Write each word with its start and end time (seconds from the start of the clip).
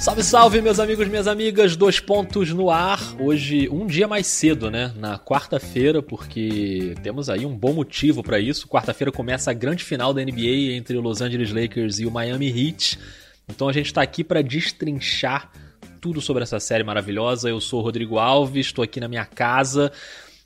Salve, 0.00 0.22
salve, 0.22 0.62
meus 0.62 0.80
amigos, 0.80 1.06
minhas 1.08 1.26
amigas, 1.26 1.76
dois 1.76 2.00
pontos 2.00 2.54
no 2.54 2.70
ar. 2.70 2.98
Hoje, 3.20 3.68
um 3.68 3.86
dia 3.86 4.08
mais 4.08 4.26
cedo, 4.26 4.70
né? 4.70 4.94
Na 4.96 5.18
quarta-feira, 5.18 6.02
porque 6.02 6.94
temos 7.02 7.28
aí 7.28 7.44
um 7.44 7.54
bom 7.54 7.74
motivo 7.74 8.22
para 8.22 8.40
isso. 8.40 8.66
Quarta-feira 8.66 9.12
começa 9.12 9.50
a 9.50 9.54
grande 9.54 9.84
final 9.84 10.14
da 10.14 10.22
NBA 10.22 10.72
entre 10.72 10.96
o 10.96 11.02
Los 11.02 11.20
Angeles 11.20 11.52
Lakers 11.52 11.98
e 11.98 12.06
o 12.06 12.10
Miami 12.10 12.48
Heat. 12.48 12.98
Então 13.46 13.68
a 13.68 13.72
gente 13.74 13.92
tá 13.92 14.00
aqui 14.00 14.24
para 14.24 14.40
destrinchar 14.40 15.52
tudo 16.00 16.18
sobre 16.22 16.44
essa 16.44 16.58
série 16.58 16.82
maravilhosa. 16.82 17.50
Eu 17.50 17.60
sou 17.60 17.80
o 17.80 17.82
Rodrigo 17.82 18.18
Alves, 18.18 18.68
estou 18.68 18.82
aqui 18.82 19.00
na 19.00 19.06
minha 19.06 19.26
casa. 19.26 19.92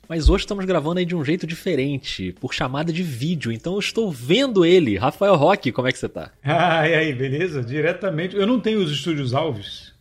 Mas 0.07 0.29
hoje 0.29 0.43
estamos 0.43 0.65
gravando 0.65 0.99
aí 0.99 1.05
de 1.05 1.15
um 1.15 1.23
jeito 1.23 1.47
diferente, 1.47 2.35
por 2.39 2.53
chamada 2.53 2.91
de 2.93 3.03
vídeo. 3.03 3.51
Então 3.51 3.73
eu 3.73 3.79
estou 3.79 4.11
vendo 4.11 4.65
ele. 4.65 4.97
Rafael 4.97 5.35
Roque, 5.35 5.71
como 5.71 5.87
é 5.87 5.91
que 5.91 5.97
você 5.97 6.09
tá? 6.09 6.31
Ah, 6.43 6.87
e 6.87 6.95
aí, 6.95 7.13
beleza? 7.13 7.61
Diretamente. 7.63 8.35
Eu 8.35 8.47
não 8.47 8.59
tenho 8.59 8.79
os 8.79 8.91
estúdios 8.91 9.33
Alves. 9.33 9.93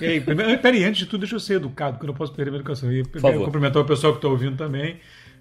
E 0.00 0.06
aí, 0.06 0.20
peraí, 0.58 0.84
antes 0.84 0.98
de 1.00 1.06
tudo, 1.06 1.20
deixa 1.20 1.36
eu 1.36 1.40
ser 1.40 1.54
educado, 1.54 1.94
porque 1.94 2.04
eu 2.04 2.08
não 2.08 2.14
posso 2.14 2.32
perder 2.32 2.50
minha 2.50 2.60
educação. 2.60 2.92
E 2.92 3.02
cumprimentar 3.04 3.82
o 3.82 3.86
pessoal 3.86 4.12
que 4.12 4.18
está 4.18 4.28
ouvindo 4.28 4.56
também. 4.56 4.96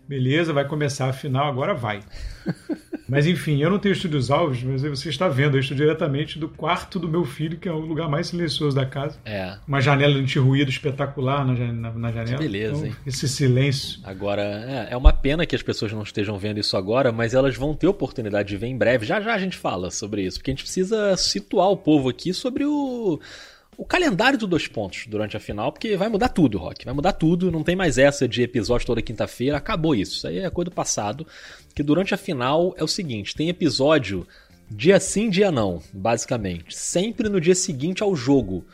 Beleza, 0.07 0.51
vai 0.53 0.67
começar 0.67 1.07
a 1.07 1.13
final, 1.13 1.47
agora 1.47 1.73
vai. 1.73 2.01
Mas 3.07 3.27
enfim, 3.27 3.61
eu 3.61 3.69
não 3.69 3.79
tenho 3.79 3.93
estúdios 3.93 4.31
alves, 4.31 4.63
mas 4.63 4.81
você 4.81 5.09
está 5.09 5.27
vendo, 5.27 5.57
eu 5.57 5.59
estou 5.59 5.75
diretamente 5.75 6.39
do 6.39 6.47
quarto 6.47 6.97
do 6.97 7.07
meu 7.07 7.25
filho, 7.25 7.57
que 7.57 7.67
é 7.67 7.71
o 7.71 7.77
lugar 7.77 8.09
mais 8.09 8.27
silencioso 8.27 8.75
da 8.75 8.85
casa. 8.85 9.19
É. 9.25 9.57
Uma 9.67 9.81
janela 9.81 10.15
anti-ruído 10.17 10.69
espetacular 10.69 11.45
na, 11.45 11.53
na, 11.53 11.91
na 11.91 12.11
janela. 12.11 12.37
Que 12.37 12.43
beleza, 12.43 12.75
então, 12.75 12.85
hein? 12.87 12.95
Esse 13.05 13.27
silêncio. 13.27 13.99
Agora, 14.03 14.41
é, 14.41 14.93
é, 14.93 14.97
uma 14.97 15.11
pena 15.11 15.45
que 15.45 15.55
as 15.55 15.61
pessoas 15.61 15.91
não 15.91 16.01
estejam 16.01 16.37
vendo 16.39 16.59
isso 16.59 16.77
agora, 16.77 17.11
mas 17.11 17.33
elas 17.33 17.55
vão 17.55 17.75
ter 17.75 17.87
oportunidade 17.87 18.49
de 18.49 18.57
ver 18.57 18.67
em 18.67 18.77
breve. 18.77 19.05
Já 19.05 19.19
já 19.21 19.33
a 19.33 19.37
gente 19.37 19.57
fala 19.57 19.91
sobre 19.91 20.23
isso, 20.23 20.39
porque 20.39 20.51
a 20.51 20.53
gente 20.53 20.63
precisa 20.63 21.15
situar 21.17 21.69
o 21.69 21.77
povo 21.77 22.09
aqui 22.09 22.33
sobre 22.33 22.65
o 22.65 23.19
o 23.77 23.85
calendário 23.85 24.37
do 24.37 24.47
dois 24.47 24.67
pontos 24.67 25.05
durante 25.07 25.35
a 25.35 25.39
final, 25.39 25.71
porque 25.71 25.95
vai 25.97 26.09
mudar 26.09 26.29
tudo, 26.29 26.57
Rock. 26.57 26.85
Vai 26.85 26.93
mudar 26.93 27.13
tudo, 27.13 27.51
não 27.51 27.63
tem 27.63 27.75
mais 27.75 27.97
essa 27.97 28.27
de 28.27 28.41
episódio 28.41 28.87
toda 28.87 29.01
quinta-feira, 29.01 29.57
acabou 29.57 29.95
isso. 29.95 30.17
Isso 30.17 30.27
aí 30.27 30.39
é 30.39 30.49
coisa 30.49 30.69
do 30.69 30.75
passado. 30.75 31.25
Que 31.75 31.83
durante 31.83 32.13
a 32.13 32.17
final 32.17 32.73
é 32.77 32.83
o 32.83 32.87
seguinte: 32.87 33.35
tem 33.35 33.49
episódio 33.49 34.27
dia 34.69 34.99
sim, 34.99 35.29
dia 35.29 35.51
não, 35.51 35.81
basicamente. 35.91 36.75
Sempre 36.75 37.29
no 37.29 37.39
dia 37.39 37.55
seguinte 37.55 38.03
ao 38.03 38.15
jogo. 38.15 38.65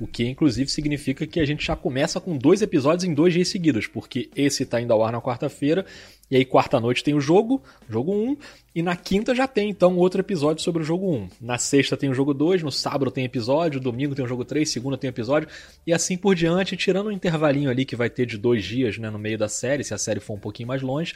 O 0.00 0.06
que 0.06 0.24
inclusive 0.24 0.70
significa 0.70 1.26
que 1.26 1.38
a 1.38 1.44
gente 1.44 1.64
já 1.64 1.76
começa 1.76 2.18
com 2.18 2.36
dois 2.36 2.62
episódios 2.62 3.04
em 3.04 3.12
dois 3.12 3.34
dias 3.34 3.48
seguidos, 3.48 3.86
porque 3.86 4.30
esse 4.34 4.62
está 4.62 4.80
indo 4.80 4.92
ao 4.92 5.04
ar 5.04 5.12
na 5.12 5.20
quarta-feira, 5.20 5.84
e 6.30 6.36
aí 6.36 6.46
quarta-noite 6.46 7.04
tem 7.04 7.12
o 7.12 7.20
jogo, 7.20 7.62
jogo 7.90 8.10
1, 8.10 8.36
e 8.74 8.82
na 8.82 8.96
quinta 8.96 9.34
já 9.34 9.46
tem 9.46 9.68
então 9.68 9.98
outro 9.98 10.20
episódio 10.20 10.62
sobre 10.62 10.82
o 10.82 10.84
jogo 10.84 11.14
1. 11.14 11.28
Na 11.42 11.58
sexta 11.58 11.94
tem 11.94 12.08
o 12.08 12.14
jogo 12.14 12.32
2, 12.32 12.62
no 12.62 12.72
sábado 12.72 13.10
tem 13.10 13.24
episódio, 13.24 13.78
domingo 13.78 14.14
tem 14.14 14.24
o 14.24 14.28
jogo 14.28 14.46
3, 14.46 14.68
segunda 14.68 14.96
tem 14.96 15.08
episódio, 15.08 15.46
e 15.86 15.92
assim 15.92 16.16
por 16.16 16.34
diante, 16.34 16.74
tirando 16.74 17.08
um 17.08 17.12
intervalinho 17.12 17.68
ali 17.68 17.84
que 17.84 17.94
vai 17.94 18.08
ter 18.08 18.24
de 18.24 18.38
dois 18.38 18.64
dias 18.64 18.96
né, 18.96 19.10
no 19.10 19.18
meio 19.18 19.36
da 19.36 19.48
série, 19.48 19.84
se 19.84 19.92
a 19.92 19.98
série 19.98 20.20
for 20.20 20.34
um 20.34 20.40
pouquinho 20.40 20.68
mais 20.68 20.80
longe, 20.80 21.14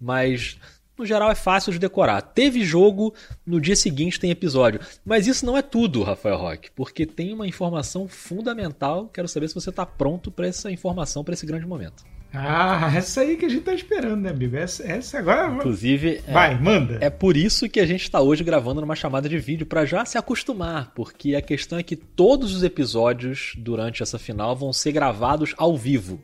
mas 0.00 0.56
no 1.02 1.06
geral 1.06 1.30
é 1.30 1.34
fácil 1.34 1.72
de 1.72 1.80
decorar. 1.80 2.22
Teve 2.22 2.64
jogo, 2.64 3.12
no 3.44 3.60
dia 3.60 3.74
seguinte 3.74 4.20
tem 4.20 4.30
episódio. 4.30 4.80
Mas 5.04 5.26
isso 5.26 5.44
não 5.44 5.58
é 5.58 5.62
tudo, 5.62 6.02
Rafael 6.02 6.38
Roque, 6.38 6.70
porque 6.70 7.04
tem 7.04 7.34
uma 7.34 7.46
informação 7.46 8.06
fundamental. 8.06 9.10
Quero 9.12 9.26
saber 9.26 9.48
se 9.48 9.54
você 9.54 9.70
está 9.70 9.84
pronto 9.84 10.30
para 10.30 10.46
essa 10.46 10.70
informação, 10.70 11.24
para 11.24 11.34
esse 11.34 11.44
grande 11.44 11.66
momento. 11.66 12.04
Ah, 12.32 12.90
essa 12.96 13.20
aí 13.20 13.36
que 13.36 13.44
a 13.44 13.48
gente 13.48 13.60
está 13.60 13.74
esperando, 13.74 14.22
né, 14.22 14.30
amigo? 14.30 14.56
Essa, 14.56 14.84
essa 14.84 15.18
agora. 15.18 15.52
Inclusive. 15.52 16.22
Vai, 16.28 16.52
é, 16.52 16.58
manda. 16.58 16.98
É 17.00 17.10
por 17.10 17.36
isso 17.36 17.68
que 17.68 17.80
a 17.80 17.84
gente 17.84 18.02
está 18.02 18.20
hoje 18.20 18.44
gravando 18.44 18.80
numa 18.80 18.94
chamada 18.94 19.28
de 19.28 19.38
vídeo, 19.38 19.66
para 19.66 19.84
já 19.84 20.04
se 20.04 20.16
acostumar, 20.16 20.92
porque 20.94 21.34
a 21.34 21.42
questão 21.42 21.78
é 21.78 21.82
que 21.82 21.96
todos 21.96 22.54
os 22.54 22.62
episódios 22.62 23.54
durante 23.58 24.02
essa 24.02 24.18
final 24.18 24.56
vão 24.56 24.72
ser 24.72 24.92
gravados 24.92 25.52
ao 25.58 25.76
vivo. 25.76 26.22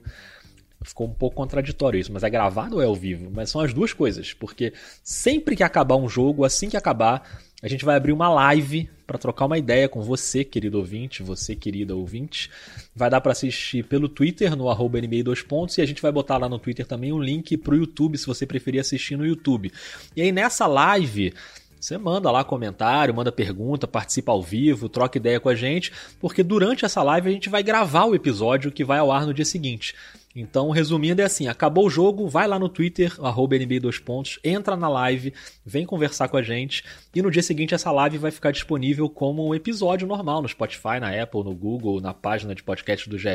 Ficou 0.83 1.09
um 1.09 1.13
pouco 1.13 1.37
contraditório 1.37 1.99
isso, 1.99 2.13
mas 2.13 2.23
é 2.23 2.31
gravado 2.31 2.77
ou 2.77 2.83
é 2.83 2.85
ao 2.85 2.95
vivo? 2.95 3.31
Mas 3.35 3.51
são 3.51 3.61
as 3.61 3.75
duas 3.75 3.93
coisas, 3.93 4.33
porque 4.33 4.73
sempre 5.03 5.57
que 5.57 5.65
acabar 5.65 5.97
um 5.97 6.09
jogo, 6.09 6.45
assim 6.45 6.69
que 6.69 6.77
acabar, 6.77 7.29
a 7.61 7.67
gente 7.67 7.85
vai 7.85 7.97
abrir 7.97 8.13
uma 8.13 8.29
live 8.29 8.89
para 9.05 9.19
trocar 9.19 9.47
uma 9.47 9.59
ideia 9.59 9.89
com 9.89 10.01
você, 10.03 10.45
querido 10.45 10.79
ouvinte, 10.79 11.23
você, 11.23 11.57
querida 11.57 11.97
ouvinte. 11.97 12.49
Vai 12.95 13.11
dar 13.11 13.21
para 13.21 13.33
assistir 13.33 13.83
pelo 13.85 14.09
Twitter, 14.09 14.55
no 14.55 14.69
arroba 14.69 15.01
NBA 15.01 15.25
2 15.25 15.43
pontos, 15.43 15.77
e 15.79 15.81
a 15.81 15.87
gente 15.87 16.01
vai 16.01 16.13
botar 16.13 16.37
lá 16.37 16.49
no 16.49 16.59
Twitter 16.59 16.87
também 16.87 17.13
um 17.13 17.21
link 17.21 17.57
pro 17.57 17.75
YouTube, 17.75 18.17
se 18.17 18.27
você 18.27 18.47
preferir 18.47 18.81
assistir 18.81 19.17
no 19.17 19.27
YouTube. 19.27 19.73
E 20.15 20.23
aí 20.23 20.31
nessa 20.31 20.67
live. 20.67 21.35
Você 21.81 21.97
manda 21.97 22.31
lá 22.31 22.43
comentário, 22.45 23.15
manda 23.15 23.31
pergunta, 23.31 23.87
participa 23.87 24.33
ao 24.33 24.43
vivo, 24.43 24.89
troca 24.89 25.19
ideia 25.19 25.41
com 25.41 25.49
a 25.49 25.55
gente, 25.55 25.93
porque 26.21 26.43
durante 26.43 26.85
essa 26.85 27.03
live 27.03 27.29
a 27.29 27.33
gente 27.33 27.49
vai 27.49 27.63
gravar 27.63 28.05
o 28.05 28.15
episódio 28.15 28.73
que 28.73 28.85
vai 28.85 28.99
ao 28.99 29.13
ar 29.13 29.27
no 29.27 29.35
dia 29.35 29.45
seguinte. 29.45 29.95
Então, 30.35 30.71
resumindo, 30.71 31.21
é 31.21 31.25
assim: 31.25 31.49
acabou 31.49 31.87
o 31.87 31.91
jogo, 31.91 32.29
vai 32.29 32.47
lá 32.47 32.59
no 32.59 32.69
Twitter, 32.69 33.15
NBA2 33.17 34.03
pontos, 34.03 34.39
entra 34.45 34.77
na 34.77 34.89
live, 34.89 35.33
vem 35.65 35.85
conversar 35.85 36.29
com 36.29 36.37
a 36.37 36.43
gente. 36.43 36.85
E 37.15 37.23
no 37.23 37.31
dia 37.31 37.43
seguinte, 37.43 37.75
essa 37.75 37.91
live 37.91 38.19
vai 38.19 38.31
ficar 38.31 38.53
disponível 38.53 39.09
como 39.09 39.47
um 39.47 39.55
episódio 39.55 40.07
normal 40.07 40.43
no 40.43 40.49
Spotify, 40.49 41.01
na 41.01 41.11
Apple, 41.11 41.43
no 41.43 41.55
Google, 41.55 42.01
na 42.01 42.15
página 42.15 42.55
de 42.55 42.63
podcast 42.63 43.09
do 43.09 43.19
GE. 43.19 43.29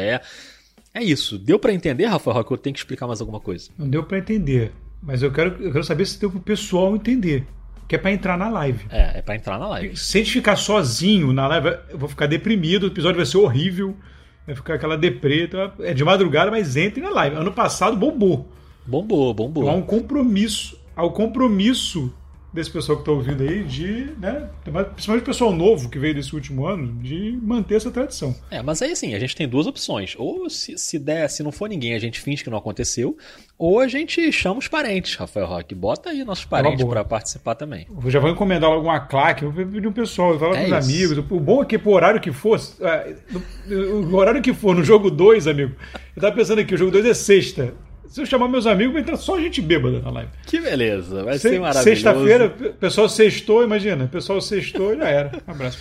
É 0.93 1.03
isso. 1.03 1.37
Deu 1.37 1.57
para 1.57 1.73
entender, 1.73 2.05
Rafael 2.05 2.37
Roque? 2.37 2.51
Eu 2.51 2.57
tenho 2.57 2.73
que 2.73 2.79
explicar 2.79 3.07
mais 3.07 3.19
alguma 3.19 3.39
coisa. 3.39 3.71
Não 3.77 3.89
deu 3.89 4.03
para 4.03 4.19
entender. 4.19 4.71
Mas 5.01 5.21
eu 5.21 5.31
quero, 5.31 5.61
eu 5.61 5.71
quero 5.71 5.83
saber 5.83 6.05
se 6.05 6.19
deu 6.19 6.29
pro 6.29 6.39
pessoal 6.39 6.95
entender. 6.95 7.45
Que 7.87 7.95
é 7.95 7.97
para 7.97 8.11
entrar 8.11 8.37
na 8.37 8.49
live. 8.49 8.85
É, 8.89 9.19
é 9.19 9.21
para 9.21 9.35
entrar 9.35 9.59
na 9.59 9.67
live. 9.67 9.95
Se 9.97 10.17
a 10.17 10.21
gente 10.21 10.33
ficar 10.33 10.55
sozinho 10.55 11.33
na 11.33 11.47
live, 11.47 11.77
eu 11.89 11.97
vou 11.97 12.09
ficar 12.09 12.27
deprimido, 12.27 12.83
o 12.83 12.87
episódio 12.87 13.17
vai 13.17 13.25
ser 13.25 13.37
horrível. 13.37 13.95
Vai 14.45 14.55
ficar 14.55 14.75
aquela 14.75 14.97
deprê. 14.97 15.45
Então 15.45 15.71
é 15.79 15.93
de 15.93 16.03
madrugada, 16.03 16.51
mas 16.51 16.75
entre 16.75 17.01
na 17.01 17.09
live. 17.09 17.35
Ano 17.35 17.51
passado 17.51 17.95
bombou. 17.95 18.51
Bombou, 18.85 19.33
bombou. 19.33 19.63
Então 19.63 19.75
há 19.75 19.77
um 19.77 19.81
compromisso. 19.81 20.77
Há 20.95 21.05
um 21.05 21.09
compromisso 21.09 22.13
desse 22.53 22.69
pessoal 22.69 22.97
que 22.97 23.01
está 23.01 23.11
ouvindo 23.11 23.41
aí 23.41 23.63
de, 23.63 24.11
né, 24.19 24.47
principalmente 24.93 25.23
o 25.23 25.25
pessoal 25.25 25.51
novo 25.51 25.89
que 25.89 25.97
veio 25.97 26.13
desse 26.13 26.35
último 26.35 26.67
ano, 26.67 26.93
de 27.01 27.37
manter 27.41 27.75
essa 27.75 27.89
tradição. 27.89 28.35
É, 28.51 28.61
mas 28.61 28.81
aí 28.81 28.91
assim, 28.91 29.15
a 29.15 29.19
gente 29.19 29.35
tem 29.35 29.47
duas 29.47 29.65
opções. 29.65 30.15
Ou 30.17 30.49
se, 30.49 30.77
se 30.77 30.99
der, 30.99 31.27
se 31.29 31.41
não 31.41 31.51
for 31.51 31.67
ninguém, 31.67 31.95
a 31.95 31.99
gente 31.99 32.21
finge 32.21 32.43
que 32.43 32.49
não 32.49 32.57
aconteceu, 32.57 33.17
ou 33.57 33.79
a 33.79 33.87
gente 33.87 34.31
chama 34.31 34.59
os 34.59 34.67
parentes, 34.67 35.15
Rafael 35.15 35.47
Roque. 35.47 35.73
Bota 35.73 36.11
aí 36.11 36.23
nossos 36.23 36.45
parentes 36.45 36.85
para 36.85 37.03
participar 37.03 37.55
também. 37.55 37.87
Eu 38.03 38.11
já 38.11 38.19
vou 38.19 38.29
encomendar 38.29 38.69
logo 38.69 38.83
uma 38.83 38.99
claque, 38.99 39.45
vou 39.45 39.65
pedir 39.65 39.87
um 39.87 39.93
pessoal, 39.93 40.37
falar 40.37 40.57
é 40.57 40.69
com 40.69 40.77
os 40.77 40.89
amigos. 40.89 41.17
O 41.17 41.39
bom 41.39 41.63
é 41.63 41.65
que 41.65 41.79
pro 41.79 41.91
horário 41.91 42.21
que 42.21 42.31
for, 42.31 42.59
é, 42.81 43.15
o 43.67 44.13
horário 44.15 44.41
que 44.41 44.53
for 44.53 44.75
no 44.75 44.83
jogo 44.83 45.09
2, 45.09 45.47
amigo, 45.47 45.75
eu 46.15 46.21
tava 46.21 46.35
pensando 46.35 46.59
aqui, 46.59 46.75
o 46.75 46.77
jogo 46.77 46.91
2 46.91 47.05
é 47.05 47.13
sexta. 47.13 47.73
Se 48.13 48.21
eu 48.21 48.27
chamar 48.27 48.47
meus 48.47 48.67
amigos, 48.67 48.93
vai 48.93 49.01
entrar 49.01 49.17
só 49.17 49.39
gente 49.39 49.59
bêbada 49.59 49.99
na 49.99 50.11
live. 50.11 50.29
Que 50.45 50.59
beleza, 50.59 51.23
vai 51.23 51.33
Se, 51.33 51.49
ser 51.49 51.59
maravilhoso. 51.59 51.83
Sexta-feira, 51.83 52.47
pessoal 52.79 53.09
sextou, 53.09 53.63
imagina. 53.63 54.07
Pessoal 54.07 54.39
sextou, 54.39 54.95
já 54.95 55.07
era. 55.09 55.31
Um 55.47 55.51
abraço. 55.51 55.79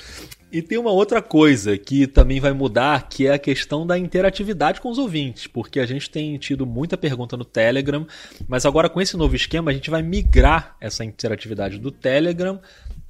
E 0.50 0.60
tem 0.60 0.78
uma 0.78 0.90
outra 0.90 1.20
coisa 1.20 1.76
que 1.76 2.06
também 2.06 2.40
vai 2.40 2.52
mudar, 2.52 3.08
que 3.08 3.26
é 3.26 3.32
a 3.32 3.38
questão 3.38 3.86
da 3.86 3.98
interatividade 3.98 4.80
com 4.80 4.90
os 4.90 4.96
ouvintes, 4.96 5.46
porque 5.46 5.80
a 5.80 5.86
gente 5.86 6.10
tem 6.10 6.36
tido 6.36 6.66
muita 6.66 6.96
pergunta 6.96 7.38
no 7.38 7.44
Telegram, 7.44 8.06
mas 8.46 8.66
agora 8.66 8.90
com 8.90 9.00
esse 9.00 9.16
novo 9.16 9.34
esquema 9.34 9.70
a 9.70 9.74
gente 9.74 9.88
vai 9.88 10.02
migrar 10.02 10.76
essa 10.78 11.04
interatividade 11.04 11.78
do 11.78 11.90
Telegram 11.90 12.60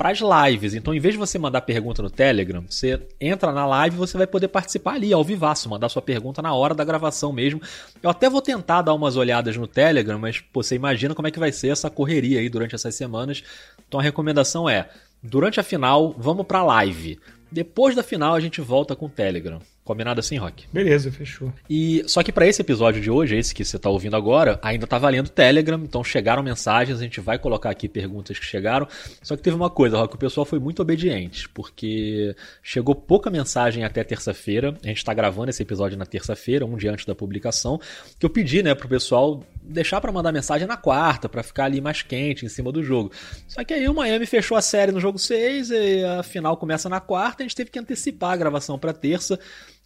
para 0.02 0.10
as 0.10 0.18
lives. 0.18 0.74
Então, 0.74 0.92
em 0.92 0.98
vez 0.98 1.14
de 1.14 1.18
você 1.18 1.38
mandar 1.38 1.60
pergunta 1.60 2.02
no 2.02 2.10
Telegram, 2.10 2.64
você 2.68 3.00
entra 3.20 3.52
na 3.52 3.64
live 3.64 3.94
e 3.94 3.98
você 3.98 4.18
vai 4.18 4.26
poder 4.26 4.48
participar 4.48 4.94
ali, 4.94 5.12
ao 5.12 5.22
vivaço, 5.22 5.70
mandar 5.70 5.88
sua 5.88 6.02
pergunta 6.02 6.42
na 6.42 6.52
hora 6.52 6.74
da 6.74 6.82
gravação 6.82 7.32
mesmo. 7.32 7.62
Eu 8.02 8.10
até 8.10 8.28
vou 8.28 8.42
tentar 8.42 8.82
dar 8.82 8.94
umas 8.94 9.16
olhadas 9.16 9.56
no 9.56 9.68
Telegram, 9.68 10.18
mas 10.18 10.40
pô, 10.40 10.60
você 10.60 10.74
imagina 10.74 11.14
como 11.14 11.28
é 11.28 11.30
que 11.30 11.38
vai 11.38 11.52
ser 11.52 11.68
essa 11.68 11.88
correria 11.88 12.40
aí 12.40 12.48
durante 12.48 12.74
essas 12.74 12.96
semanas. 12.96 13.44
Então, 13.86 14.00
a 14.00 14.02
recomendação 14.02 14.69
é, 14.69 14.88
durante 15.22 15.60
a 15.60 15.62
final, 15.62 16.12
vamos 16.19 16.46
para 16.46 16.58
a 16.58 16.64
live. 16.64 17.20
Depois 17.48 17.94
da 17.94 18.02
final, 18.02 18.34
a 18.34 18.40
gente 18.40 18.60
volta 18.60 18.96
com 18.96 19.06
o 19.06 19.08
Telegram. 19.08 19.60
Combinado 19.84 20.20
assim, 20.20 20.37
Rock? 20.37 20.67
Beleza, 20.73 21.11
fechou. 21.11 21.52
E 21.69 22.05
só 22.06 22.23
que 22.23 22.31
para 22.31 22.46
esse 22.46 22.62
episódio 22.62 23.02
de 23.02 23.11
hoje, 23.11 23.37
esse 23.37 23.52
que 23.52 23.64
você 23.64 23.76
está 23.76 23.90
ouvindo 23.90 24.14
agora, 24.14 24.61
ainda 24.62 24.87
tá 24.87 24.96
valendo 24.96 25.29
Telegram, 25.29 25.81
então 25.82 26.05
chegaram 26.05 26.40
mensagens, 26.40 27.00
a 27.00 27.02
gente 27.02 27.20
vai 27.20 27.37
colocar 27.37 27.70
aqui 27.70 27.88
perguntas 27.88 28.38
que 28.38 28.44
chegaram. 28.44 28.87
Só 29.20 29.37
que 29.37 29.43
teve 29.43 29.56
uma 29.56 29.69
coisa, 29.69 29.99
Rock, 29.99 30.14
o 30.14 30.19
pessoal 30.19 30.44
foi 30.44 30.61
muito 30.61 30.81
obediente, 30.81 31.49
porque 31.49 32.37
chegou 32.62 32.94
pouca 32.94 33.29
mensagem 33.29 33.82
até 33.82 34.05
terça-feira. 34.05 34.73
A 34.84 34.87
gente 34.87 34.99
está 34.99 35.12
gravando 35.12 35.50
esse 35.50 35.62
episódio 35.62 35.99
na 35.99 36.06
terça-feira, 36.06 36.64
um 36.64 36.76
dia 36.76 36.93
antes 36.93 37.05
da 37.05 37.14
publicação, 37.14 37.81
que 38.20 38.25
eu 38.25 38.31
pedi, 38.31 38.62
né, 38.62 38.76
pro 38.76 38.88
pessoal 38.88 39.43
deixar 39.62 40.00
para 40.00 40.12
mandar 40.12 40.32
mensagem 40.32 40.67
na 40.67 40.76
quarta, 40.76 41.29
para 41.29 41.43
ficar 41.43 41.67
ali 41.67 41.81
mais 41.81 42.03
quente 42.03 42.44
em 42.44 42.49
cima 42.49 42.73
do 42.73 42.82
jogo. 42.82 43.12
Só 43.47 43.62
que 43.64 43.73
aí 43.73 43.88
o 43.88 43.94
Miami 43.94 44.26
fechou 44.26 44.56
a 44.56 44.62
série 44.62 44.93
no 44.93 45.00
jogo 45.00 45.19
6 45.19 45.70
e 45.70 46.05
a 46.05 46.23
final 46.23 46.56
começa 46.56 46.88
na 46.88 47.00
quarta, 47.00 47.43
a 47.43 47.47
gente 47.47 47.56
teve 47.56 47.70
que 47.70 47.79
antecipar 47.79 48.32
a 48.32 48.37
gravação 48.37 48.79
para 48.79 48.93
terça. 48.93 49.38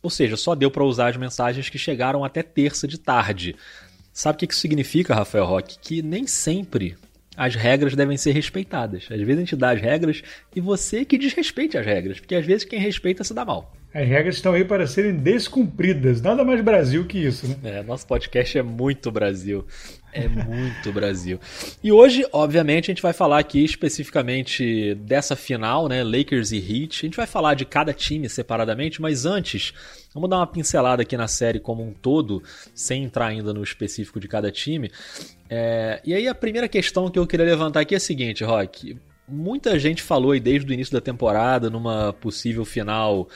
Ou 0.02 0.10
seja, 0.10 0.36
só 0.36 0.54
deu 0.54 0.70
para 0.70 0.84
usar 0.84 1.08
as 1.08 1.16
mensagens 1.16 1.68
que 1.68 1.78
chegaram 1.78 2.24
até 2.24 2.42
terça 2.42 2.86
de 2.86 2.98
tarde. 2.98 3.56
Sabe 4.12 4.36
o 4.36 4.38
que 4.38 4.52
isso 4.52 4.60
significa, 4.60 5.14
Rafael 5.14 5.44
Roque? 5.44 5.78
Que 5.78 6.00
nem 6.00 6.26
sempre 6.26 6.96
as 7.36 7.54
regras 7.54 7.94
devem 7.94 8.16
ser 8.16 8.32
respeitadas. 8.32 9.06
Às 9.10 9.20
vezes 9.20 9.36
a 9.36 9.40
gente 9.40 9.56
dá 9.56 9.70
as 9.70 9.80
regras 9.80 10.22
e 10.54 10.60
você 10.60 11.04
que 11.04 11.18
desrespeite 11.18 11.76
as 11.76 11.84
regras, 11.84 12.18
porque 12.18 12.34
às 12.34 12.46
vezes 12.46 12.64
quem 12.64 12.78
respeita 12.78 13.22
se 13.22 13.34
dá 13.34 13.44
mal. 13.44 13.72
As 13.92 14.06
regras 14.06 14.36
estão 14.36 14.52
aí 14.52 14.64
para 14.64 14.86
serem 14.86 15.14
descumpridas. 15.14 16.20
Nada 16.20 16.44
mais 16.44 16.60
Brasil 16.60 17.06
que 17.06 17.18
isso, 17.18 17.48
né? 17.48 17.78
É, 17.78 17.82
nosso 17.82 18.06
podcast 18.06 18.58
é 18.58 18.62
muito 18.62 19.10
Brasil. 19.10 19.64
É 20.12 20.28
muito 20.28 20.92
Brasil. 20.92 21.38
E 21.82 21.92
hoje, 21.92 22.26
obviamente, 22.32 22.90
a 22.90 22.94
gente 22.94 23.02
vai 23.02 23.12
falar 23.12 23.38
aqui 23.38 23.62
especificamente 23.62 24.94
dessa 24.94 25.36
final, 25.36 25.88
né? 25.88 26.02
Lakers 26.02 26.52
e 26.52 26.56
Heat. 26.56 27.04
A 27.04 27.06
gente 27.06 27.16
vai 27.16 27.26
falar 27.26 27.54
de 27.54 27.64
cada 27.64 27.92
time 27.92 28.28
separadamente, 28.28 29.00
mas 29.00 29.26
antes, 29.26 29.74
vamos 30.14 30.30
dar 30.30 30.38
uma 30.38 30.46
pincelada 30.46 31.02
aqui 31.02 31.16
na 31.16 31.28
série 31.28 31.60
como 31.60 31.82
um 31.82 31.92
todo, 31.92 32.42
sem 32.74 33.04
entrar 33.04 33.26
ainda 33.26 33.52
no 33.52 33.62
específico 33.62 34.18
de 34.18 34.26
cada 34.26 34.50
time. 34.50 34.90
É... 35.50 36.00
E 36.04 36.14
aí, 36.14 36.26
a 36.26 36.34
primeira 36.34 36.68
questão 36.68 37.10
que 37.10 37.18
eu 37.18 37.26
queria 37.26 37.46
levantar 37.46 37.80
aqui 37.80 37.94
é 37.94 37.98
a 37.98 38.00
seguinte, 38.00 38.42
Rock. 38.42 38.96
Muita 39.28 39.78
gente 39.78 40.02
falou 40.02 40.30
aí 40.30 40.40
desde 40.40 40.70
o 40.70 40.72
início 40.72 40.92
da 40.92 41.00
temporada, 41.00 41.68
numa 41.68 42.12
possível 42.12 42.64
final 42.64 43.28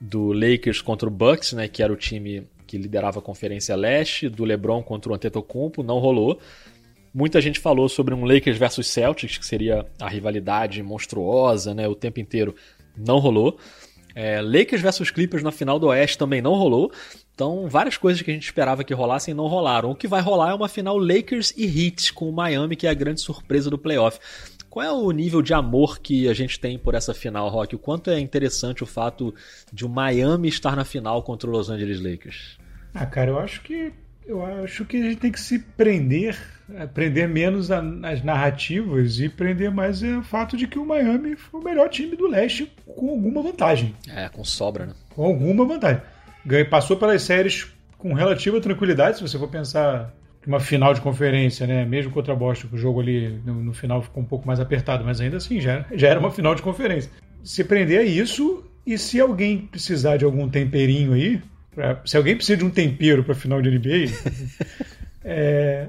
do 0.00 0.32
Lakers 0.32 0.80
contra 0.80 1.08
o 1.08 1.12
Bucks, 1.12 1.52
né, 1.52 1.68
que 1.68 1.82
era 1.82 1.92
o 1.92 1.96
time 1.96 2.48
que 2.72 2.78
liderava 2.78 3.18
a 3.18 3.22
Conferência 3.22 3.76
Leste, 3.76 4.30
do 4.30 4.46
LeBron 4.46 4.82
contra 4.82 5.12
o 5.12 5.14
Antetokounmpo, 5.14 5.82
não 5.82 5.98
rolou. 5.98 6.40
Muita 7.12 7.38
gente 7.38 7.60
falou 7.60 7.86
sobre 7.86 8.14
um 8.14 8.24
Lakers 8.24 8.56
versus 8.56 8.86
Celtics, 8.86 9.36
que 9.36 9.44
seria 9.44 9.84
a 10.00 10.08
rivalidade 10.08 10.82
monstruosa, 10.82 11.74
né, 11.74 11.86
o 11.86 11.94
tempo 11.94 12.18
inteiro, 12.18 12.54
não 12.96 13.18
rolou. 13.18 13.58
É, 14.14 14.40
Lakers 14.40 14.80
versus 14.80 15.10
Clippers 15.10 15.42
na 15.42 15.52
final 15.52 15.78
do 15.78 15.88
Oeste 15.88 16.16
também 16.16 16.40
não 16.40 16.54
rolou. 16.54 16.90
Então, 17.34 17.68
várias 17.68 17.98
coisas 17.98 18.22
que 18.22 18.30
a 18.30 18.34
gente 18.34 18.44
esperava 18.44 18.82
que 18.82 18.94
rolassem 18.94 19.34
não 19.34 19.48
rolaram. 19.48 19.90
O 19.90 19.94
que 19.94 20.08
vai 20.08 20.22
rolar 20.22 20.52
é 20.52 20.54
uma 20.54 20.68
final 20.68 20.96
Lakers 20.96 21.52
e 21.54 21.66
Heat 21.66 22.14
com 22.14 22.26
o 22.26 22.32
Miami, 22.32 22.74
que 22.74 22.86
é 22.86 22.90
a 22.90 22.94
grande 22.94 23.20
surpresa 23.20 23.68
do 23.68 23.76
playoff. 23.76 24.18
Qual 24.70 24.82
é 24.82 24.90
o 24.90 25.10
nível 25.10 25.42
de 25.42 25.52
amor 25.52 25.98
que 25.98 26.26
a 26.26 26.32
gente 26.32 26.58
tem 26.58 26.78
por 26.78 26.94
essa 26.94 27.12
final, 27.12 27.50
Rock? 27.50 27.76
O 27.76 27.78
quanto 27.78 28.08
é 28.08 28.18
interessante 28.18 28.82
o 28.82 28.86
fato 28.86 29.34
de 29.70 29.84
o 29.84 29.88
Miami 29.90 30.48
estar 30.48 30.74
na 30.74 30.86
final 30.86 31.22
contra 31.22 31.46
o 31.46 31.52
Los 31.52 31.68
Angeles 31.68 32.00
Lakers? 32.00 32.61
Ah, 32.94 33.06
cara, 33.06 33.30
eu 33.30 33.38
acho 33.38 33.62
que 33.62 33.92
eu 34.26 34.44
acho 34.44 34.84
que 34.84 34.96
a 34.96 35.02
gente 35.02 35.16
tem 35.16 35.32
que 35.32 35.40
se 35.40 35.58
prender, 35.58 36.38
prender 36.94 37.28
menos 37.28 37.70
as 37.70 38.22
narrativas 38.22 39.18
e 39.18 39.28
prender 39.28 39.70
mais 39.70 40.02
o 40.02 40.22
fato 40.22 40.56
de 40.56 40.66
que 40.66 40.78
o 40.78 40.86
Miami 40.86 41.34
foi 41.36 41.60
o 41.60 41.64
melhor 41.64 41.88
time 41.88 42.16
do 42.16 42.28
leste 42.28 42.72
com 42.86 43.10
alguma 43.10 43.42
vantagem. 43.42 43.94
É, 44.08 44.28
com 44.28 44.44
sobra, 44.44 44.86
né? 44.86 44.94
Com 45.10 45.24
alguma 45.24 45.66
vantagem. 45.66 46.00
Passou 46.70 46.96
pelas 46.96 47.22
séries 47.22 47.72
com 47.98 48.12
relativa 48.14 48.60
tranquilidade, 48.60 49.16
se 49.16 49.22
você 49.22 49.38
for 49.38 49.48
pensar 49.48 50.12
uma 50.46 50.60
final 50.60 50.92
de 50.92 51.00
conferência, 51.00 51.66
né? 51.66 51.84
Mesmo 51.84 52.12
contra 52.12 52.32
a 52.32 52.36
Boston, 52.36 52.68
o 52.72 52.76
jogo 52.76 53.00
ali 53.00 53.40
no, 53.44 53.54
no, 53.54 53.72
final 53.72 54.02
ficou 54.02 54.22
um 54.22 54.26
pouco 54.26 54.46
mais 54.46 54.58
apertado, 54.58 55.04
mas 55.04 55.20
ainda 55.20 55.36
assim 55.36 55.60
já, 55.60 55.84
já 55.92 56.08
era 56.08 56.18
uma 56.18 56.30
final 56.30 56.54
de 56.54 56.62
conferência. 56.62 57.10
Se 57.44 57.62
prender 57.62 58.00
a 58.00 58.02
isso, 58.02 58.64
e 58.84 58.98
se 58.98 59.20
alguém 59.20 59.58
precisar 59.58 60.16
de 60.16 60.24
algum 60.24 60.48
temperinho 60.48 61.12
aí, 61.12 61.40
pra, 61.74 62.00
se 62.04 62.16
alguém 62.16 62.36
precisa 62.36 62.58
de 62.58 62.64
um 62.64 62.70
tempero 62.70 63.24
para 63.24 63.34
final 63.34 63.60
de 63.60 63.70
NBA, 63.70 64.12
é, 65.24 65.88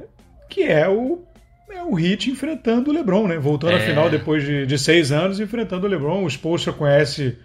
que 0.49 0.63
é 0.63 0.87
o, 0.89 1.23
é 1.69 1.83
o 1.83 1.99
Heat 1.99 2.29
enfrentando 2.29 2.91
o 2.91 2.93
LeBron, 2.93 3.27
né? 3.27 3.37
Voltando 3.37 3.73
é. 3.73 3.77
à 3.77 3.79
final 3.79 4.09
depois 4.09 4.43
de, 4.43 4.65
de 4.65 4.77
seis 4.77 5.11
anos, 5.11 5.39
enfrentando 5.39 5.85
o 5.85 5.89
LeBron. 5.89 6.23
O 6.23 6.29
Spolstra 6.29 6.73
conhece 6.73 7.37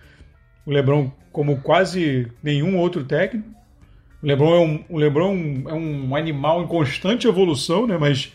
o 0.64 0.70
LeBron 0.70 1.10
como 1.32 1.60
quase 1.60 2.28
nenhum 2.42 2.76
outro 2.78 3.04
técnico 3.04 3.58
o 4.22 4.26
LeBron 4.26 4.54
é 4.54 4.60
um, 4.60 4.84
o 4.88 4.98
LeBron 4.98 5.62
é 5.68 5.74
um 5.74 6.16
animal 6.16 6.62
em 6.62 6.66
constante 6.66 7.28
evolução, 7.28 7.86
né? 7.86 7.96
Mas 7.96 8.32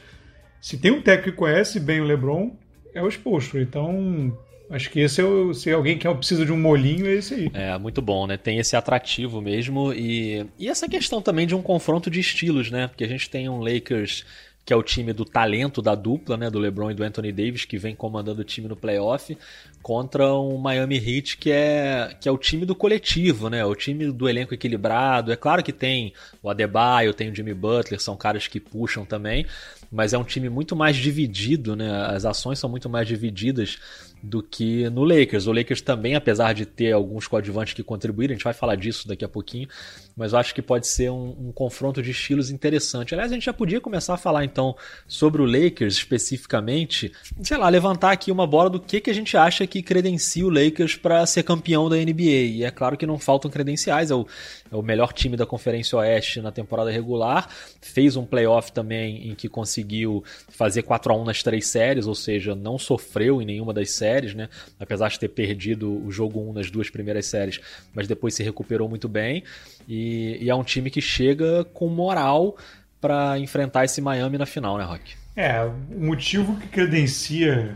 se 0.61 0.77
tem 0.77 0.91
um 0.91 1.01
técnico 1.01 1.31
que 1.31 1.37
conhece 1.37 1.79
bem 1.79 1.99
o 1.99 2.05
LeBron, 2.05 2.55
é 2.93 3.01
o 3.01 3.07
exposto. 3.07 3.57
Então, 3.57 4.37
acho 4.75 4.89
que 4.89 4.99
esse 4.99 5.21
é 5.21 5.23
o, 5.23 5.53
se 5.53 5.71
alguém 5.71 5.97
que 5.97 6.11
precisa 6.15 6.45
de 6.45 6.51
um 6.51 6.59
molinho, 6.59 7.05
é 7.05 7.13
esse 7.13 7.33
aí. 7.33 7.51
É, 7.53 7.77
muito 7.77 8.01
bom, 8.01 8.27
né? 8.27 8.37
Tem 8.37 8.59
esse 8.59 8.75
atrativo 8.75 9.41
mesmo. 9.41 9.93
E, 9.93 10.45
e 10.57 10.67
essa 10.67 10.87
questão 10.87 11.21
também 11.21 11.47
de 11.47 11.55
um 11.55 11.61
confronto 11.61 12.09
de 12.09 12.19
estilos, 12.19 12.69
né? 12.69 12.87
Porque 12.87 13.03
a 13.03 13.07
gente 13.07 13.29
tem 13.29 13.47
um 13.47 13.59
Lakers 13.59 14.25
que 14.65 14.71
é 14.71 14.75
o 14.75 14.83
time 14.83 15.11
do 15.11 15.25
talento 15.25 15.81
da 15.81 15.93
dupla, 15.93 16.37
né, 16.37 16.49
do 16.49 16.57
LeBron 16.57 16.91
e 16.91 16.93
do 16.93 17.03
Anthony 17.03 17.31
Davis, 17.31 17.65
que 17.65 17.77
vem 17.77 17.93
comandando 17.93 18.41
o 18.41 18.45
time 18.45 18.67
no 18.67 18.77
playoff, 18.77 19.37
contra 19.81 20.33
um 20.33 20.57
Miami 20.57 20.95
Heat 20.95 21.37
que 21.37 21.51
é, 21.51 22.15
que 22.19 22.29
é 22.29 22.31
o 22.31 22.37
time 22.37 22.65
do 22.65 22.73
coletivo, 22.73 23.49
né, 23.49 23.65
o 23.65 23.75
time 23.75 24.09
do 24.11 24.29
elenco 24.29 24.53
equilibrado. 24.53 25.33
É 25.33 25.35
claro 25.35 25.61
que 25.61 25.73
tem 25.73 26.13
o 26.41 26.49
Adebayo, 26.49 27.13
tem 27.13 27.29
o 27.29 27.35
Jimmy 27.35 27.53
Butler, 27.53 27.99
são 27.99 28.15
caras 28.15 28.47
que 28.47 28.59
puxam 28.59 29.03
também, 29.03 29.45
mas 29.91 30.13
é 30.13 30.17
um 30.17 30.23
time 30.23 30.47
muito 30.47 30.75
mais 30.77 30.95
dividido, 30.95 31.75
né, 31.75 32.05
as 32.07 32.23
ações 32.23 32.57
são 32.57 32.69
muito 32.69 32.89
mais 32.89 33.05
divididas 33.05 33.77
do 34.23 34.41
que 34.41 34.89
no 34.89 35.03
Lakers. 35.03 35.47
O 35.47 35.51
Lakers 35.51 35.81
também, 35.81 36.15
apesar 36.15 36.53
de 36.53 36.65
ter 36.65 36.93
alguns 36.93 37.27
coadjuvantes 37.27 37.73
que 37.73 37.83
contribuíram, 37.83 38.31
a 38.31 38.35
gente 38.35 38.43
vai 38.45 38.53
falar 38.53 38.75
disso 38.75 39.05
daqui 39.05 39.25
a 39.25 39.27
pouquinho, 39.27 39.67
mas 40.15 40.31
eu 40.31 40.39
acho 40.39 40.55
que 40.55 40.61
pode 40.61 40.87
ser 40.87 41.11
um, 41.11 41.35
um, 41.47 41.51
confronto 41.51 42.01
de 42.01 42.11
estilos 42.11 42.49
interessante. 42.49 43.13
Aliás, 43.13 43.31
a 43.31 43.35
gente 43.35 43.43
já 43.43 43.51
podia 43.51 43.81
começar 43.81 44.13
a 44.13 44.17
falar 44.17 44.45
então 44.45 44.77
sobre 45.05 45.41
o 45.41 45.45
Lakers 45.45 45.95
especificamente, 45.95 47.11
sei 47.41 47.57
lá, 47.57 47.67
levantar 47.67 48.13
aqui 48.13 48.31
uma 48.31 48.47
bola 48.47 48.69
do 48.69 48.79
que, 48.79 49.01
que 49.01 49.09
a 49.09 49.13
gente 49.13 49.35
acha 49.35 49.67
que 49.67 49.81
credencia 49.81 50.45
o 50.45 50.49
Lakers 50.49 50.95
para 50.95 51.25
ser 51.25 51.43
campeão 51.43 51.89
da 51.89 51.97
NBA. 51.97 52.23
E 52.23 52.63
é 52.63 52.71
claro 52.71 52.95
que 52.95 53.05
não 53.05 53.19
faltam 53.19 53.51
credenciais, 53.51 54.09
é 54.09 54.15
o, 54.15 54.25
é 54.71 54.75
o 54.75 54.81
melhor 54.81 55.11
time 55.11 55.35
da 55.35 55.45
Conferência 55.45 55.97
Oeste 55.97 56.39
na 56.39 56.51
temporada 56.51 56.89
regular, 56.89 57.49
fez 57.81 58.15
um 58.15 58.25
playoff 58.25 58.71
também 58.71 59.31
em 59.31 59.35
que 59.35 59.49
conseguiu 59.49 60.23
fazer 60.47 60.83
4 60.83 61.11
a 61.11 61.17
1 61.17 61.25
nas 61.25 61.43
três 61.43 61.67
séries, 61.67 62.07
ou 62.07 62.15
seja, 62.15 62.55
não 62.55 62.79
sofreu 62.79 63.41
em 63.41 63.45
nenhuma 63.45 63.73
das 63.73 63.91
séries 63.91 64.12
séries, 64.13 64.35
né? 64.35 64.49
Apesar 64.79 65.09
de 65.09 65.19
ter 65.19 65.29
perdido 65.29 66.05
o 66.05 66.11
jogo 66.11 66.39
1 66.49 66.53
nas 66.53 66.71
duas 66.71 66.89
primeiras 66.89 67.25
séries, 67.25 67.59
mas 67.93 68.07
depois 68.07 68.33
se 68.35 68.43
recuperou 68.43 68.87
muito 68.87 69.09
bem. 69.09 69.43
E, 69.87 70.37
e 70.41 70.49
é 70.49 70.55
um 70.55 70.63
time 70.63 70.89
que 70.89 71.01
chega 71.01 71.63
com 71.65 71.87
moral 71.87 72.55
para 73.01 73.37
enfrentar 73.39 73.83
esse 73.85 73.99
Miami 73.99 74.37
na 74.37 74.45
final, 74.45 74.77
né, 74.77 74.83
Rock? 74.83 75.15
É, 75.35 75.63
o 75.63 75.99
motivo 75.99 76.55
que 76.57 76.67
credencia 76.67 77.75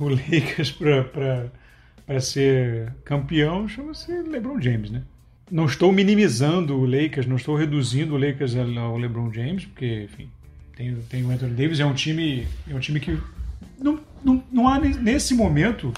o 0.00 0.08
Lakers 0.08 0.72
para 0.72 2.20
ser 2.20 2.92
campeão 3.04 3.68
chama-se 3.68 4.12
LeBron 4.22 4.60
James, 4.60 4.90
né? 4.90 5.02
Não 5.50 5.66
estou 5.66 5.92
minimizando 5.92 6.78
o 6.78 6.86
Lakers, 6.86 7.26
não 7.26 7.36
estou 7.36 7.54
reduzindo 7.54 8.14
o 8.14 8.18
Lakers 8.18 8.54
ao 8.56 8.96
LeBron 8.96 9.30
James, 9.30 9.66
porque, 9.66 10.04
enfim, 10.04 10.30
tem, 10.74 10.94
tem 11.10 11.24
o 11.24 11.30
Anthony 11.30 11.52
Davis, 11.52 11.78
é 11.78 11.84
um 11.84 11.92
time, 11.92 12.46
é 12.70 12.74
um 12.74 12.78
time 12.78 12.98
que 12.98 13.18
não, 13.78 14.00
não, 14.24 14.68
há 14.68 14.78
nesse 14.78 15.34
momento 15.34 15.92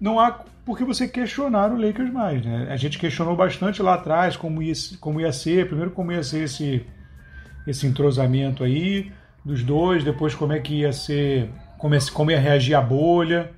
não 0.00 0.20
há 0.20 0.44
por 0.64 0.76
que 0.76 0.84
você 0.84 1.06
questionar 1.06 1.70
o 1.72 1.80
Lakers 1.80 2.12
mais. 2.12 2.44
Né? 2.44 2.68
A 2.70 2.76
gente 2.76 2.98
questionou 2.98 3.36
bastante 3.36 3.80
lá 3.82 3.94
atrás 3.94 4.36
como 4.36 4.62
ia, 4.62 4.74
como 5.00 5.20
ia 5.20 5.32
ser, 5.32 5.66
primeiro 5.68 5.92
como 5.92 6.12
ia 6.12 6.22
ser 6.22 6.44
esse, 6.44 6.84
esse 7.66 7.86
entrosamento 7.86 8.64
aí 8.64 9.12
dos 9.44 9.62
dois, 9.62 10.02
depois 10.02 10.34
como 10.34 10.52
é 10.52 10.58
que 10.58 10.80
ia 10.80 10.92
ser, 10.92 11.48
como 11.78 11.94
ia, 11.94 12.00
como 12.12 12.30
ia 12.30 12.40
reagir 12.40 12.74
a 12.74 12.80
bolha, 12.80 13.50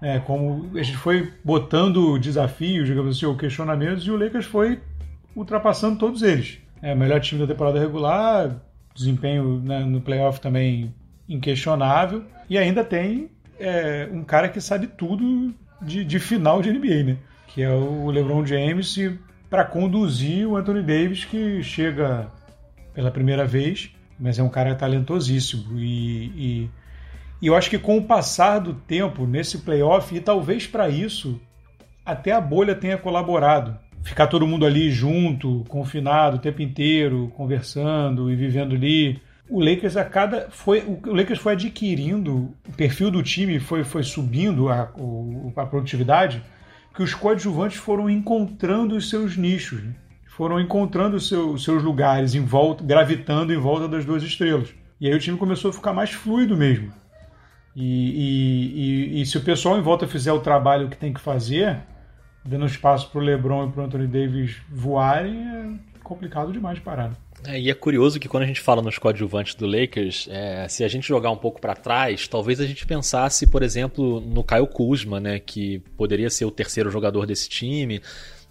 é, 0.00 0.18
como 0.18 0.70
a 0.74 0.82
gente 0.82 0.96
foi 0.96 1.32
botando 1.44 2.18
desafios, 2.18 2.86
digamos 2.86 3.16
assim, 3.16 3.26
ou 3.26 3.36
questionamentos, 3.36 4.06
e 4.06 4.10
o 4.10 4.16
Lakers 4.16 4.46
foi 4.46 4.80
ultrapassando 5.34 5.98
todos 5.98 6.22
eles. 6.22 6.58
É 6.80 6.94
o 6.94 6.96
melhor 6.96 7.20
time 7.20 7.40
da 7.40 7.46
temporada 7.46 7.78
regular, 7.78 8.56
desempenho 8.94 9.60
né, 9.60 9.80
no 9.80 10.00
playoff 10.00 10.40
também 10.40 10.94
inquestionável. 11.28 12.24
E 12.48 12.56
ainda 12.56 12.84
tem 12.84 13.30
é, 13.58 14.08
um 14.10 14.22
cara 14.22 14.48
que 14.48 14.60
sabe 14.60 14.86
tudo 14.86 15.54
de, 15.80 16.04
de, 16.04 16.18
final 16.18 16.62
de 16.62 16.72
NBA, 16.72 17.02
né? 17.04 17.16
Que 17.48 17.62
é 17.62 17.70
o 17.70 18.10
LeBron 18.10 18.44
James 18.44 18.96
para 19.48 19.64
conduzir 19.64 20.46
o 20.46 20.56
Anthony 20.56 20.82
Davis, 20.82 21.24
que 21.24 21.62
chega 21.62 22.30
pela 22.94 23.10
primeira 23.10 23.46
vez, 23.46 23.90
mas 24.18 24.38
é 24.38 24.42
um 24.42 24.48
cara 24.48 24.74
talentosíssimo. 24.74 25.78
E, 25.78 26.26
e, 26.36 26.70
e 27.42 27.46
eu 27.46 27.54
acho 27.54 27.70
que 27.70 27.78
com 27.78 27.98
o 27.98 28.04
passar 28.04 28.58
do 28.58 28.74
tempo 28.74 29.26
nesse 29.26 29.58
playoff, 29.58 30.14
e 30.14 30.20
talvez 30.20 30.66
para 30.66 30.88
isso 30.88 31.40
até 32.04 32.32
a 32.32 32.40
bolha 32.40 32.74
tenha 32.74 32.96
colaborado. 32.96 33.76
Ficar 34.02 34.28
todo 34.28 34.46
mundo 34.46 34.64
ali 34.64 34.90
junto, 34.90 35.64
confinado 35.68 36.36
o 36.36 36.40
tempo 36.40 36.62
inteiro, 36.62 37.32
conversando 37.36 38.30
e 38.30 38.36
vivendo 38.36 38.74
ali 38.74 39.20
o 39.48 39.60
Lakers 39.60 39.96
a 39.96 40.04
cada 40.04 40.48
foi 40.50 40.80
o 40.80 41.14
Lakers 41.14 41.38
foi 41.38 41.52
adquirindo 41.52 42.54
o 42.68 42.72
perfil 42.76 43.10
do 43.10 43.22
time 43.22 43.60
foi, 43.60 43.84
foi 43.84 44.02
subindo 44.02 44.68
a, 44.68 44.90
a 45.56 45.66
produtividade 45.66 46.42
que 46.94 47.02
os 47.02 47.14
coadjuvantes 47.14 47.78
foram 47.78 48.10
encontrando 48.10 48.96
os 48.96 49.08
seus 49.08 49.36
nichos 49.36 49.82
né? 49.82 49.94
foram 50.26 50.60
encontrando 50.60 51.16
os 51.16 51.28
seu, 51.28 51.56
seus 51.58 51.82
lugares 51.82 52.34
em 52.34 52.44
volta 52.44 52.82
gravitando 52.84 53.52
em 53.52 53.56
volta 53.56 53.88
das 53.88 54.04
duas 54.04 54.22
estrelas 54.22 54.74
e 55.00 55.06
aí 55.06 55.14
o 55.14 55.18
time 55.18 55.38
começou 55.38 55.70
a 55.70 55.74
ficar 55.74 55.92
mais 55.92 56.10
fluido 56.10 56.56
mesmo 56.56 56.92
e, 57.74 57.84
e, 57.84 59.18
e, 59.18 59.22
e 59.22 59.26
se 59.26 59.38
o 59.38 59.42
pessoal 59.42 59.78
em 59.78 59.82
volta 59.82 60.08
fizer 60.08 60.32
o 60.32 60.40
trabalho 60.40 60.88
que 60.88 60.96
tem 60.96 61.12
que 61.12 61.20
fazer 61.20 61.78
dando 62.44 62.66
espaço 62.66 63.10
para 63.10 63.20
o 63.20 63.24
LeBron 63.24 63.68
e 63.68 63.72
para 63.72 63.82
o 63.82 63.84
Anthony 63.84 64.06
Davis 64.06 64.56
voarem 64.68 65.46
é 65.46 65.70
complicado 66.02 66.52
demais 66.52 66.78
parar? 66.78 67.12
É, 67.44 67.60
e 67.60 67.70
é 67.70 67.74
curioso 67.74 68.18
que 68.18 68.28
quando 68.28 68.44
a 68.44 68.46
gente 68.46 68.60
fala 68.60 68.82
nos 68.82 68.98
coadjuvantes 68.98 69.54
do 69.54 69.66
Lakers, 69.66 70.26
é, 70.30 70.66
se 70.68 70.82
a 70.82 70.88
gente 70.88 71.06
jogar 71.06 71.30
um 71.30 71.36
pouco 71.36 71.60
para 71.60 71.74
trás, 71.74 72.26
talvez 72.26 72.60
a 72.60 72.66
gente 72.66 72.86
pensasse, 72.86 73.46
por 73.46 73.62
exemplo, 73.62 74.20
no 74.20 74.42
Kyle 74.42 74.66
Kuzma, 74.66 75.20
né, 75.20 75.38
que 75.38 75.78
poderia 75.96 76.30
ser 76.30 76.44
o 76.44 76.50
terceiro 76.50 76.90
jogador 76.90 77.26
desse 77.26 77.48
time. 77.48 78.00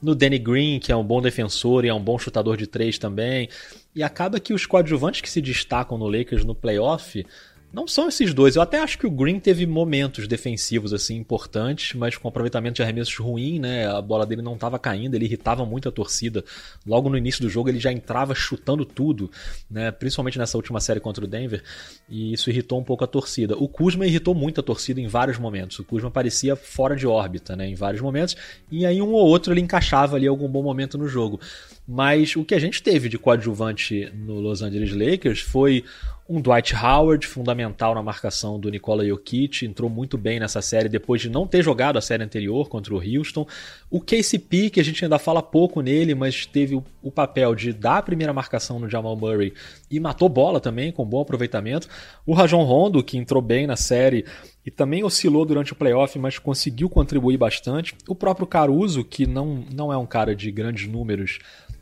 no 0.02 0.14
Danny 0.14 0.38
Green, 0.38 0.80
que 0.80 0.92
é 0.92 0.96
um 0.96 1.04
bom 1.04 1.22
defensor 1.22 1.84
e 1.84 1.88
é 1.88 1.94
um 1.94 2.02
bom 2.02 2.20
chutador 2.20 2.58
de 2.58 2.68
três 2.68 3.00
também. 3.00 3.50
E 3.96 4.04
acaba 4.04 4.40
que 4.40 4.54
os 4.54 4.66
coadjuvantes 4.66 5.22
que 5.22 5.30
se 5.30 5.42
destacam 5.42 5.98
no 5.98 6.08
Lakers 6.08 6.46
no 6.46 6.54
playoff 6.54 7.26
não 7.76 7.90
são 7.90 8.08
esses 8.08 8.34
dois. 8.34 8.56
Eu 8.56 8.62
até 8.62 8.80
acho 8.80 8.98
que 8.98 9.06
o 9.06 9.12
Green 9.12 9.38
teve 9.38 9.66
momentos 9.66 10.30
defensivos 10.30 10.94
assim 10.94 11.18
importantes, 11.18 11.94
mas 11.94 12.16
com 12.16 12.26
aproveitamento 12.26 12.76
de 12.76 12.82
arremessos 12.82 13.18
ruim, 13.18 13.60
né? 13.60 13.86
A 13.86 14.02
bola 14.02 14.26
dele 14.26 14.42
não 14.42 14.54
estava 14.54 14.80
caindo, 14.80 15.14
ele 15.14 15.26
irritava 15.26 15.66
muito 15.66 15.90
a 15.90 15.92
torcida. 15.92 16.42
Logo 16.88 17.10
no 17.10 17.18
início 17.18 17.42
do 17.42 17.50
jogo 17.50 17.68
ele 17.68 17.78
já 17.78 17.92
entrava 17.92 18.34
chutando 18.34 18.86
tudo, 18.86 19.30
né? 19.70 19.92
Principalmente 19.92 20.40
nessa 20.40 20.58
última 20.58 20.80
série 20.80 21.02
contra 21.02 21.26
o 21.26 21.28
Denver, 21.28 21.62
e 22.08 22.32
isso 22.32 22.50
irritou 22.50 22.80
um 22.80 22.84
pouco 22.84 23.04
a 23.04 23.08
torcida. 23.08 23.58
O 23.58 23.68
Kuzma 23.68 24.08
irritou 24.08 24.34
muito 24.34 24.62
a 24.62 24.64
torcida 24.64 25.02
em 25.02 25.08
vários 25.08 25.38
momentos. 25.38 25.78
O 25.78 25.84
Kuzma 25.84 26.10
parecia 26.10 26.56
fora 26.56 26.96
de 26.96 27.06
órbita, 27.06 27.58
né? 27.58 27.68
Em 27.68 27.76
vários 27.76 28.02
momentos, 28.02 28.38
e 28.72 28.86
aí 28.86 29.02
um 29.02 29.12
ou 29.12 29.28
outro 29.28 29.52
ele 29.52 29.60
encaixava 29.60 30.16
ali 30.16 30.28
algum 30.28 30.48
bom 30.48 30.64
momento 30.64 30.98
no 30.98 31.10
jogo. 31.10 31.42
Mas 31.86 32.36
o 32.38 32.46
que 32.46 32.56
a 32.56 32.60
gente 32.60 32.82
teve 32.82 33.10
de 33.10 33.18
coadjuvante 33.18 34.10
no 34.16 34.40
Los 34.40 34.62
Angeles 34.62 34.92
Lakers 34.92 35.42
foi 35.42 35.84
um 36.28 36.42
Dwight 36.42 36.74
Howard, 36.76 37.28
fundamental 37.28 37.94
na 37.94 38.02
marcação 38.02 38.60
do 38.60 38.72
Nikola 38.72 39.06
Jokic, 39.06 39.64
entrou 39.64 39.88
muito 39.88 40.18
bem 40.18 40.40
nessa 40.40 40.60
série 40.60 40.90
depois 40.90 41.22
de 41.22 41.30
não 41.30 41.46
ter 41.46 41.64
jogado 41.64 41.98
a 41.98 42.02
série 42.02 42.24
anterior 42.24 42.68
contra 42.68 42.96
o 42.96 42.98
Houston. 42.98 43.46
O 43.92 44.02
KCP, 44.02 44.72
que 44.72 44.80
a 44.80 44.84
gente 44.84 45.06
ainda 45.06 45.20
fala 45.20 45.44
pouco 45.44 45.82
nele, 45.82 46.16
mas 46.16 46.48
teve 46.48 46.74
o, 46.74 46.84
o 47.04 47.12
papel 47.12 47.54
de 47.54 47.72
dar 47.72 48.00
a 48.00 48.02
primeira 48.02 48.34
marcação 48.34 48.80
no 48.80 48.90
Jamal 48.90 49.16
Murray 49.16 49.54
e 49.90 50.00
matou 50.00 50.28
bola 50.28 50.60
também, 50.60 50.92
com 50.92 51.06
bom 51.06 51.22
aproveitamento. 51.22 51.88
O 52.26 52.34
Rajon 52.34 52.64
Rondo, 52.64 53.04
que 53.04 53.20
entrou 53.20 53.42
bem 53.42 53.68
na 53.68 53.76
série 53.76 54.26
e 54.66 54.72
também 54.72 55.04
oscilou 55.04 55.46
durante 55.46 55.74
o 55.74 55.76
playoff, 55.76 56.18
mas 56.18 56.40
conseguiu 56.40 56.90
contribuir 56.90 57.38
bastante. 57.38 57.94
O 58.10 58.16
próprio 58.16 58.48
Caruso, 58.48 59.04
que 59.04 59.28
não, 59.28 59.64
não 59.72 59.94
é 59.94 59.98
um 59.98 60.08
cara 60.08 60.36
de 60.36 60.50
grandes 60.50 60.88
números, 60.88 61.38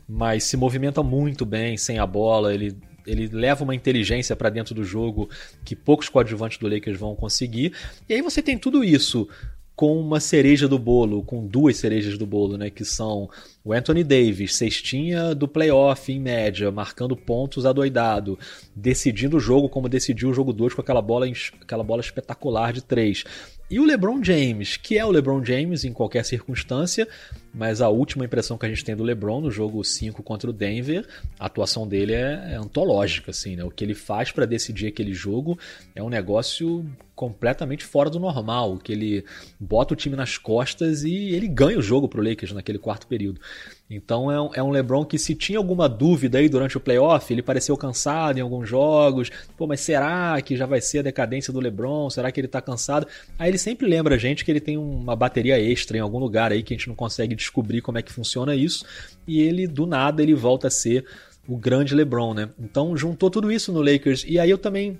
mas 0.06 0.44
se 0.44 0.54
movimenta 0.54 1.02
muito 1.02 1.46
bem 1.46 1.78
sem 1.78 1.98
a 1.98 2.06
bola, 2.06 2.52
ele 2.52 2.76
ele 3.06 3.28
leva 3.28 3.64
uma 3.64 3.74
inteligência 3.74 4.34
para 4.34 4.50
dentro 4.50 4.74
do 4.74 4.84
jogo 4.84 5.28
que 5.64 5.76
poucos 5.76 6.08
coadjuvantes 6.08 6.58
do 6.58 6.68
Lakers 6.68 6.98
vão 6.98 7.14
conseguir. 7.14 7.72
E 8.08 8.14
aí 8.14 8.22
você 8.22 8.42
tem 8.42 8.58
tudo 8.58 8.84
isso 8.84 9.28
com 9.76 9.98
uma 9.98 10.20
cereja 10.20 10.68
do 10.68 10.78
bolo, 10.78 11.22
com 11.22 11.46
duas 11.46 11.76
cerejas 11.76 12.16
do 12.16 12.24
bolo, 12.24 12.56
né, 12.56 12.70
que 12.70 12.84
são 12.84 13.28
o 13.64 13.72
Anthony 13.72 14.04
Davis, 14.04 14.54
cestinha 14.54 15.34
do 15.34 15.48
playoff 15.48 16.12
em 16.12 16.20
média, 16.20 16.70
marcando 16.70 17.16
pontos 17.16 17.66
adoidado, 17.66 18.38
decidindo 18.74 19.36
o 19.36 19.40
jogo 19.40 19.68
como 19.68 19.88
decidiu 19.88 20.30
o 20.30 20.34
jogo 20.34 20.52
2 20.52 20.74
com 20.74 20.80
aquela 20.80 21.02
bola, 21.02 21.26
aquela 21.60 21.82
bola 21.82 22.00
espetacular 22.00 22.72
de 22.72 22.82
3. 22.82 23.24
E 23.70 23.80
o 23.80 23.84
LeBron 23.84 24.22
James, 24.22 24.76
que 24.76 24.98
é 24.98 25.04
o 25.04 25.10
LeBron 25.10 25.42
James 25.42 25.84
em 25.84 25.92
qualquer 25.92 26.24
circunstância, 26.24 27.08
mas 27.52 27.80
a 27.80 27.88
última 27.88 28.24
impressão 28.24 28.58
que 28.58 28.66
a 28.66 28.68
gente 28.68 28.84
tem 28.84 28.94
do 28.94 29.02
LeBron 29.02 29.40
no 29.40 29.50
jogo 29.50 29.82
5 29.82 30.22
contra 30.22 30.50
o 30.50 30.52
Denver, 30.52 31.06
a 31.38 31.46
atuação 31.46 31.88
dele 31.88 32.12
é, 32.12 32.52
é 32.52 32.54
antológica, 32.56 33.30
assim, 33.30 33.56
né? 33.56 33.64
O 33.64 33.70
que 33.70 33.82
ele 33.82 33.94
faz 33.94 34.30
para 34.30 34.44
decidir 34.44 34.88
aquele 34.88 35.14
jogo 35.14 35.58
é 35.94 36.02
um 36.02 36.10
negócio 36.10 36.84
completamente 37.14 37.84
fora 37.84 38.10
do 38.10 38.18
normal, 38.20 38.76
que 38.76 38.92
ele 38.92 39.24
bota 39.58 39.94
o 39.94 39.96
time 39.96 40.14
nas 40.14 40.36
costas 40.36 41.04
e 41.04 41.14
ele 41.30 41.48
ganha 41.48 41.78
o 41.78 41.82
jogo 41.82 42.08
pro 42.08 42.22
Lakers 42.22 42.52
naquele 42.52 42.78
quarto 42.78 43.06
período. 43.06 43.40
Então 43.88 44.30
é 44.30 44.40
um, 44.40 44.50
é 44.54 44.62
um, 44.62 44.70
LeBron 44.70 45.04
que 45.04 45.18
se 45.18 45.34
tinha 45.34 45.58
alguma 45.58 45.88
dúvida 45.88 46.38
aí 46.38 46.48
durante 46.48 46.76
o 46.76 46.80
playoff, 46.80 47.30
ele 47.32 47.42
pareceu 47.42 47.76
cansado 47.76 48.38
em 48.38 48.40
alguns 48.40 48.68
jogos. 48.68 49.30
Pô, 49.56 49.66
mas 49.66 49.80
será 49.80 50.40
que 50.40 50.56
já 50.56 50.64
vai 50.64 50.80
ser 50.80 51.00
a 51.00 51.02
decadência 51.02 51.52
do 51.52 51.60
LeBron? 51.60 52.08
Será 52.08 52.32
que 52.32 52.40
ele 52.40 52.48
tá 52.48 52.62
cansado? 52.62 53.06
Aí 53.38 53.50
ele 53.50 53.58
sempre 53.58 53.86
lembra 53.86 54.14
a 54.14 54.18
gente 54.18 54.44
que 54.44 54.50
ele 54.50 54.60
tem 54.60 54.78
uma 54.78 55.14
bateria 55.14 55.60
extra 55.60 55.98
em 55.98 56.00
algum 56.00 56.18
lugar 56.18 56.50
aí 56.50 56.62
que 56.62 56.72
a 56.72 56.76
gente 56.76 56.88
não 56.88 56.94
consegue 56.94 57.34
descobrir 57.34 57.82
como 57.82 57.98
é 57.98 58.02
que 58.02 58.12
funciona 58.12 58.56
isso. 58.56 58.86
E 59.26 59.42
ele, 59.42 59.66
do 59.66 59.86
nada, 59.86 60.22
ele 60.22 60.34
volta 60.34 60.68
a 60.68 60.70
ser 60.70 61.04
o 61.46 61.56
grande 61.56 61.94
LeBron, 61.94 62.32
né? 62.32 62.48
Então 62.58 62.96
juntou 62.96 63.30
tudo 63.30 63.52
isso 63.52 63.70
no 63.70 63.82
Lakers. 63.82 64.24
E 64.26 64.38
aí 64.38 64.48
eu 64.48 64.58
também 64.58 64.98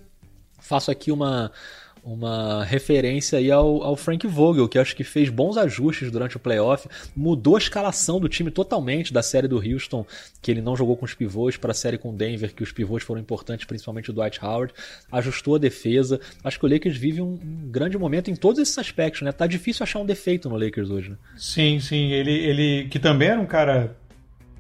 faço 0.60 0.90
aqui 0.90 1.10
uma 1.10 1.50
uma 2.04 2.62
referência 2.64 3.38
aí 3.38 3.50
ao, 3.50 3.82
ao 3.82 3.96
Frank 3.96 4.26
Vogel, 4.26 4.68
que 4.68 4.78
acho 4.78 4.94
que 4.94 5.02
fez 5.02 5.30
bons 5.30 5.56
ajustes 5.56 6.11
durante 6.11 6.37
o 6.37 6.40
playoff, 6.40 6.87
mudou 7.16 7.56
a 7.56 7.58
escalação 7.58 8.20
do 8.20 8.28
time 8.28 8.50
totalmente 8.50 9.12
da 9.12 9.23
série 9.23 9.49
do 9.49 9.56
Houston, 9.56 10.06
que 10.42 10.50
ele 10.50 10.61
não 10.61 10.76
jogou 10.76 10.96
com 10.96 11.04
os 11.04 11.14
pivôs, 11.14 11.56
para 11.56 11.70
a 11.70 11.75
série 11.75 11.96
com 11.96 12.14
Denver, 12.14 12.54
que 12.54 12.62
os 12.62 12.73
pivôs 12.73 13.02
foram 13.02 13.20
importantes, 13.20 13.64
principalmente 13.64 14.11
o 14.11 14.12
Dwight 14.12 14.44
Howard, 14.44 14.75
ajustou 15.11 15.56
a 15.56 15.58
defesa. 15.58 16.20
Acho 16.42 16.58
que 16.58 16.66
o 16.66 16.68
Lakers 16.68 16.96
vive 16.96 17.23
um, 17.23 17.38
um 17.42 17.70
grande 17.70 17.96
momento 17.96 18.30
em 18.30 18.37
todos 18.37 18.61
esses 18.61 18.76
aspectos, 18.76 19.23
né? 19.23 19.32
Tá 19.32 19.46
difícil 19.46 19.82
achar 19.82 19.99
um 19.99 20.06
defeito 20.06 20.49
no 20.49 20.58
Lakers 20.58 20.90
hoje, 20.90 21.11
né? 21.11 21.16
Sim, 21.37 21.80
sim. 21.80 22.12
Ele, 22.12 22.32
ele 22.32 22.88
que 22.88 22.99
também 22.99 23.28
era 23.28 23.40
um 23.40 23.46
cara 23.46 23.96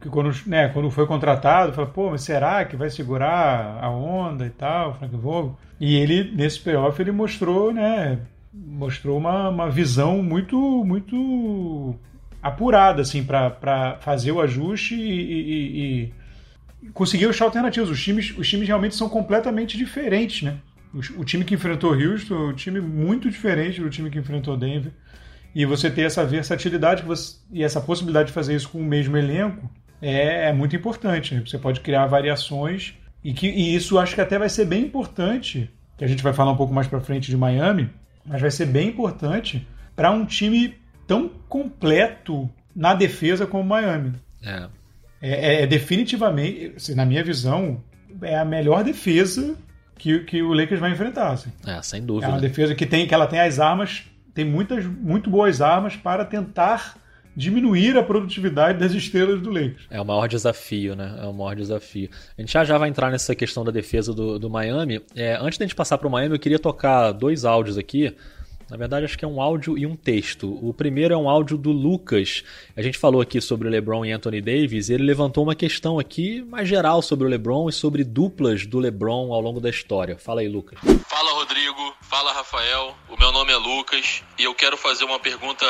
que 0.04 0.10
quando, 0.10 0.30
né, 0.46 0.68
quando 0.68 0.90
foi 0.90 1.06
contratado, 1.06 1.72
falou, 1.72 1.90
pô, 1.90 2.10
mas 2.10 2.20
será 2.20 2.62
que 2.66 2.76
vai 2.76 2.90
segurar 2.90 3.78
a 3.82 3.88
onda 3.88 4.44
e 4.44 4.50
tal, 4.50 4.92
Frank 4.98 5.16
Vogel? 5.16 5.58
E 5.80 5.96
ele, 5.96 6.30
nesse 6.36 6.60
playoff, 6.60 7.00
ele 7.00 7.10
mostrou, 7.10 7.72
né, 7.72 8.18
mostrou 8.52 9.16
uma, 9.16 9.48
uma 9.48 9.70
visão 9.70 10.22
muito, 10.22 10.58
muito 10.84 11.94
apurada, 12.42 13.00
assim, 13.00 13.24
para 13.24 13.96
fazer 14.02 14.30
o 14.30 14.42
ajuste 14.42 14.94
e, 14.94 15.32
e, 15.32 16.12
e, 16.82 16.88
conseguir 16.92 17.26
achar 17.26 17.46
alternativas. 17.46 17.88
Os 17.88 18.02
times, 18.02 18.36
os 18.36 18.46
times 18.46 18.68
realmente 18.68 18.94
são 18.94 19.08
completamente 19.08 19.78
diferentes, 19.78 20.42
né? 20.42 20.58
O, 20.92 21.22
o 21.22 21.24
time 21.24 21.46
que 21.46 21.54
enfrentou 21.54 21.94
Houston 21.94 22.34
é 22.34 22.48
um 22.48 22.52
time 22.52 22.78
muito 22.78 23.30
diferente 23.30 23.80
do 23.80 23.88
time 23.88 24.10
que 24.10 24.18
enfrentou 24.18 24.54
Denver. 24.54 24.92
E 25.54 25.64
você 25.64 25.90
ter 25.90 26.02
essa 26.02 26.26
versatilidade 26.26 27.02
você, 27.04 27.38
e 27.50 27.64
essa 27.64 27.80
possibilidade 27.80 28.26
de 28.26 28.34
fazer 28.34 28.54
isso 28.54 28.68
com 28.68 28.80
o 28.80 28.84
mesmo 28.84 29.16
elenco 29.16 29.70
é, 30.00 30.48
é 30.48 30.52
muito 30.52 30.74
importante. 30.76 31.34
Né? 31.34 31.42
Você 31.44 31.58
pode 31.58 31.80
criar 31.80 32.06
variações 32.06 32.94
e, 33.22 33.32
que, 33.32 33.48
e 33.48 33.74
isso 33.74 33.98
acho 33.98 34.14
que 34.14 34.20
até 34.20 34.38
vai 34.38 34.48
ser 34.48 34.66
bem 34.66 34.82
importante, 34.82 35.70
que 35.96 36.04
a 36.04 36.08
gente 36.08 36.22
vai 36.22 36.32
falar 36.32 36.52
um 36.52 36.56
pouco 36.56 36.74
mais 36.74 36.86
para 36.86 37.00
frente 37.00 37.30
de 37.30 37.36
Miami, 37.36 37.90
mas 38.24 38.40
vai 38.40 38.50
ser 38.50 38.66
bem 38.66 38.88
importante 38.88 39.66
para 39.94 40.10
um 40.10 40.24
time 40.24 40.76
tão 41.06 41.28
completo 41.48 42.50
na 42.74 42.94
defesa 42.94 43.46
como 43.46 43.64
Miami. 43.64 44.12
É. 44.42 44.68
É, 45.22 45.30
é, 45.30 45.62
é 45.62 45.66
definitivamente, 45.66 46.94
na 46.94 47.06
minha 47.06 47.24
visão, 47.24 47.82
é 48.20 48.36
a 48.36 48.44
melhor 48.44 48.84
defesa 48.84 49.56
que, 49.96 50.20
que 50.20 50.42
o 50.42 50.52
Lakers 50.52 50.80
vai 50.80 50.90
enfrentar. 50.90 51.32
Assim. 51.32 51.50
É, 51.66 51.80
sem 51.82 52.04
dúvida. 52.04 52.26
É 52.26 52.28
uma 52.28 52.40
defesa 52.40 52.74
que 52.74 52.84
tem 52.84 53.06
que 53.06 53.14
ela 53.14 53.26
tem 53.26 53.40
as 53.40 53.58
armas, 53.58 54.04
tem 54.34 54.44
muitas 54.44 54.84
muito 54.84 55.30
boas 55.30 55.60
armas 55.60 55.96
para 55.96 56.24
tentar 56.24 56.96
diminuir 57.36 57.96
a 57.96 58.02
produtividade 58.02 58.78
das 58.78 58.92
estrelas 58.92 59.40
do 59.40 59.50
Lakers. 59.50 59.86
É 59.90 60.00
o 60.00 60.04
maior 60.04 60.28
desafio, 60.28 60.94
né? 60.94 61.18
É 61.22 61.26
o 61.26 61.32
maior 61.32 61.56
desafio. 61.56 62.08
A 62.36 62.40
gente 62.40 62.52
já, 62.52 62.64
já 62.64 62.78
vai 62.78 62.88
entrar 62.88 63.10
nessa 63.10 63.34
questão 63.34 63.64
da 63.64 63.70
defesa 63.70 64.12
do, 64.12 64.38
do 64.38 64.50
Miami. 64.50 65.00
É, 65.14 65.36
antes 65.40 65.58
da 65.58 65.64
gente 65.64 65.74
passar 65.74 65.98
para 65.98 66.08
o 66.08 66.10
Miami, 66.10 66.34
eu 66.34 66.40
queria 66.40 66.58
tocar 66.58 67.12
dois 67.12 67.44
áudios 67.44 67.76
aqui. 67.78 68.14
Na 68.70 68.78
verdade, 68.78 69.04
acho 69.04 69.18
que 69.18 69.24
é 69.24 69.28
um 69.28 69.40
áudio 69.40 69.76
e 69.76 69.86
um 69.86 69.94
texto. 69.94 70.58
O 70.66 70.72
primeiro 70.72 71.12
é 71.12 71.16
um 71.16 71.28
áudio 71.28 71.58
do 71.58 71.70
Lucas. 71.70 72.42
A 72.76 72.82
gente 72.82 72.98
falou 72.98 73.20
aqui 73.20 73.40
sobre 73.40 73.68
o 73.68 73.70
LeBron 73.70 74.04
e 74.04 74.12
Anthony 74.12 74.40
Davis. 74.40 74.88
E 74.88 74.94
ele 74.94 75.04
levantou 75.04 75.44
uma 75.44 75.54
questão 75.54 75.98
aqui 75.98 76.42
mais 76.42 76.68
geral 76.68 77.02
sobre 77.02 77.26
o 77.26 77.28
LeBron 77.28 77.68
e 77.68 77.72
sobre 77.72 78.02
duplas 78.04 78.66
do 78.66 78.78
LeBron 78.78 79.32
ao 79.32 79.40
longo 79.40 79.60
da 79.60 79.68
história. 79.68 80.16
Fala 80.16 80.40
aí, 80.40 80.48
Lucas. 80.48 80.78
Fala, 81.08 81.32
Rodrigo. 81.34 81.94
Fala, 82.00 82.32
Rafael. 82.32 82.94
O 83.08 83.18
meu 83.18 83.32
nome 83.32 83.52
é 83.52 83.56
Lucas 83.56 84.22
e 84.38 84.44
eu 84.44 84.54
quero 84.54 84.76
fazer 84.76 85.04
uma 85.04 85.20
pergunta 85.20 85.66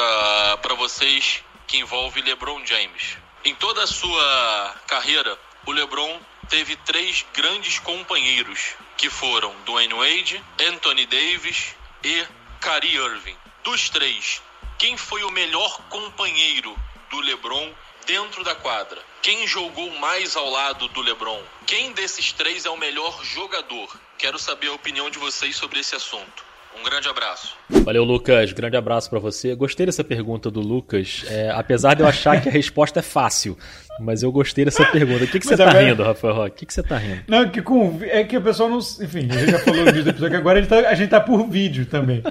para 0.63 0.75
vocês 0.75 1.43
que 1.67 1.79
envolve 1.79 2.21
LeBron 2.23 2.65
James. 2.65 3.17
Em 3.45 3.55
toda 3.55 3.83
a 3.83 3.87
sua 3.87 4.77
carreira, 4.87 5.39
o 5.67 5.73
LeBron 5.73 6.21
teve 6.49 6.77
três 6.77 7.25
grandes 7.35 7.79
companheiros, 7.79 8.75
que 8.97 9.11
foram 9.11 9.55
Dwayne 9.65 9.95
Wade, 9.95 10.45
Anthony 10.61 11.07
Davis 11.07 11.75
e 12.03 12.27
Kyrie 12.61 12.97
Irving. 12.97 13.37
Dos 13.63 13.89
três, 13.89 14.43
quem 14.79 14.97
foi 14.97 15.25
o 15.25 15.31
melhor 15.31 15.81
companheiro 15.89 16.77
do 17.11 17.21
LeBron 17.21 17.73
dentro 18.07 18.45
da 18.45 18.55
quadra? 18.55 19.03
Quem 19.23 19.47
jogou 19.47 19.91
mais 19.99 20.37
ao 20.37 20.51
lado 20.51 20.89
do 20.89 21.01
LeBron? 21.01 21.43
Quem 21.67 21.93
desses 21.93 22.33
três 22.33 22.65
é 22.65 22.71
o 22.71 22.77
melhor 22.77 23.25
jogador? 23.25 23.99
Quero 24.19 24.39
saber 24.39 24.69
a 24.69 24.73
opinião 24.73 25.09
de 25.09 25.19
vocês 25.19 25.57
sobre 25.57 25.81
esse 25.81 25.95
assunto. 25.95 26.45
Um 26.79 26.83
grande 26.85 27.09
abraço. 27.09 27.57
Valeu, 27.69 28.05
Lucas. 28.05 28.53
Grande 28.53 28.77
abraço 28.77 29.09
para 29.09 29.19
você. 29.19 29.55
Gostei 29.55 29.87
dessa 29.87 30.03
pergunta 30.03 30.51
do 30.51 30.61
Lucas. 30.61 31.25
É, 31.29 31.51
apesar 31.51 31.95
de 31.95 32.03
eu 32.03 32.07
achar 32.07 32.41
que 32.41 32.49
a 32.49 32.53
resposta 32.53 32.99
é 32.99 33.03
fácil, 33.03 33.57
mas 34.01 34.23
eu 34.23 34.33
gostei 34.33 34.65
dessa 34.65 34.85
pergunta. 34.87 35.25
O 35.25 35.29
que, 35.29 35.39
que 35.39 35.47
você 35.47 35.57
tá 35.57 35.69
agora... 35.69 35.85
rindo, 35.85 36.03
Rafael 36.03 36.35
Roque? 36.35 36.51
O 36.51 36.55
que, 36.55 36.67
que 36.67 36.75
você 36.75 36.83
tá 36.83 36.99
rindo? 36.99 37.23
Não, 37.29 37.49
que 37.49 37.63
com... 37.63 37.99
é 38.03 38.25
que 38.25 38.37
o 38.37 38.43
pessoal 38.43 38.69
não. 38.69 38.79
Enfim, 38.79 39.29
a 39.31 39.39
gente 39.39 39.51
já 39.51 39.59
falou 39.61 39.85
no 39.85 39.93
vídeo 39.93 40.05
do 40.05 40.11
episódio 40.11 40.31
que 40.31 40.37
agora 40.37 40.59
a 40.59 40.63
gente, 40.63 40.71
tá, 40.71 40.79
a 40.89 40.95
gente 40.95 41.11
tá 41.11 41.21
por 41.21 41.49
vídeo 41.49 41.87
também. 41.87 42.23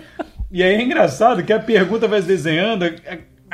E 0.51 0.61
aí 0.61 0.75
é 0.75 0.81
engraçado 0.81 1.43
que 1.43 1.51
a 1.51 1.59
pergunta 1.59 2.07
vai 2.07 2.21
desenhando 2.21 2.85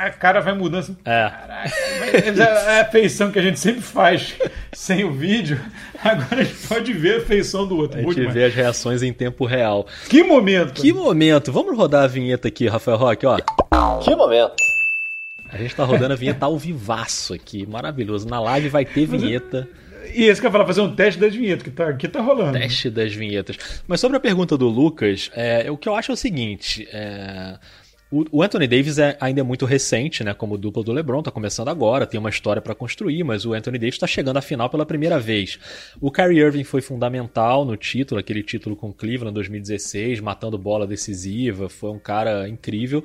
a 0.00 0.10
cara 0.10 0.40
vai 0.40 0.54
mudando 0.54 0.80
assim. 0.80 0.96
É. 1.04 1.28
Caraca, 1.28 2.42
é 2.70 2.80
a 2.80 2.84
feição 2.86 3.30
que 3.30 3.38
a 3.38 3.42
gente 3.42 3.58
sempre 3.58 3.82
faz 3.82 4.34
sem 4.72 5.04
o 5.04 5.12
vídeo. 5.12 5.60
Agora 6.02 6.40
a 6.40 6.44
gente 6.44 6.66
pode 6.66 6.92
ver 6.94 7.18
a 7.18 7.20
feição 7.20 7.66
do 7.66 7.76
outro. 7.76 7.98
A 7.98 8.02
gente 8.02 8.26
vê 8.28 8.44
as 8.44 8.54
reações 8.54 9.02
em 9.02 9.12
tempo 9.12 9.44
real. 9.44 9.86
Que 10.08 10.22
momento! 10.22 10.80
Que 10.80 10.92
momento! 10.92 11.52
Vamos 11.52 11.76
rodar 11.76 12.04
a 12.04 12.06
vinheta 12.06 12.48
aqui, 12.48 12.66
Rafael 12.66 12.96
Roque, 12.96 13.26
ó. 13.26 13.38
Que 14.00 14.14
momento! 14.16 14.54
A 15.52 15.58
gente 15.58 15.74
tá 15.74 15.84
rodando 15.84 16.14
a 16.14 16.16
vinheta 16.16 16.46
ao 16.46 16.56
vivaço 16.56 17.34
aqui, 17.34 17.66
maravilhoso. 17.66 18.26
Na 18.26 18.40
live 18.40 18.68
vai 18.68 18.86
ter 18.86 19.04
vinheta. 19.04 19.68
E 20.14 20.24
esse 20.24 20.40
que 20.40 20.46
eu 20.46 20.50
falar, 20.50 20.64
fazer 20.64 20.80
um 20.80 20.94
teste 20.94 21.20
das 21.20 21.34
vinhetas, 21.34 21.62
que 21.62 21.70
tá, 21.70 21.88
aqui 21.88 22.08
tá 22.08 22.20
rolando. 22.20 22.58
Teste 22.58 22.88
das 22.88 23.12
vinhetas. 23.12 23.56
Mas 23.86 24.00
sobre 24.00 24.16
a 24.16 24.20
pergunta 24.20 24.56
do 24.56 24.68
Lucas, 24.68 25.30
é, 25.34 25.70
o 25.70 25.76
que 25.76 25.88
eu 25.88 25.94
acho 25.94 26.10
é 26.10 26.14
o 26.14 26.16
seguinte: 26.16 26.88
é, 26.92 27.58
o, 28.12 28.42
Anthony 28.42 28.66
Davis 28.66 28.98
é, 28.98 29.16
ainda 29.20 29.40
é 29.40 29.42
muito 29.44 29.64
recente, 29.64 30.24
né? 30.24 30.34
Como 30.34 30.58
dupla 30.58 30.82
do 30.82 30.90
LeBron, 30.90 31.22
tá 31.22 31.30
começando 31.30 31.68
agora, 31.68 32.06
tem 32.06 32.18
uma 32.18 32.28
história 32.28 32.60
para 32.60 32.74
construir, 32.74 33.22
mas 33.22 33.46
o 33.46 33.52
Anthony 33.52 33.78
Davis 33.78 33.94
está 33.94 34.06
chegando 34.06 34.36
à 34.36 34.42
final 34.42 34.68
pela 34.68 34.84
primeira 34.84 35.20
vez. 35.20 35.60
O 36.00 36.10
Kyrie 36.10 36.40
Irving 36.40 36.64
foi 36.64 36.80
fundamental 36.80 37.64
no 37.64 37.76
título, 37.76 38.18
aquele 38.18 38.42
título 38.42 38.74
com 38.74 38.92
Cleveland 38.92 39.32
2016, 39.34 40.18
matando 40.18 40.58
bola 40.58 40.88
decisiva, 40.88 41.68
foi 41.68 41.90
um 41.90 42.00
cara 42.00 42.48
incrível. 42.48 43.04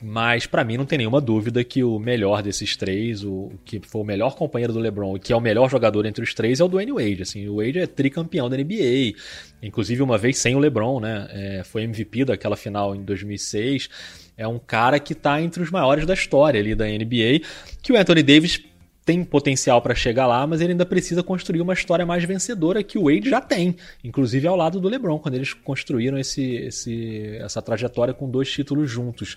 Mas 0.00 0.46
para 0.46 0.62
mim 0.62 0.76
não 0.76 0.84
tem 0.84 0.98
nenhuma 0.98 1.22
dúvida 1.22 1.64
que 1.64 1.82
o 1.82 1.98
melhor 1.98 2.42
desses 2.42 2.76
três, 2.76 3.24
o 3.24 3.50
que 3.64 3.80
foi 3.80 4.02
o 4.02 4.04
melhor 4.04 4.36
companheiro 4.36 4.70
do 4.70 4.78
LeBron 4.78 5.16
e 5.16 5.18
que 5.18 5.32
é 5.32 5.36
o 5.36 5.40
melhor 5.40 5.70
jogador 5.70 6.04
entre 6.04 6.22
os 6.22 6.34
três 6.34 6.60
é 6.60 6.64
o 6.64 6.68
Dwayne 6.68 6.92
Wade. 6.92 7.22
Assim, 7.22 7.48
o 7.48 7.56
Wade 7.56 7.78
é 7.78 7.86
tricampeão 7.86 8.50
da 8.50 8.58
NBA, 8.58 9.14
inclusive 9.62 10.02
uma 10.02 10.18
vez 10.18 10.36
sem 10.36 10.54
o 10.54 10.58
LeBron, 10.58 11.00
né? 11.00 11.26
É, 11.30 11.62
foi 11.64 11.82
MVP 11.84 12.26
daquela 12.26 12.56
final 12.56 12.94
em 12.94 13.02
2006 13.02 13.88
é 14.36 14.46
um 14.46 14.58
cara 14.58 15.00
que 15.00 15.12
está 15.12 15.40
entre 15.40 15.62
os 15.62 15.70
maiores 15.70 16.04
da 16.06 16.14
história 16.14 16.60
ali 16.60 16.74
da 16.74 16.84
NBA, 16.86 17.40
que 17.82 17.92
o 17.92 17.96
Anthony 17.96 18.22
Davis 18.22 18.62
tem 19.06 19.22
potencial 19.22 19.80
para 19.80 19.94
chegar 19.94 20.26
lá, 20.26 20.44
mas 20.48 20.60
ele 20.60 20.72
ainda 20.72 20.84
precisa 20.84 21.22
construir 21.22 21.60
uma 21.60 21.72
história 21.72 22.04
mais 22.04 22.24
vencedora 22.24 22.82
que 22.82 22.98
o 22.98 23.04
Wade 23.04 23.30
já 23.30 23.40
tem, 23.40 23.76
inclusive 24.02 24.48
ao 24.48 24.56
lado 24.56 24.80
do 24.80 24.88
LeBron, 24.88 25.20
quando 25.20 25.36
eles 25.36 25.54
construíram 25.54 26.18
esse, 26.18 26.42
esse, 26.56 27.36
essa 27.36 27.62
trajetória 27.62 28.12
com 28.12 28.28
dois 28.28 28.50
títulos 28.50 28.90
juntos. 28.90 29.36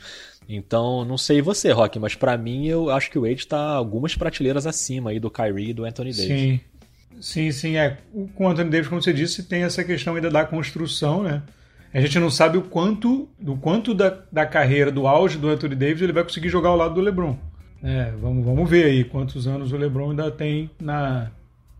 Então, 0.49 1.05
não 1.05 1.19
sei 1.19 1.39
você, 1.39 1.71
Rock, 1.71 1.99
mas 1.99 2.15
para 2.15 2.35
mim 2.35 2.65
eu 2.65 2.89
acho 2.89 3.11
que 3.11 3.19
o 3.19 3.21
Wade 3.21 3.41
está 3.41 3.59
algumas 3.59 4.15
prateleiras 4.15 4.65
acima 4.65 5.11
aí 5.11 5.19
do 5.19 5.29
Kyrie 5.29 5.69
e 5.69 5.73
do 5.73 5.85
Anthony 5.85 6.13
Davis. 6.13 6.25
Sim, 6.25 6.59
sim, 7.21 7.51
sim. 7.51 7.77
É. 7.77 7.99
Com 8.33 8.45
o 8.45 8.49
Anthony 8.49 8.71
Davis, 8.71 8.87
como 8.87 8.99
você 8.99 9.13
disse, 9.13 9.43
tem 9.43 9.61
essa 9.61 9.83
questão 9.83 10.15
ainda 10.15 10.31
da 10.31 10.43
construção, 10.45 11.21
né? 11.21 11.43
A 11.93 11.99
gente 11.99 12.19
não 12.19 12.29
sabe 12.29 12.57
o 12.57 12.61
quanto, 12.61 13.27
do 13.39 13.55
quanto 13.55 13.93
da, 13.93 14.19
da 14.31 14.45
carreira, 14.45 14.91
do 14.91 15.07
auge 15.07 15.37
do 15.37 15.49
Anthony 15.49 15.75
Davis, 15.75 16.01
ele 16.01 16.13
vai 16.13 16.23
conseguir 16.23 16.49
jogar 16.49 16.69
ao 16.69 16.77
lado 16.77 16.93
do 16.93 17.01
LeBron. 17.01 17.37
É, 17.83 18.11
vamos, 18.21 18.45
vamos 18.45 18.69
ver 18.69 18.85
aí 18.85 19.03
quantos 19.03 19.47
anos 19.47 19.71
o 19.71 19.77
LeBron 19.77 20.11
ainda 20.11 20.29
tem 20.29 20.69
na, 20.79 21.31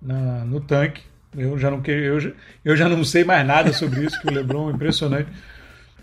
na, 0.01 0.45
no 0.45 0.59
tanque. 0.61 1.03
Eu 1.37 1.59
já, 1.59 1.69
não, 1.69 1.81
eu, 1.85 2.33
eu 2.65 2.75
já 2.75 2.89
não 2.89 3.03
sei 3.03 3.23
mais 3.23 3.45
nada 3.45 3.71
sobre 3.71 4.03
isso, 4.03 4.19
que 4.19 4.27
o 4.27 4.33
LeBron 4.33 4.71
é 4.71 4.73
impressionante. 4.73 5.29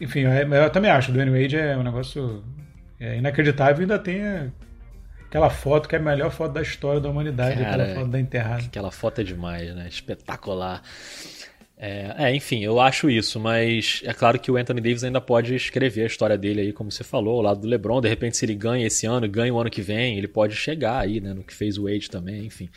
Enfim, 0.01 0.21
eu, 0.21 0.31
eu 0.31 0.71
também 0.71 0.91
acho, 0.91 1.11
o 1.11 1.15
Dwayne 1.15 1.43
Wade 1.43 1.57
é 1.57 1.77
um 1.77 1.83
negócio 1.83 2.45
é, 3.01 3.17
inacreditável. 3.17 3.81
Ainda 3.81 3.99
tem 3.99 4.23
aquela 5.27 5.51
foto 5.51 5.89
que 5.89 5.97
é 5.97 5.99
a 5.99 6.03
melhor 6.03 6.31
foto 6.31 6.53
da 6.53 6.63
história 6.63 7.01
da 7.01 7.09
humanidade, 7.09 7.57
Cara, 7.57 7.69
aquela 7.69 7.95
foto 7.95 8.09
da 8.09 8.21
enterrada. 8.21 8.63
Aquela 8.65 8.91
foto 8.93 9.21
é 9.21 9.25
demais, 9.25 9.75
né? 9.75 9.89
Espetacular. 9.89 10.83
É, 11.79 12.15
é, 12.31 12.35
enfim, 12.35 12.65
eu 12.65 12.81
acho 12.81 13.11
isso, 13.11 13.39
mas 13.39 14.01
é 14.05 14.15
claro 14.15 14.39
que 14.39 14.51
o 14.51 14.57
Anthony 14.57 14.81
Davis 14.81 15.05
ainda 15.05 15.21
pode 15.21 15.55
escrever 15.55 16.05
a 16.05 16.07
história 16.07 16.39
dele 16.39 16.63
aí, 16.63 16.73
como 16.73 16.91
você 16.91 17.05
falou, 17.05 17.37
ao 17.37 17.43
lado 17.43 17.61
do 17.61 17.69
LeBron. 17.69 18.01
De 18.01 18.09
repente, 18.09 18.37
se 18.37 18.47
ele 18.47 18.55
ganha 18.55 18.87
esse 18.87 19.07
ano, 19.07 19.29
ganha 19.29 19.53
o 19.53 19.59
ano 19.59 19.69
que 19.71 19.83
vem, 19.83 20.17
ele 20.17 20.29
pode 20.29 20.57
chegar 20.57 21.01
aí, 21.01 21.21
né, 21.21 21.35
no 21.35 21.45
que 21.45 21.55
fez 21.55 21.77
o 21.77 21.85
Wade 21.85 22.11
também, 22.11 22.47
enfim. 22.47 22.71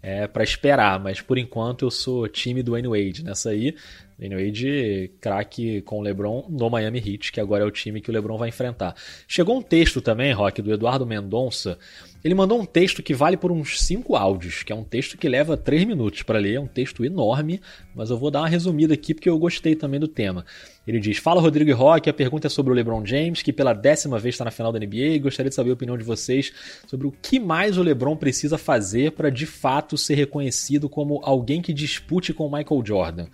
É 0.00 0.26
para 0.26 0.44
esperar, 0.44 1.00
mas 1.00 1.20
por 1.20 1.38
enquanto 1.38 1.84
eu 1.86 1.90
sou 1.90 2.28
time 2.28 2.62
do 2.62 2.72
Wayne 2.72 2.88
Wade 2.88 3.24
nessa 3.24 3.50
aí. 3.50 3.74
Wayne 4.18 4.34
Wade, 4.36 5.10
craque 5.20 5.82
com 5.82 5.98
o 5.98 6.02
LeBron 6.02 6.46
no 6.48 6.70
Miami 6.70 6.98
Heat, 6.98 7.32
que 7.32 7.40
agora 7.40 7.64
é 7.64 7.66
o 7.66 7.70
time 7.70 8.00
que 8.00 8.10
o 8.10 8.12
LeBron 8.12 8.38
vai 8.38 8.48
enfrentar. 8.48 8.94
Chegou 9.26 9.58
um 9.58 9.62
texto 9.62 10.00
também, 10.00 10.32
Rock, 10.32 10.62
do 10.62 10.72
Eduardo 10.72 11.06
Mendonça, 11.06 11.78
ele 12.24 12.34
mandou 12.34 12.58
um 12.58 12.64
texto 12.64 13.02
que 13.02 13.12
vale 13.12 13.36
por 13.36 13.52
uns 13.52 13.82
5 13.82 14.16
áudios, 14.16 14.62
que 14.62 14.72
é 14.72 14.74
um 14.74 14.82
texto 14.82 15.18
que 15.18 15.28
leva 15.28 15.58
3 15.58 15.84
minutos 15.84 16.22
para 16.22 16.38
ler, 16.38 16.54
é 16.54 16.60
um 16.60 16.66
texto 16.66 17.04
enorme, 17.04 17.60
mas 17.94 18.08
eu 18.08 18.16
vou 18.16 18.30
dar 18.30 18.40
uma 18.40 18.48
resumida 18.48 18.94
aqui 18.94 19.12
porque 19.12 19.28
eu 19.28 19.38
gostei 19.38 19.74
também 19.74 20.00
do 20.00 20.08
tema. 20.08 20.46
Ele 20.86 20.98
diz: 20.98 21.18
Fala 21.18 21.40
Rodrigo 21.40 21.68
e 21.68 21.74
Rock, 21.74 22.08
a 22.08 22.14
pergunta 22.14 22.46
é 22.46 22.50
sobre 22.50 22.72
o 22.72 22.74
LeBron 22.74 23.04
James, 23.04 23.42
que 23.42 23.52
pela 23.52 23.74
décima 23.74 24.18
vez 24.18 24.34
está 24.34 24.44
na 24.44 24.50
final 24.50 24.72
da 24.72 24.78
NBA, 24.78 24.96
e 24.96 25.18
gostaria 25.18 25.50
de 25.50 25.54
saber 25.54 25.70
a 25.70 25.74
opinião 25.74 25.98
de 25.98 26.04
vocês 26.04 26.50
sobre 26.86 27.06
o 27.06 27.12
que 27.12 27.38
mais 27.38 27.76
o 27.76 27.82
LeBron 27.82 28.16
precisa 28.16 28.56
fazer 28.56 29.12
para 29.12 29.28
de 29.28 29.44
fato 29.44 29.98
ser 29.98 30.14
reconhecido 30.14 30.88
como 30.88 31.20
alguém 31.22 31.60
que 31.60 31.74
dispute 31.74 32.32
com 32.32 32.46
o 32.46 32.50
Michael 32.50 32.82
Jordan. 32.86 33.26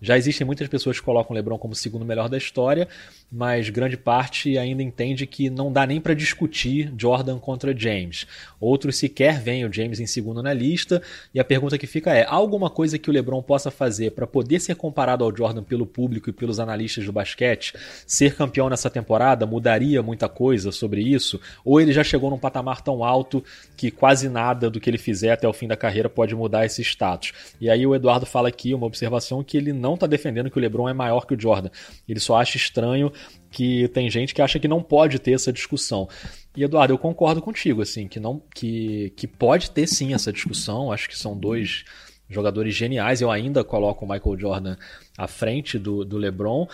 Já 0.00 0.16
existem 0.16 0.46
muitas 0.46 0.68
pessoas 0.68 0.98
que 0.98 1.04
colocam 1.04 1.32
o 1.32 1.34
LeBron 1.34 1.58
como 1.58 1.72
o 1.72 1.76
segundo 1.76 2.04
melhor 2.04 2.28
da 2.28 2.36
história, 2.36 2.86
mas 3.30 3.68
grande 3.68 3.96
parte 3.96 4.56
ainda 4.56 4.82
entende 4.82 5.26
que 5.26 5.50
não 5.50 5.72
dá 5.72 5.86
nem 5.86 6.00
para 6.00 6.14
discutir 6.14 6.92
Jordan 6.96 7.38
contra 7.38 7.76
James. 7.76 8.26
Outros 8.60 8.96
sequer 8.96 9.40
veem 9.40 9.64
o 9.64 9.72
James 9.72 10.00
em 10.00 10.06
segundo 10.06 10.42
na 10.42 10.52
lista, 10.52 11.02
e 11.34 11.40
a 11.40 11.44
pergunta 11.44 11.76
que 11.76 11.86
fica 11.86 12.14
é: 12.14 12.22
há 12.22 12.34
alguma 12.34 12.70
coisa 12.70 12.98
que 12.98 13.10
o 13.10 13.12
LeBron 13.12 13.42
possa 13.42 13.70
fazer 13.70 14.12
para 14.12 14.26
poder 14.26 14.60
ser 14.60 14.76
comparado 14.76 15.24
ao 15.24 15.36
Jordan 15.36 15.62
pelo 15.62 15.86
público 15.86 16.30
e 16.30 16.32
pelos 16.32 16.60
analistas 16.60 17.04
do 17.04 17.12
basquete? 17.12 17.74
Ser 18.06 18.34
campeão 18.34 18.68
nessa 18.68 18.88
temporada 18.88 19.46
mudaria 19.46 20.02
muita 20.02 20.28
coisa 20.28 20.70
sobre 20.72 21.02
isso? 21.02 21.40
Ou 21.64 21.80
ele 21.80 21.92
já 21.92 22.04
chegou 22.04 22.30
num 22.30 22.38
patamar 22.38 22.80
tão 22.80 23.02
alto 23.04 23.42
que 23.76 23.90
quase 23.90 24.28
nada 24.28 24.70
do 24.70 24.80
que 24.80 24.88
ele 24.88 24.98
fizer 24.98 25.32
até 25.32 25.48
o 25.48 25.52
fim 25.52 25.66
da 25.66 25.76
carreira 25.76 26.08
pode 26.08 26.34
mudar 26.34 26.64
esse 26.64 26.82
status? 26.82 27.32
E 27.60 27.68
aí 27.68 27.86
o 27.86 27.94
Eduardo 27.94 28.26
fala 28.26 28.48
aqui 28.48 28.74
uma 28.74 28.86
observação 28.86 29.42
que 29.42 29.56
ele 29.56 29.72
não 29.72 29.87
está 29.94 30.06
defendendo 30.06 30.50
que 30.50 30.58
o 30.58 30.60
LeBron 30.60 30.88
é 30.88 30.92
maior 30.92 31.26
que 31.26 31.34
o 31.34 31.40
Jordan. 31.40 31.70
Ele 32.08 32.20
só 32.20 32.36
acha 32.36 32.56
estranho 32.56 33.12
que 33.50 33.88
tem 33.88 34.10
gente 34.10 34.34
que 34.34 34.42
acha 34.42 34.58
que 34.58 34.68
não 34.68 34.82
pode 34.82 35.18
ter 35.18 35.32
essa 35.32 35.52
discussão. 35.52 36.08
E 36.56 36.62
Eduardo, 36.62 36.92
eu 36.92 36.98
concordo 36.98 37.40
contigo, 37.40 37.82
assim, 37.82 38.08
que 38.08 38.18
não 38.18 38.42
que, 38.54 39.12
que 39.16 39.26
pode 39.26 39.70
ter 39.70 39.86
sim 39.86 40.14
essa 40.14 40.32
discussão. 40.32 40.90
Acho 40.92 41.08
que 41.08 41.16
são 41.16 41.36
dois 41.36 41.84
jogadores 42.28 42.74
geniais. 42.74 43.20
Eu 43.20 43.30
ainda 43.30 43.64
coloco 43.64 44.04
o 44.04 44.08
Michael 44.08 44.38
Jordan 44.38 44.76
à 45.16 45.26
frente 45.26 45.78
do, 45.78 46.04
do 46.04 46.18
LeBron. 46.18 46.68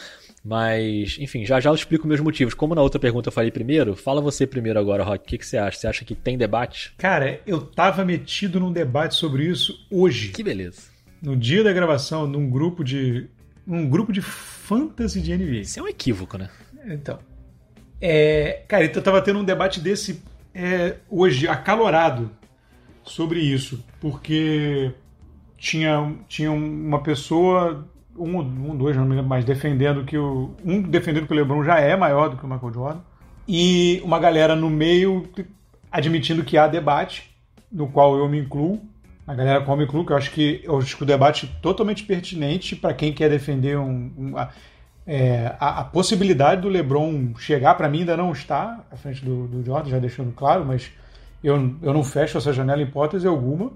Mas, 0.45 1.17
enfim, 1.19 1.47
já 1.47 1.59
já 1.59 1.71
eu 1.71 1.75
explico 1.75 2.07
meus 2.07 2.21
motivos. 2.21 2.53
Como 2.53 2.75
na 2.75 2.83
outra 2.83 3.01
pergunta 3.01 3.29
eu 3.29 3.33
falei 3.33 3.51
primeiro, 3.51 3.97
fala 3.97 4.21
você 4.21 4.47
primeiro 4.47 4.79
agora, 4.79 5.03
Rock. 5.03 5.25
O 5.25 5.27
que, 5.27 5.39
que 5.39 5.47
você 5.47 5.57
acha? 5.57 5.79
Você 5.79 5.87
acha 5.87 6.05
que 6.05 6.15
tem 6.15 6.37
debate? 6.37 6.93
Cara, 6.99 7.41
eu 7.47 7.63
tava 7.63 8.05
metido 8.05 8.61
num 8.61 8.73
debate 8.73 9.15
sobre 9.15 9.45
isso 9.45 9.87
hoje. 9.91 10.29
Que 10.29 10.43
beleza. 10.43 10.94
No 11.25 11.35
dia 11.35 11.65
da 11.65 11.73
gravação, 11.73 12.27
num 12.27 12.51
grupo 12.51 12.85
de. 12.85 13.31
um 13.67 13.89
grupo 13.89 14.13
de 14.13 14.21
fantasy 14.21 15.23
de 15.23 15.35
NBA. 15.35 15.61
Isso 15.61 15.81
é 15.81 15.83
um 15.83 15.89
equívoco, 15.89 16.37
né? 16.37 16.51
Então. 16.87 17.19
É, 17.99 18.63
cara, 18.69 18.85
então 18.85 19.01
eu 19.01 19.05
tava 19.05 19.23
tendo 19.23 19.39
um 19.39 19.45
debate 19.45 19.81
desse 19.81 20.23
é, 20.55 20.97
hoje, 21.09 21.49
acalorado, 21.49 22.31
sobre 23.03 23.41
isso. 23.41 23.83
Porque 24.01 24.93
tinha, 25.57 26.15
tinha 26.29 26.53
uma 26.53 27.03
pessoa, 27.03 27.89
um, 28.15 28.41
um 28.41 28.77
dois, 28.77 28.95
não 28.95 29.07
me 29.07 29.15
lembro 29.15 29.31
mais, 29.31 29.47
defendendo 29.47 30.05
que 30.05 30.19
o. 30.19 30.55
Um 30.63 30.83
defendendo 30.83 31.27
que 31.27 31.33
o 31.33 31.37
Lebron 31.37 31.65
já 31.65 31.81
é 31.81 31.97
maior 31.97 32.29
do 32.29 32.37
que 32.37 32.45
o 32.45 32.49
Michael 32.49 32.75
Jordan. 32.75 33.01
E 33.49 33.99
uma 34.05 34.19
galera 34.19 34.55
no 34.55 34.69
meio 34.69 35.27
admitindo 35.91 36.45
que 36.45 36.59
há 36.59 36.69
debate, 36.69 37.35
no 37.73 37.89
qual 37.89 38.19
eu 38.19 38.29
me 38.29 38.39
incluo. 38.39 38.94
A 39.27 39.35
galera 39.35 39.65
qual 39.65 39.77
me 39.77 39.85
incluo, 39.85 40.05
que 40.05 40.13
eu 40.13 40.17
acho 40.17 40.31
que, 40.31 40.61
eu 40.65 40.79
acho 40.79 40.97
que 40.97 41.03
o 41.03 41.07
debate 41.07 41.47
é 41.47 41.61
totalmente 41.61 42.05
pertinente 42.05 42.77
para 42.77 42.93
quem 42.93 43.13
quer 43.13 43.31
defender 43.31 43.79
um, 43.79 44.13
um 44.17 44.35
é, 45.07 45.55
a, 45.61 45.81
a, 45.81 45.85
possibilidade 45.85 46.63
do 46.63 46.69
LeBron 46.69 47.35
chegar, 47.39 47.75
para 47.75 47.89
mim, 47.89 48.01
ainda 48.01 48.17
não 48.17 48.33
está 48.33 48.85
à 48.91 48.97
frente 48.97 49.25
do, 49.25 49.47
do 49.47 49.65
Jordan, 49.65 49.91
já 49.91 49.99
deixando 49.99 50.33
claro, 50.33 50.65
mas 50.65 50.91
eu, 51.43 51.77
eu 51.83 51.93
não 51.93 52.03
fecho 52.03 52.39
essa 52.39 52.53
janela 52.53 52.81
em 52.81 52.85
hipótese 52.85 53.27
alguma. 53.27 53.73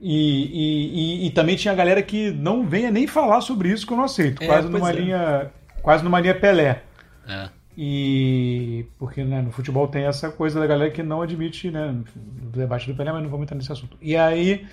E, 0.00 0.10
e, 0.10 1.24
e, 1.24 1.26
e, 1.26 1.30
também 1.30 1.54
tinha 1.54 1.72
galera 1.74 2.02
que 2.02 2.32
não 2.32 2.66
venha 2.66 2.90
nem 2.90 3.06
falar 3.06 3.40
sobre 3.40 3.68
isso 3.68 3.86
que 3.86 3.92
eu 3.92 3.96
não 3.96 4.04
aceito, 4.04 4.42
é, 4.42 4.46
quase 4.46 4.68
numa 4.68 4.90
é. 4.90 4.92
linha 4.92 5.50
quase 5.80 6.02
numa 6.02 6.18
linha 6.18 6.34
Pelé. 6.34 6.82
É. 7.28 7.48
E 7.76 8.84
porque 8.98 9.24
né, 9.24 9.40
no 9.40 9.50
futebol 9.50 9.88
tem 9.88 10.04
essa 10.04 10.30
coisa 10.30 10.60
da 10.60 10.66
galera 10.66 10.90
que 10.90 11.02
não 11.02 11.22
admite 11.22 11.70
né, 11.70 12.02
o 12.42 12.56
debate 12.56 12.86
do 12.86 12.96
Pelé, 12.96 13.12
mas 13.12 13.22
não 13.22 13.30
vamos 13.30 13.44
entrar 13.44 13.56
nesse 13.56 13.72
assunto. 13.72 13.96
E 14.00 14.14
aí, 14.16 14.66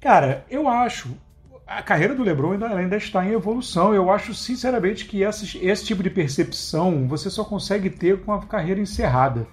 cara, 0.00 0.44
eu 0.48 0.68
acho 0.68 1.16
a 1.68 1.82
carreira 1.82 2.14
do 2.14 2.22
LeBron 2.22 2.52
ainda, 2.52 2.68
ainda, 2.68 2.96
está 2.96 3.24
em 3.24 3.32
evolução. 3.32 3.94
Eu 3.94 4.10
acho, 4.10 4.32
sinceramente, 4.34 5.04
que 5.04 5.22
esse, 5.22 5.58
esse 5.58 5.84
tipo 5.84 6.02
de 6.02 6.08
percepção 6.08 7.06
você 7.06 7.28
só 7.28 7.44
consegue 7.44 7.90
ter 7.90 8.20
com 8.22 8.32
a 8.32 8.46
carreira 8.46 8.80
encerrada. 8.80 9.46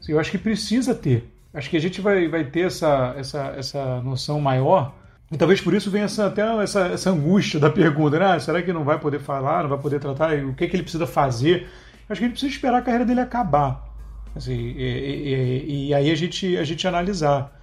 Assim, 0.00 0.12
eu 0.12 0.18
acho 0.20 0.30
que 0.30 0.38
precisa 0.38 0.94
ter. 0.94 1.30
Acho 1.52 1.68
que 1.68 1.76
a 1.76 1.80
gente 1.80 2.00
vai, 2.00 2.28
vai 2.28 2.44
ter 2.44 2.66
essa, 2.66 3.14
essa, 3.18 3.54
essa 3.58 4.00
noção 4.00 4.40
maior. 4.40 4.94
E 5.30 5.36
talvez 5.36 5.60
por 5.60 5.74
isso 5.74 5.90
venha 5.90 6.06
essa, 6.06 6.26
até 6.26 6.42
essa, 6.62 6.86
essa 6.86 7.10
angústia 7.10 7.60
da 7.60 7.68
pergunta, 7.68 8.18
né? 8.18 8.26
Ah, 8.32 8.40
será 8.40 8.62
que 8.62 8.72
não 8.72 8.84
vai 8.84 8.98
poder 8.98 9.20
falar, 9.20 9.62
não 9.62 9.68
vai 9.68 9.78
poder 9.78 10.00
tratar? 10.00 10.34
O 10.38 10.54
que, 10.54 10.66
que 10.66 10.74
ele 10.74 10.82
precisa 10.82 11.06
fazer? 11.06 11.68
Acho 12.08 12.20
que 12.20 12.24
ele 12.24 12.32
precisa 12.32 12.52
esperar 12.52 12.78
a 12.78 12.82
carreira 12.82 13.04
dele 13.04 13.20
acabar. 13.20 13.86
Assim, 14.34 14.54
e, 14.54 14.82
e, 14.82 15.64
e, 15.68 15.88
e 15.88 15.94
aí 15.94 16.10
a 16.10 16.14
gente, 16.14 16.56
a 16.56 16.64
gente 16.64 16.86
analisar. 16.86 17.54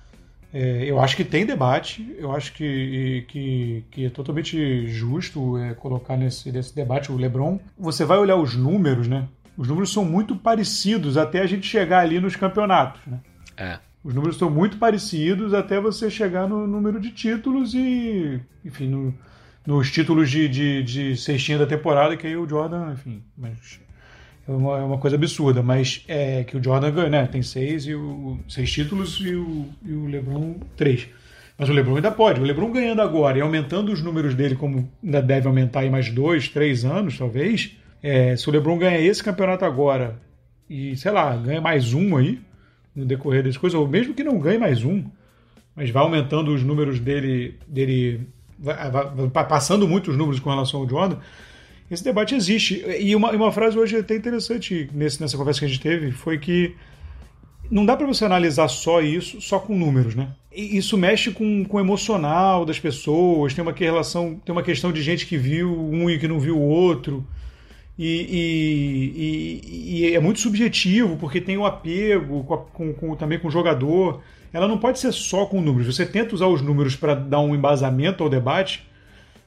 É, 0.53 0.85
eu 0.85 0.99
acho 1.01 1.17
que 1.17 1.23
tem 1.23 1.45
debate, 1.45 2.15
eu 2.17 2.31
acho 2.31 2.53
que, 2.53 3.25
que, 3.27 3.83
que 3.91 4.05
é 4.05 4.09
totalmente 4.09 4.87
justo 4.87 5.57
é, 5.57 5.73
colocar 5.73 6.15
nesse, 6.15 6.51
nesse 6.51 6.73
debate 6.73 7.11
o 7.11 7.17
LeBron. 7.17 7.59
Você 7.77 8.05
vai 8.05 8.17
olhar 8.17 8.37
os 8.37 8.55
números, 8.55 9.07
né? 9.07 9.27
Os 9.57 9.67
números 9.67 9.91
são 9.91 10.05
muito 10.05 10.35
parecidos 10.35 11.17
até 11.17 11.41
a 11.41 11.45
gente 11.45 11.65
chegar 11.67 11.99
ali 11.99 12.19
nos 12.19 12.35
campeonatos, 12.35 13.01
né? 13.07 13.19
É. 13.57 13.79
Os 14.05 14.13
números 14.13 14.37
são 14.37 14.51
muito 14.51 14.77
parecidos 14.77 15.51
até 15.51 15.81
você 15.81 16.11
chegar 16.11 16.47
no 16.47 16.67
número 16.67 16.99
de 16.99 17.09
títulos 17.09 17.73
e, 17.73 18.39
enfim, 18.63 18.87
no, 18.87 19.11
nos 19.65 19.91
títulos 19.91 20.29
de, 20.29 20.47
de, 20.47 20.83
de 20.83 21.57
da 21.57 21.65
temporada, 21.65 22.15
que 22.15 22.27
aí 22.27 22.37
o 22.37 22.47
Jordan, 22.47 22.93
enfim, 22.93 23.23
é 24.47 24.51
uma, 24.51 24.77
é 24.77 24.83
uma 24.83 24.99
coisa 24.99 25.15
absurda, 25.15 25.63
mas 25.63 26.03
é 26.07 26.43
que 26.43 26.55
o 26.55 26.63
Jordan 26.63 26.91
ganha, 26.91 27.09
né? 27.09 27.25
Tem 27.25 27.41
seis, 27.41 27.87
e 27.87 27.95
o, 27.95 28.37
seis 28.47 28.71
títulos 28.71 29.19
e 29.19 29.33
o, 29.33 29.65
e 29.83 29.93
o 29.93 30.05
LeBron 30.05 30.53
três. 30.77 31.07
Mas 31.57 31.67
o 31.67 31.73
LeBron 31.73 31.95
ainda 31.95 32.11
pode. 32.11 32.39
O 32.39 32.43
LeBron 32.43 32.71
ganhando 32.71 33.01
agora 33.01 33.39
e 33.39 33.41
aumentando 33.41 33.91
os 33.91 34.03
números 34.03 34.35
dele, 34.35 34.53
como 34.55 34.87
ainda 35.03 35.19
deve 35.19 35.47
aumentar 35.47 35.83
em 35.83 35.89
mais 35.89 36.11
dois, 36.11 36.47
três 36.47 36.85
anos, 36.85 37.17
talvez. 37.17 37.75
É, 38.03 38.35
se 38.35 38.47
o 38.47 38.51
LeBron 38.51 38.77
ganha 38.77 38.99
esse 38.99 39.23
campeonato 39.23 39.65
agora 39.65 40.21
e, 40.69 40.95
sei 40.95 41.11
lá, 41.11 41.35
ganha 41.35 41.59
mais 41.59 41.91
um 41.91 42.17
aí, 42.17 42.39
no 42.95 43.05
decorrer 43.05 43.43
das 43.43 43.57
coisas, 43.57 43.79
ou 43.79 43.87
mesmo 43.87 44.13
que 44.13 44.23
não 44.23 44.39
ganhe 44.39 44.57
mais 44.57 44.83
um, 44.83 45.03
mas 45.75 45.89
vai 45.89 46.01
aumentando 46.01 46.53
os 46.53 46.63
números 46.63 46.99
dele, 46.99 47.55
dele 47.67 48.21
vai, 48.57 48.89
vai, 48.89 49.47
passando 49.47 49.87
muitos 49.87 50.15
números 50.15 50.39
com 50.39 50.49
relação 50.49 50.81
ao 50.81 50.89
Jordan, 50.89 51.17
esse 51.89 52.03
debate 52.03 52.33
existe. 52.33 52.83
E 52.99 53.15
uma, 53.15 53.31
uma 53.31 53.51
frase 53.51 53.77
hoje 53.77 53.97
até 53.97 54.15
interessante 54.15 54.89
nesse, 54.93 55.21
nessa 55.21 55.37
conversa 55.37 55.59
que 55.59 55.65
a 55.65 55.69
gente 55.69 55.81
teve 55.81 56.11
foi 56.11 56.37
que 56.37 56.75
não 57.69 57.85
dá 57.85 57.95
para 57.95 58.07
você 58.07 58.25
analisar 58.25 58.67
só 58.67 59.01
isso, 59.01 59.41
só 59.41 59.59
com 59.59 59.77
números, 59.77 60.15
né? 60.15 60.29
Isso 60.51 60.97
mexe 60.97 61.31
com, 61.31 61.65
com 61.65 61.77
o 61.77 61.79
emocional 61.79 62.65
das 62.65 62.79
pessoas, 62.79 63.53
tem 63.53 63.61
uma 63.61 63.73
relação, 63.73 64.39
tem 64.45 64.53
uma 64.53 64.63
questão 64.63 64.91
de 64.91 65.01
gente 65.01 65.25
que 65.25 65.37
viu 65.37 65.69
um 65.69 66.09
e 66.09 66.17
que 66.17 66.27
não 66.27 66.39
viu 66.39 66.57
o 66.57 66.61
outro. 66.61 67.25
E, 67.97 69.61
e, 69.63 70.01
e, 70.01 70.15
é 70.15 70.19
muito 70.19 70.41
subjetivo, 70.41 71.15
porque 71.17 71.39
tem 71.39 71.57
o 71.57 71.65
apego 71.65 72.43
com, 72.43 72.93
com, 72.93 73.15
também 73.15 73.39
com 73.39 73.47
o 73.47 73.51
jogador. 73.51 74.21
Ela 74.51 74.67
não 74.67 74.77
pode 74.77 74.99
ser 74.99 75.11
só 75.13 75.45
com 75.45 75.61
números. 75.61 75.95
Você 75.95 76.05
tenta 76.05 76.35
usar 76.35 76.47
os 76.47 76.61
números 76.61 76.95
para 76.95 77.15
dar 77.15 77.39
um 77.39 77.55
embasamento 77.55 78.23
ao 78.23 78.29
debate, 78.29 78.85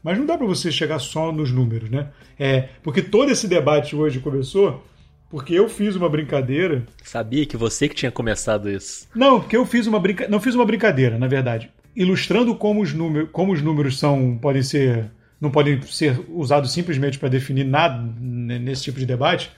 mas 0.03 0.19
não 0.19 0.25
dá 0.25 0.37
para 0.39 0.47
você 0.47 0.73
chegar 0.73 0.99
só 0.99 1.31
nos 1.31 1.53
números, 1.53 1.91
né? 1.91 2.09
É, 2.39 2.69
porque 2.83 3.03
todo 3.03 3.31
esse 3.31 3.47
debate 3.47 3.95
hoje 3.95 4.21
começou 4.21 4.83
porque 5.31 5.55
eu 5.55 5.69
fiz 5.69 5.95
uma 5.95 6.09
brincadeira. 6.09 6.87
Sabia 7.03 7.45
que 7.45 7.57
você 7.57 7.89
que 7.89 7.95
tinha 7.95 8.11
começado 8.11 8.71
isso. 8.71 9.07
Não, 9.15 9.41
porque 9.41 9.57
eu 9.57 9.67
fiz 9.67 9.87
uma 9.87 10.01
brincadeira. 10.01 10.31
Não 10.31 10.41
fiz 10.41 10.55
uma 10.55 10.65
brincadeira, 10.65 11.19
na 11.19 11.27
verdade. 11.27 11.71
Ilustrando 11.95 12.55
como 12.55 12.81
os, 12.81 12.95
números, 12.95 13.29
como 13.33 13.53
os 13.53 13.61
números 13.61 13.99
são, 13.99 14.39
podem 14.41 14.63
ser 14.63 15.11
não 15.41 15.51
podem 15.51 15.81
ser 15.83 16.21
usados 16.29 16.73
simplesmente 16.73 17.19
para 17.19 17.29
definir 17.29 17.65
nada 17.65 18.03
nesse 18.21 18.85
tipo 18.85 18.99
de 18.99 19.07
debate, 19.07 19.51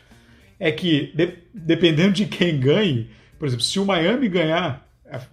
é 0.59 0.71
que, 0.71 1.13
de, 1.15 1.39
dependendo 1.55 2.13
de 2.13 2.27
quem 2.27 2.59
ganhe, 2.61 3.11
por 3.39 3.49
exemplo, 3.49 3.65
se 3.65 3.79
o 3.79 3.87
Miami 3.87 4.29
ganhar, 4.29 4.87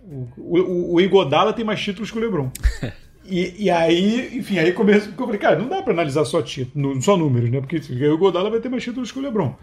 o, 0.03 0.27
o, 0.37 0.93
o 0.95 1.01
Igodala 1.01 1.53
tem 1.53 1.65
mais 1.65 1.81
títulos 1.81 2.09
que 2.09 2.17
o 2.17 2.21
LeBron. 2.21 2.51
E, 3.29 3.65
e, 3.65 3.69
aí, 3.69 4.37
enfim, 4.37 4.57
aí 4.57 4.71
começa. 4.71 5.09
Eu 5.09 5.25
falei, 5.25 5.37
cara, 5.37 5.59
não 5.59 5.67
dá 5.67 5.81
para 5.81 5.91
analisar 5.91 6.23
só 6.23 6.41
título, 6.41 7.01
só 7.01 7.17
números, 7.17 7.49
né? 7.49 7.59
Porque 7.59 7.75
o 7.75 8.13
Igodala 8.13 8.49
vai 8.49 8.61
ter 8.61 8.69
mais 8.69 8.81
títulos 8.81 9.11
que 9.11 9.19
o 9.19 9.21
LeBron. 9.21 9.53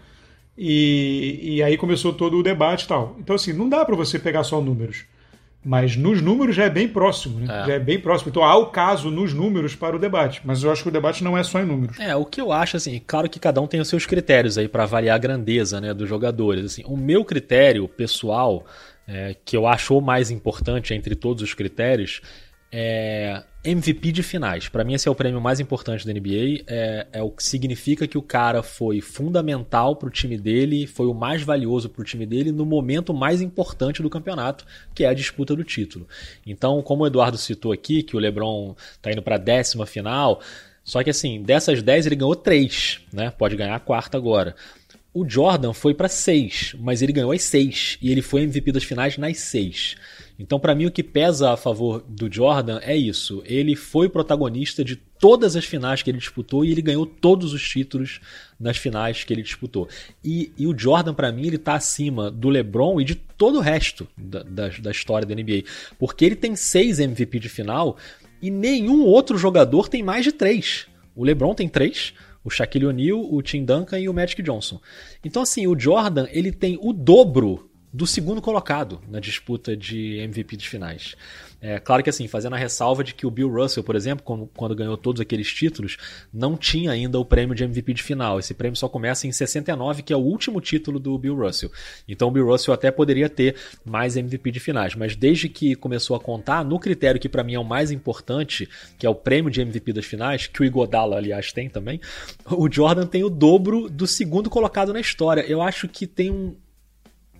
E, 0.55 1.55
e 1.55 1.63
aí 1.63 1.75
começou 1.75 2.13
todo 2.13 2.37
o 2.37 2.43
debate 2.43 2.83
e 2.83 2.87
tal. 2.87 3.15
Então, 3.19 3.35
assim, 3.35 3.53
não 3.53 3.67
dá 3.67 3.83
para 3.83 3.95
você 3.95 4.19
pegar 4.19 4.43
só 4.43 4.61
números. 4.61 5.05
Mas 5.65 5.95
nos 5.95 6.21
números 6.21 6.55
já 6.55 6.65
é 6.65 6.69
bem 6.69 6.87
próximo, 6.87 7.39
né? 7.39 7.63
É. 7.63 7.65
Já 7.65 7.73
é 7.73 7.79
bem 7.79 7.99
próximo. 7.99 8.29
Então 8.29 8.43
há 8.43 8.55
o 8.55 8.67
caso 8.67 9.09
nos 9.09 9.33
números 9.33 9.73
para 9.73 9.95
o 9.95 9.99
debate. 9.99 10.39
Mas 10.45 10.61
eu 10.61 10.71
acho 10.71 10.83
que 10.83 10.89
o 10.89 10.91
debate 10.91 11.23
não 11.23 11.35
é 11.35 11.43
só 11.43 11.59
em 11.59 11.65
números. 11.65 11.99
É, 11.99 12.15
o 12.15 12.23
que 12.23 12.39
eu 12.39 12.51
acho, 12.51 12.77
assim, 12.77 13.01
claro 13.05 13.27
que 13.27 13.39
cada 13.39 13.59
um 13.59 13.65
tem 13.65 13.81
os 13.81 13.87
seus 13.87 14.05
critérios 14.05 14.59
aí 14.59 14.67
para 14.67 14.83
avaliar 14.83 15.15
a 15.15 15.17
grandeza 15.17 15.81
né, 15.81 15.91
dos 15.91 16.07
jogadores. 16.07 16.65
Assim, 16.65 16.83
o 16.85 16.95
meu 16.95 17.25
critério 17.25 17.87
pessoal, 17.87 18.63
é, 19.07 19.35
que 19.43 19.57
eu 19.57 19.65
acho 19.65 19.97
o 19.97 20.01
mais 20.01 20.29
importante 20.29 20.93
entre 20.93 21.15
todos 21.15 21.41
os 21.41 21.55
critérios, 21.55 22.21
é 22.77 23.41
MVP 23.63 24.11
de 24.11 24.21
finais. 24.21 24.67
Para 24.67 24.83
mim, 24.83 24.95
esse 24.95 25.07
é 25.07 25.11
o 25.11 25.15
prêmio 25.15 25.39
mais 25.39 25.61
importante 25.61 26.05
da 26.05 26.11
NBA. 26.11 26.65
É, 26.67 27.07
é 27.13 27.23
o 27.23 27.31
que 27.31 27.41
significa 27.41 28.05
que 28.05 28.17
o 28.17 28.21
cara 28.21 28.61
foi 28.61 28.99
fundamental 28.99 29.95
para 29.95 30.09
o 30.09 30.11
time 30.11 30.37
dele, 30.37 30.85
foi 30.85 31.05
o 31.05 31.13
mais 31.13 31.41
valioso 31.41 31.87
para 31.87 32.01
o 32.01 32.03
time 32.03 32.25
dele 32.25 32.51
no 32.51 32.65
momento 32.65 33.13
mais 33.13 33.41
importante 33.41 34.01
do 34.01 34.09
campeonato, 34.09 34.65
que 34.93 35.05
é 35.05 35.07
a 35.07 35.13
disputa 35.13 35.55
do 35.55 35.63
título. 35.63 36.05
Então, 36.45 36.81
como 36.81 37.05
o 37.05 37.07
Eduardo 37.07 37.37
citou 37.37 37.71
aqui, 37.71 38.03
que 38.03 38.17
o 38.17 38.19
LeBron 38.19 38.75
está 38.91 39.09
indo 39.09 39.21
para 39.21 39.35
a 39.35 39.39
décima 39.39 39.85
final. 39.85 40.41
Só 40.83 41.01
que 41.01 41.09
assim, 41.09 41.41
dessas 41.41 41.81
10 41.81 42.07
ele 42.07 42.17
ganhou 42.17 42.35
3, 42.35 42.99
né? 43.13 43.31
Pode 43.31 43.55
ganhar 43.55 43.75
a 43.75 43.79
quarta 43.79 44.17
agora. 44.17 44.53
O 45.13 45.25
Jordan 45.25 45.71
foi 45.71 45.93
para 45.93 46.09
6, 46.09 46.75
mas 46.77 47.01
ele 47.01 47.13
ganhou 47.13 47.31
as 47.31 47.41
6 47.43 47.99
e 48.01 48.11
ele 48.11 48.21
foi 48.21 48.41
MVP 48.41 48.73
das 48.73 48.83
finais 48.83 49.17
nas 49.17 49.37
6. 49.37 49.95
Então, 50.37 50.59
para 50.59 50.75
mim, 50.75 50.85
o 50.85 50.91
que 50.91 51.01
pesa 51.01 51.51
a 51.51 51.57
favor 51.57 52.03
do 52.07 52.31
Jordan 52.31 52.79
é 52.81 52.95
isso. 52.95 53.41
Ele 53.45 53.75
foi 53.75 54.09
protagonista 54.09 54.83
de 54.83 54.95
todas 54.95 55.55
as 55.55 55.63
finais 55.63 56.01
que 56.01 56.11
ele 56.11 56.17
disputou 56.17 56.65
e 56.65 56.71
ele 56.71 56.81
ganhou 56.81 57.05
todos 57.05 57.53
os 57.53 57.67
títulos 57.67 58.19
nas 58.59 58.77
finais 58.77 59.23
que 59.23 59.33
ele 59.33 59.41
disputou. 59.41 59.87
E, 60.23 60.51
e 60.57 60.67
o 60.67 60.77
Jordan, 60.77 61.13
para 61.13 61.31
mim, 61.31 61.47
ele 61.47 61.57
tá 61.57 61.75
acima 61.75 62.29
do 62.29 62.49
LeBron 62.49 62.99
e 62.99 63.05
de 63.05 63.15
todo 63.15 63.59
o 63.59 63.61
resto 63.61 64.07
da, 64.17 64.43
da, 64.43 64.67
da 64.67 64.91
história 64.91 65.25
da 65.25 65.33
NBA. 65.33 65.63
Porque 65.97 66.25
ele 66.25 66.35
tem 66.35 66.55
seis 66.55 66.99
MVP 66.99 67.39
de 67.39 67.49
final 67.49 67.97
e 68.41 68.51
nenhum 68.51 69.03
outro 69.05 69.37
jogador 69.37 69.87
tem 69.87 70.03
mais 70.03 70.25
de 70.25 70.31
três. 70.31 70.85
O 71.15 71.23
LeBron 71.23 71.55
tem 71.55 71.69
três, 71.69 72.13
o 72.43 72.49
Shaquille 72.49 72.85
O'Neal, 72.85 73.33
o 73.33 73.41
Tim 73.41 73.63
Duncan 73.63 73.99
e 73.99 74.09
o 74.09 74.13
Magic 74.13 74.41
Johnson. 74.43 74.81
Então, 75.23 75.41
assim, 75.41 75.65
o 75.65 75.79
Jordan 75.79 76.27
ele 76.29 76.51
tem 76.51 76.77
o 76.81 76.91
dobro 76.91 77.69
do 77.95 78.05
segundo 78.05 78.41
colocado 78.41 78.99
na 79.07 79.21
disputa 79.21 79.75
de 79.75 80.17
MVP 80.17 80.57
de 80.57 80.67
finais. 80.67 81.15
É 81.61 81.79
claro 81.79 82.03
que 82.03 82.09
assim, 82.09 82.27
fazendo 82.27 82.53
a 82.53 82.57
ressalva 82.57 83.05
de 83.05 83.13
que 83.13 83.25
o 83.25 83.31
Bill 83.31 83.49
Russell, 83.49 83.85
por 83.85 83.95
exemplo, 83.95 84.21
quando, 84.23 84.49
quando, 84.53 84.75
ganhou 84.75 84.97
todos 84.97 85.21
aqueles 85.21 85.47
títulos, 85.51 85.95
não 86.31 86.57
tinha 86.57 86.91
ainda 86.91 87.17
o 87.17 87.23
prêmio 87.23 87.55
de 87.55 87.63
MVP 87.63 87.93
de 87.93 88.03
final. 88.03 88.37
Esse 88.37 88.53
prêmio 88.53 88.75
só 88.75 88.89
começa 88.89 89.25
em 89.27 89.31
69, 89.31 90.03
que 90.03 90.11
é 90.11 90.15
o 90.15 90.19
último 90.19 90.59
título 90.59 90.99
do 90.99 91.17
Bill 91.17 91.35
Russell. 91.35 91.71
Então 92.05 92.27
o 92.27 92.31
Bill 92.31 92.45
Russell 92.45 92.73
até 92.73 92.91
poderia 92.91 93.29
ter 93.29 93.55
mais 93.85 94.17
MVP 94.17 94.51
de 94.51 94.59
finais, 94.59 94.93
mas 94.93 95.15
desde 95.15 95.47
que 95.47 95.73
começou 95.73 96.17
a 96.17 96.19
contar, 96.19 96.65
no 96.65 96.77
critério 96.77 97.19
que 97.19 97.29
para 97.29 97.45
mim 97.45 97.53
é 97.53 97.59
o 97.59 97.63
mais 97.63 97.91
importante, 97.91 98.67
que 98.99 99.05
é 99.05 99.09
o 99.09 99.15
prêmio 99.15 99.49
de 99.49 99.61
MVP 99.61 99.93
das 99.93 100.05
finais, 100.05 100.47
que 100.47 100.61
o 100.61 100.65
Igodala, 100.65 101.15
aliás, 101.15 101.53
tem 101.53 101.69
também, 101.69 102.01
o 102.45 102.69
Jordan 102.69 103.07
tem 103.07 103.23
o 103.23 103.29
dobro 103.29 103.89
do 103.89 104.05
segundo 104.05 104.49
colocado 104.49 104.91
na 104.91 104.99
história. 104.99 105.41
Eu 105.47 105.61
acho 105.61 105.87
que 105.87 106.05
tem 106.05 106.29
um, 106.29 106.55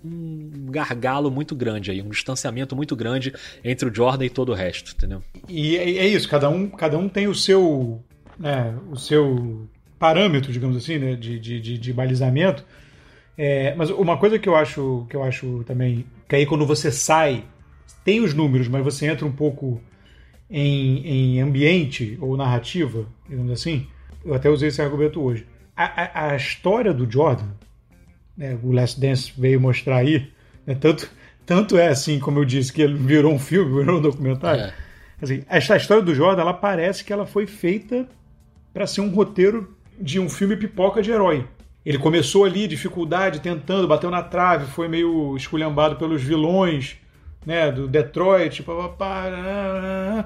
um 0.05 0.71
gargalo 0.71 1.31
muito 1.31 1.55
grande 1.55 1.91
aí, 1.91 2.01
um 2.01 2.09
distanciamento 2.09 2.75
muito 2.75 2.95
grande 2.95 3.33
entre 3.63 3.89
o 3.89 3.93
Jordan 3.93 4.25
e 4.25 4.29
todo 4.29 4.51
o 4.51 4.55
resto, 4.55 4.93
entendeu? 4.95 5.23
E 5.49 5.77
é, 5.77 5.97
é 5.97 6.07
isso, 6.07 6.29
cada 6.29 6.49
um, 6.49 6.69
cada 6.69 6.97
um 6.97 7.09
tem 7.09 7.27
o 7.27 7.35
seu, 7.35 8.03
né, 8.39 8.77
o 8.91 8.95
seu 8.95 9.67
parâmetro, 9.97 10.51
digamos 10.51 10.77
assim, 10.77 10.97
né, 10.97 11.15
de, 11.15 11.39
de, 11.39 11.59
de, 11.59 11.77
de 11.77 11.93
balizamento. 11.93 12.63
É, 13.37 13.73
mas 13.75 13.89
uma 13.89 14.17
coisa 14.17 14.39
que 14.39 14.47
eu 14.47 14.55
acho 14.55 15.05
que 15.09 15.15
eu 15.15 15.23
acho 15.23 15.63
também 15.65 16.05
que 16.27 16.35
aí 16.37 16.45
quando 16.45 16.65
você 16.65 16.89
sai 16.89 17.43
tem 18.03 18.21
os 18.21 18.33
números, 18.33 18.67
mas 18.67 18.83
você 18.83 19.07
entra 19.07 19.25
um 19.25 19.31
pouco 19.31 19.81
em, 20.49 21.35
em 21.35 21.41
ambiente 21.41 22.17
ou 22.21 22.37
narrativa, 22.37 23.05
digamos 23.27 23.51
assim. 23.51 23.87
Eu 24.23 24.33
até 24.33 24.49
usei 24.49 24.69
esse 24.69 24.81
argumento 24.81 25.21
hoje. 25.21 25.45
A, 25.75 26.03
a, 26.03 26.31
a 26.31 26.35
história 26.35 26.93
do 26.93 27.09
Jordan 27.11 27.49
né, 28.37 28.57
o 28.61 28.71
Last 28.71 28.99
Dance 28.99 29.31
veio 29.37 29.59
mostrar 29.59 29.97
aí, 29.97 30.31
né, 30.65 30.75
tanto, 30.75 31.09
tanto 31.45 31.77
é 31.77 31.87
assim, 31.87 32.19
como 32.19 32.39
eu 32.39 32.45
disse, 32.45 32.71
que 32.71 32.81
ele 32.81 32.95
virou 32.95 33.33
um 33.33 33.39
filme, 33.39 33.79
virou 33.81 33.99
um 33.99 34.01
documentário. 34.01 34.63
É. 34.63 34.73
Assim, 35.21 35.43
essa 35.47 35.77
história 35.77 36.03
do 36.03 36.13
Jordan, 36.13 36.41
ela 36.41 36.53
parece 36.53 37.03
que 37.03 37.13
ela 37.13 37.25
foi 37.25 37.47
feita 37.47 38.07
para 38.73 38.85
ser 38.85 39.01
um 39.01 39.09
roteiro 39.09 39.75
de 39.99 40.19
um 40.19 40.27
filme 40.27 40.57
pipoca 40.57 41.01
de 41.01 41.11
herói. 41.11 41.47
Ele 41.85 41.97
começou 41.97 42.45
ali, 42.45 42.67
dificuldade, 42.67 43.39
tentando, 43.39 43.87
bateu 43.87 44.09
na 44.09 44.23
trave, 44.23 44.65
foi 44.65 44.87
meio 44.87 45.37
esculhambado 45.37 45.95
pelos 45.95 46.21
vilões, 46.21 46.97
né, 47.45 47.71
do 47.71 47.87
Detroit, 47.87 48.63
papapá, 48.63 50.25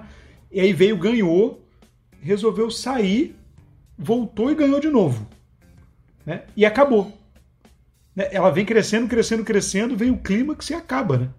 e 0.52 0.60
aí 0.60 0.74
veio, 0.74 0.98
ganhou, 0.98 1.64
resolveu 2.22 2.72
sair, 2.72 3.36
voltou 3.98 4.50
e 4.52 4.56
ganhou 4.56 4.80
de 4.80 4.90
novo. 4.90 5.28
Né? 6.26 6.44
E 6.56 6.66
acabou. 6.66 7.19
Né, 8.20 8.28
ela 8.34 8.50
vem 8.50 8.66
crescendo, 8.66 9.08
crescendo, 9.08 9.46
crescendo, 9.46 9.96
vem 9.96 10.12
o 10.12 10.18
clímax 10.18 10.70
e 10.70 10.74
acaba, 10.74 11.18
né? 11.18 11.30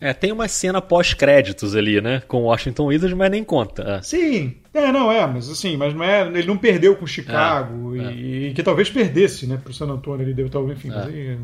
É, 0.00 0.14
tem 0.14 0.32
uma 0.32 0.48
cena 0.48 0.80
pós-créditos 0.80 1.76
ali, 1.76 2.00
né? 2.00 2.22
Com 2.26 2.44
Washington 2.44 2.86
Wizards, 2.86 3.16
mas 3.16 3.30
nem 3.30 3.44
conta. 3.44 3.82
É. 3.82 4.02
Sim, 4.02 4.56
é, 4.72 4.90
não, 4.90 5.12
é, 5.12 5.26
mas 5.26 5.50
assim, 5.50 5.76
mas 5.76 5.94
não 5.94 6.02
é, 6.02 6.26
ele 6.26 6.46
não 6.46 6.56
perdeu 6.56 6.96
com 6.96 7.06
Chicago 7.06 7.94
é, 7.96 7.98
e, 7.98 8.46
é. 8.46 8.48
e, 8.48 8.54
que 8.54 8.62
talvez 8.62 8.88
perdesse, 8.88 9.46
né? 9.46 9.60
Pro 9.62 9.74
San 9.74 9.88
Antonio 9.88 10.24
ele 10.24 10.32
deu 10.32 10.48
talvez, 10.48 10.78
enfim, 10.78 10.88
mas, 10.88 11.14
é. 11.14 11.36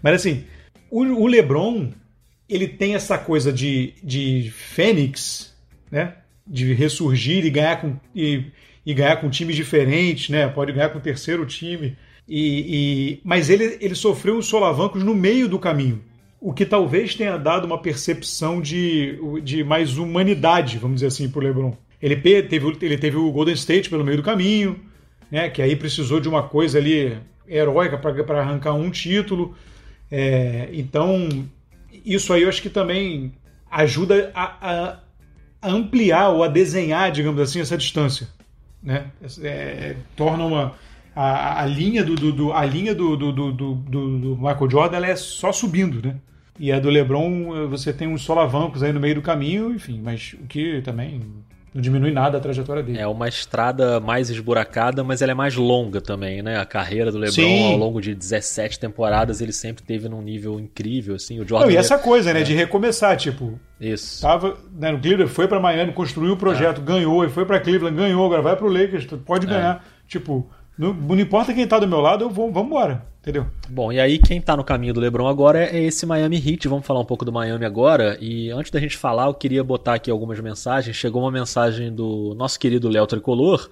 mas 0.00 0.14
assim, 0.14 0.44
o, 0.88 1.02
o, 1.02 1.26
LeBron, 1.26 1.90
ele 2.48 2.68
tem 2.68 2.94
essa 2.94 3.18
coisa 3.18 3.52
de, 3.52 3.94
de 4.02 4.52
Fênix, 4.52 5.56
né? 5.90 6.14
De 6.46 6.72
ressurgir 6.72 7.44
e 7.44 7.50
ganhar 7.50 7.80
com, 7.80 7.96
e, 8.14 8.44
e 8.86 8.94
ganhar 8.94 9.16
com 9.16 9.28
times 9.28 9.56
diferentes, 9.56 10.28
né? 10.28 10.46
Pode 10.46 10.72
ganhar 10.72 10.90
com 10.90 10.98
o 10.98 11.02
terceiro 11.02 11.44
time 11.46 11.96
E, 12.28 13.18
e, 13.18 13.20
mas 13.24 13.50
ele, 13.50 13.78
ele 13.80 13.94
sofreu 13.94 14.38
os 14.38 14.46
solavancos 14.46 15.02
no 15.02 15.14
meio 15.14 15.48
do 15.48 15.58
caminho, 15.58 16.02
o 16.40 16.52
que 16.52 16.64
talvez 16.64 17.14
tenha 17.14 17.36
dado 17.36 17.64
uma 17.64 17.78
percepção 17.78 18.60
de, 18.60 19.18
de 19.42 19.62
mais 19.62 19.98
humanidade, 19.98 20.78
vamos 20.78 20.96
dizer 20.96 21.08
assim, 21.08 21.28
para 21.28 21.40
o 21.40 21.42
LeBron. 21.42 21.76
Ele 22.00 22.16
teve, 22.16 22.78
ele 22.80 22.98
teve 22.98 23.16
o 23.16 23.30
Golden 23.30 23.54
State 23.54 23.88
pelo 23.88 24.04
meio 24.04 24.16
do 24.16 24.22
caminho, 24.22 24.80
né, 25.30 25.48
que 25.48 25.62
aí 25.62 25.76
precisou 25.76 26.20
de 26.20 26.28
uma 26.28 26.42
coisa 26.42 26.78
ali 26.78 27.16
heróica 27.48 27.96
para 27.98 28.40
arrancar 28.40 28.74
um 28.74 28.90
título. 28.90 29.54
É, 30.10 30.68
então, 30.72 31.28
isso 32.04 32.32
aí 32.32 32.42
eu 32.42 32.48
acho 32.48 32.60
que 32.60 32.70
também 32.70 33.32
ajuda 33.70 34.30
a, 34.34 34.98
a, 35.62 35.70
ampliar 35.70 36.30
ou 36.30 36.42
a 36.42 36.48
desenhar, 36.48 37.10
digamos 37.10 37.40
assim, 37.40 37.60
essa 37.60 37.78
distância. 37.78 38.28
Né? 38.82 39.06
É, 39.42 39.96
torna 40.16 40.44
uma. 40.44 40.74
A, 41.14 41.62
a 41.62 41.66
linha 41.66 42.02
do, 42.04 42.14
do, 42.14 42.32
do, 42.32 42.52
a 42.52 42.64
linha 42.64 42.94
do, 42.94 43.16
do, 43.16 43.32
do, 43.32 43.52
do, 43.52 44.36
Michael 44.36 44.70
Jordan 44.70 44.96
ela 44.96 45.06
é 45.06 45.16
só 45.16 45.52
subindo, 45.52 46.06
né? 46.06 46.16
E 46.58 46.70
a 46.70 46.78
do 46.78 46.88
LeBron 46.88 47.68
você 47.68 47.92
tem 47.92 48.08
uns 48.08 48.22
solavancos 48.22 48.82
aí 48.82 48.92
no 48.92 49.00
meio 49.00 49.16
do 49.16 49.22
caminho, 49.22 49.74
enfim, 49.74 50.00
mas 50.02 50.34
o 50.34 50.46
que 50.46 50.80
também 50.82 51.20
não 51.74 51.80
diminui 51.80 52.10
nada 52.10 52.36
a 52.36 52.40
trajetória 52.40 52.82
dele. 52.82 52.98
É 52.98 53.06
uma 53.06 53.26
estrada 53.26 53.98
mais 53.98 54.28
esburacada, 54.28 55.02
mas 55.02 55.22
ela 55.22 55.32
é 55.32 55.34
mais 55.34 55.56
longa 55.56 56.02
também, 56.02 56.42
né? 56.42 56.58
A 56.58 56.66
carreira 56.66 57.10
do 57.10 57.16
LeBron 57.16 57.32
Sim. 57.32 57.72
ao 57.72 57.78
longo 57.78 58.00
de 58.00 58.14
17 58.14 58.78
temporadas, 58.78 59.40
ele 59.40 59.52
sempre 59.52 59.82
teve 59.82 60.06
num 60.06 60.20
nível 60.20 60.60
incrível, 60.60 61.14
assim. 61.14 61.40
O 61.40 61.48
Jordan 61.48 61.66
não, 61.66 61.72
e 61.72 61.76
essa 61.76 61.98
coisa, 61.98 62.34
né, 62.34 62.40
é. 62.40 62.42
de 62.42 62.52
recomeçar, 62.52 63.16
tipo, 63.16 63.58
isso. 63.80 64.20
Tava, 64.20 64.58
né, 64.78 64.92
no 64.92 65.00
Cleveland, 65.00 65.32
foi 65.32 65.48
para 65.48 65.58
Miami, 65.58 65.92
construiu 65.92 66.34
o 66.34 66.36
projeto, 66.36 66.82
é. 66.82 66.84
ganhou, 66.84 67.24
e 67.24 67.30
foi 67.30 67.46
para 67.46 67.58
Cleveland, 67.58 67.96
ganhou, 67.96 68.26
agora 68.26 68.42
vai 68.42 68.56
pro 68.56 68.68
Lakers, 68.68 69.06
pode 69.24 69.46
é. 69.46 69.48
ganhar. 69.48 69.84
Tipo, 70.06 70.50
não, 70.78 70.92
não, 70.94 71.18
importa 71.18 71.52
quem 71.52 71.66
tá 71.66 71.78
do 71.78 71.86
meu 71.86 72.00
lado, 72.00 72.24
eu 72.24 72.30
vou, 72.30 72.50
vamos 72.50 72.68
embora. 72.68 73.04
Entendeu? 73.20 73.46
Bom, 73.68 73.92
e 73.92 74.00
aí 74.00 74.18
quem 74.18 74.40
tá 74.40 74.56
no 74.56 74.64
caminho 74.64 74.92
do 74.92 74.98
LeBron 74.98 75.28
agora 75.28 75.64
é 75.64 75.84
esse 75.84 76.04
Miami 76.04 76.36
Heat. 76.36 76.66
Vamos 76.66 76.84
falar 76.84 76.98
um 76.98 77.04
pouco 77.04 77.24
do 77.24 77.30
Miami 77.30 77.64
agora. 77.64 78.18
E 78.20 78.50
antes 78.50 78.72
da 78.72 78.80
gente 78.80 78.96
falar, 78.96 79.26
eu 79.26 79.34
queria 79.34 79.62
botar 79.62 79.94
aqui 79.94 80.10
algumas 80.10 80.40
mensagens. 80.40 80.96
Chegou 80.96 81.22
uma 81.22 81.30
mensagem 81.30 81.94
do 81.94 82.34
nosso 82.36 82.58
querido 82.58 82.88
Léo 82.88 83.06
Tricolor. 83.06 83.70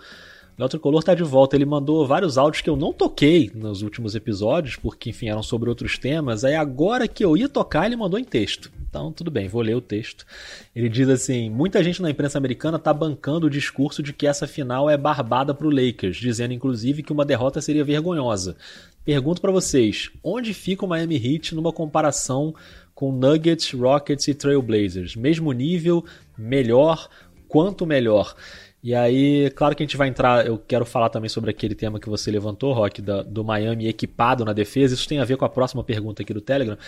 Léo 0.58 0.68
Tricolor 0.68 1.02
tá 1.02 1.14
de 1.14 1.22
volta. 1.22 1.56
Ele 1.56 1.64
mandou 1.64 2.06
vários 2.06 2.36
áudios 2.36 2.62
que 2.62 2.70
eu 2.70 2.76
não 2.76 2.92
toquei 2.92 3.50
nos 3.54 3.82
últimos 3.82 4.14
episódios, 4.14 4.76
porque, 4.76 5.10
enfim, 5.10 5.28
eram 5.28 5.42
sobre 5.42 5.68
outros 5.68 5.98
temas. 5.98 6.44
Aí 6.44 6.54
agora 6.54 7.08
que 7.08 7.24
eu 7.24 7.36
ia 7.36 7.48
tocar, 7.48 7.86
ele 7.86 7.96
mandou 7.96 8.18
em 8.18 8.24
texto. 8.24 8.70
Então, 8.90 9.12
tudo 9.12 9.30
bem, 9.30 9.46
vou 9.46 9.62
ler 9.62 9.76
o 9.76 9.80
texto. 9.80 10.26
Ele 10.74 10.88
diz 10.88 11.08
assim: 11.08 11.48
muita 11.48 11.82
gente 11.82 12.02
na 12.02 12.10
imprensa 12.10 12.38
americana 12.38 12.76
está 12.76 12.92
bancando 12.92 13.46
o 13.46 13.50
discurso 13.50 14.02
de 14.02 14.12
que 14.12 14.26
essa 14.26 14.48
final 14.48 14.90
é 14.90 14.96
barbada 14.96 15.54
para 15.54 15.66
o 15.66 15.70
Lakers, 15.70 16.16
dizendo 16.16 16.52
inclusive 16.52 17.02
que 17.02 17.12
uma 17.12 17.24
derrota 17.24 17.60
seria 17.60 17.84
vergonhosa. 17.84 18.56
Pergunto 19.04 19.40
para 19.40 19.52
vocês: 19.52 20.10
onde 20.24 20.52
fica 20.52 20.84
o 20.84 20.88
Miami 20.88 21.16
Heat 21.16 21.54
numa 21.54 21.72
comparação 21.72 22.52
com 22.92 23.12
Nuggets, 23.12 23.72
Rockets 23.72 24.26
e 24.26 24.34
Trailblazers? 24.34 25.14
Mesmo 25.14 25.52
nível, 25.52 26.04
melhor, 26.36 27.08
quanto 27.46 27.86
melhor? 27.86 28.34
E 28.82 28.94
aí, 28.94 29.50
claro 29.50 29.76
que 29.76 29.82
a 29.82 29.86
gente 29.86 29.96
vai 29.96 30.08
entrar. 30.08 30.46
Eu 30.46 30.58
quero 30.58 30.86
falar 30.86 31.10
também 31.10 31.28
sobre 31.28 31.50
aquele 31.50 31.74
tema 31.74 32.00
que 32.00 32.08
você 32.08 32.30
levantou, 32.30 32.72
Rock, 32.72 33.02
da, 33.02 33.22
do 33.22 33.44
Miami 33.44 33.86
equipado 33.86 34.44
na 34.44 34.52
defesa. 34.52 34.94
Isso 34.94 35.08
tem 35.08 35.18
a 35.18 35.24
ver 35.24 35.36
com 35.36 35.44
a 35.44 35.48
próxima 35.50 35.84
pergunta 35.84 36.22
aqui 36.22 36.32
do 36.32 36.40
Telegram. 36.40 36.78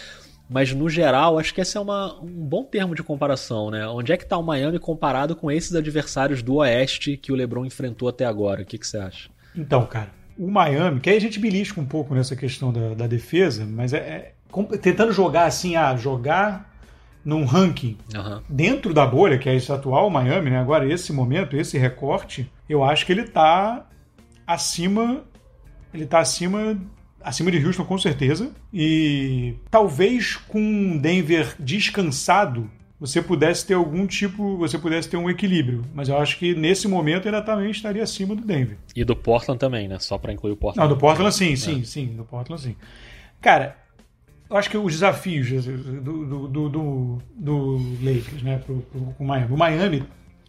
Mas 0.49 0.73
no 0.75 0.89
geral, 0.89 1.39
acho 1.39 1.55
que 1.55 1.61
esse 1.61 1.77
é 1.77 1.81
uma, 1.81 2.19
um 2.21 2.27
bom 2.27 2.65
termo 2.65 2.95
de 2.95 3.03
comparação, 3.03 3.71
né? 3.71 3.87
Onde 3.87 4.13
é 4.13 4.17
que 4.17 4.25
está 4.25 4.37
o 4.37 4.43
Miami 4.43 4.79
comparado 4.79 5.37
com 5.37 5.51
esses 5.51 5.75
adversários 5.75 6.43
do 6.43 6.57
Oeste 6.57 7.17
que 7.17 7.31
o 7.31 7.35
LeBron 7.35 7.65
enfrentou 7.65 8.09
até 8.09 8.25
agora? 8.25 8.63
O 8.63 8.65
que, 8.65 8.79
que 8.79 8.87
você 8.87 8.99
acha? 8.99 9.31
Então, 9.55 9.85
cara, 9.87 10.11
o 10.39 10.51
Miami, 10.51 11.01
que 11.01 11.11
aí 11.11 11.17
a 11.17 11.21
gente 11.21 11.39
belisca 11.39 11.81
um 11.81 11.87
pouco 11.87 12.15
nessa 12.15 12.35
questão 12.35 12.73
da, 12.73 12.95
da 12.95 13.07
defesa, 13.07 13.65
mas 13.65 13.93
é, 13.93 13.99
é, 13.99 14.77
tentando 14.79 15.13
jogar 15.13 15.45
assim, 15.45 15.77
ah, 15.77 15.95
jogar 15.97 16.72
num 17.25 17.45
ranking 17.45 17.97
uhum. 18.15 18.41
dentro 18.49 18.93
da 18.93 19.07
bolha, 19.07 19.39
que 19.39 19.49
é 19.49 19.55
esse 19.55 19.71
atual 19.71 20.11
Miami, 20.11 20.51
né? 20.51 20.59
Agora, 20.59 20.91
esse 20.91 21.13
momento, 21.13 21.57
esse 21.57 21.79
recorte, 21.79 22.51
eu 22.69 22.83
acho 22.83 23.07
que 23.07 23.13
ele 23.13 23.23
está 23.23 23.87
acima. 24.47 25.23
Ele 25.93 26.07
tá 26.07 26.21
acima 26.21 26.79
acima 27.25 27.51
de 27.51 27.65
Houston 27.65 27.85
com 27.85 27.99
certeza. 27.99 28.53
E 28.73 29.55
talvez 29.71 30.37
com 30.37 30.99
Denver 30.99 31.55
descansado, 31.59 32.71
você 32.99 33.23
pudesse 33.23 33.67
ter 33.67 33.75
algum 33.75 34.07
tipo, 34.07 34.57
você 34.57 34.79
pudesse 34.79 35.09
ter 35.09 35.17
um 35.17 35.31
equilíbrio. 35.31 35.85
Mas 35.95 36.09
eu 36.09 36.17
acho 36.19 36.39
que 36.39 36.55
nesse 36.55 36.87
momento 36.87 37.27
ainda 37.27 37.43
também 37.43 37.71
estaria 37.71 38.03
acima 38.03 38.35
do 38.35 38.43
Denver. 38.43 38.77
E 38.95 39.05
do 39.05 39.17
Portland 39.17 39.59
também, 39.59 39.89
né? 39.89 39.99
Só 39.99 40.19
para 40.19 40.33
incluir 40.33 40.53
o 40.53 40.57
Portland. 40.57 40.89
Não, 40.89 40.95
do 40.95 41.01
Portland 41.01 41.35
sim, 41.35 41.57
sim, 41.57 41.81
é. 41.81 41.85
sim, 41.85 42.07
do 42.09 42.25
Portland 42.25 42.63
sim. 42.63 42.77
Cara, 43.41 43.77
acho 44.57 44.71
que 44.71 44.77
os 44.77 44.93
desafios 44.93 45.65
do, 45.65 46.25
do, 46.25 46.49
do, 46.49 46.69
do, 46.69 47.19
do 47.35 47.77
Lakers, 48.03 48.43
né, 48.43 48.59
pro, 48.65 48.81
pro, 48.81 49.01
pro 49.01 49.25
Miami. 49.25 49.53
O 49.53 49.57
Miami 49.57 50.05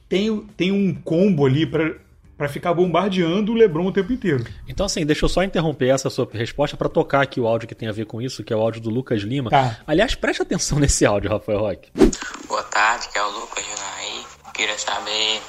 tem, 0.07 0.39
tem 0.57 0.71
um 0.71 0.93
combo 0.93 1.45
ali 1.45 1.65
para 1.65 1.95
para 2.37 2.49
ficar 2.49 2.73
bombardeando 2.73 3.51
o 3.51 3.55
LeBron 3.55 3.85
o 3.85 3.91
tempo 3.91 4.11
inteiro. 4.11 4.43
Então, 4.67 4.85
assim, 4.85 5.05
deixa 5.05 5.23
eu 5.23 5.29
só 5.29 5.43
interromper 5.43 5.89
essa 5.89 6.09
sua 6.09 6.27
resposta 6.33 6.75
para 6.75 6.89
tocar 6.89 7.21
aqui 7.21 7.39
o 7.39 7.47
áudio 7.47 7.67
que 7.67 7.75
tem 7.75 7.87
a 7.87 7.91
ver 7.91 8.05
com 8.05 8.21
isso, 8.21 8.43
que 8.43 8.51
é 8.51 8.55
o 8.55 8.59
áudio 8.59 8.81
do 8.81 8.89
Lucas 8.89 9.21
Lima. 9.21 9.49
Tá. 9.49 9.79
Aliás, 9.85 10.15
preste 10.15 10.41
atenção 10.41 10.77
nesse 10.81 11.05
áudio, 11.05 11.29
Rafael 11.29 11.59
Roque. 11.59 11.91
Boa 12.47 12.63
tarde, 12.63 13.07
que 13.09 13.17
é 13.17 13.23
o 13.23 13.29
Lucas 13.29 13.63
Junaí. 13.63 14.25
Queria 14.53 14.77
saber 14.77 15.41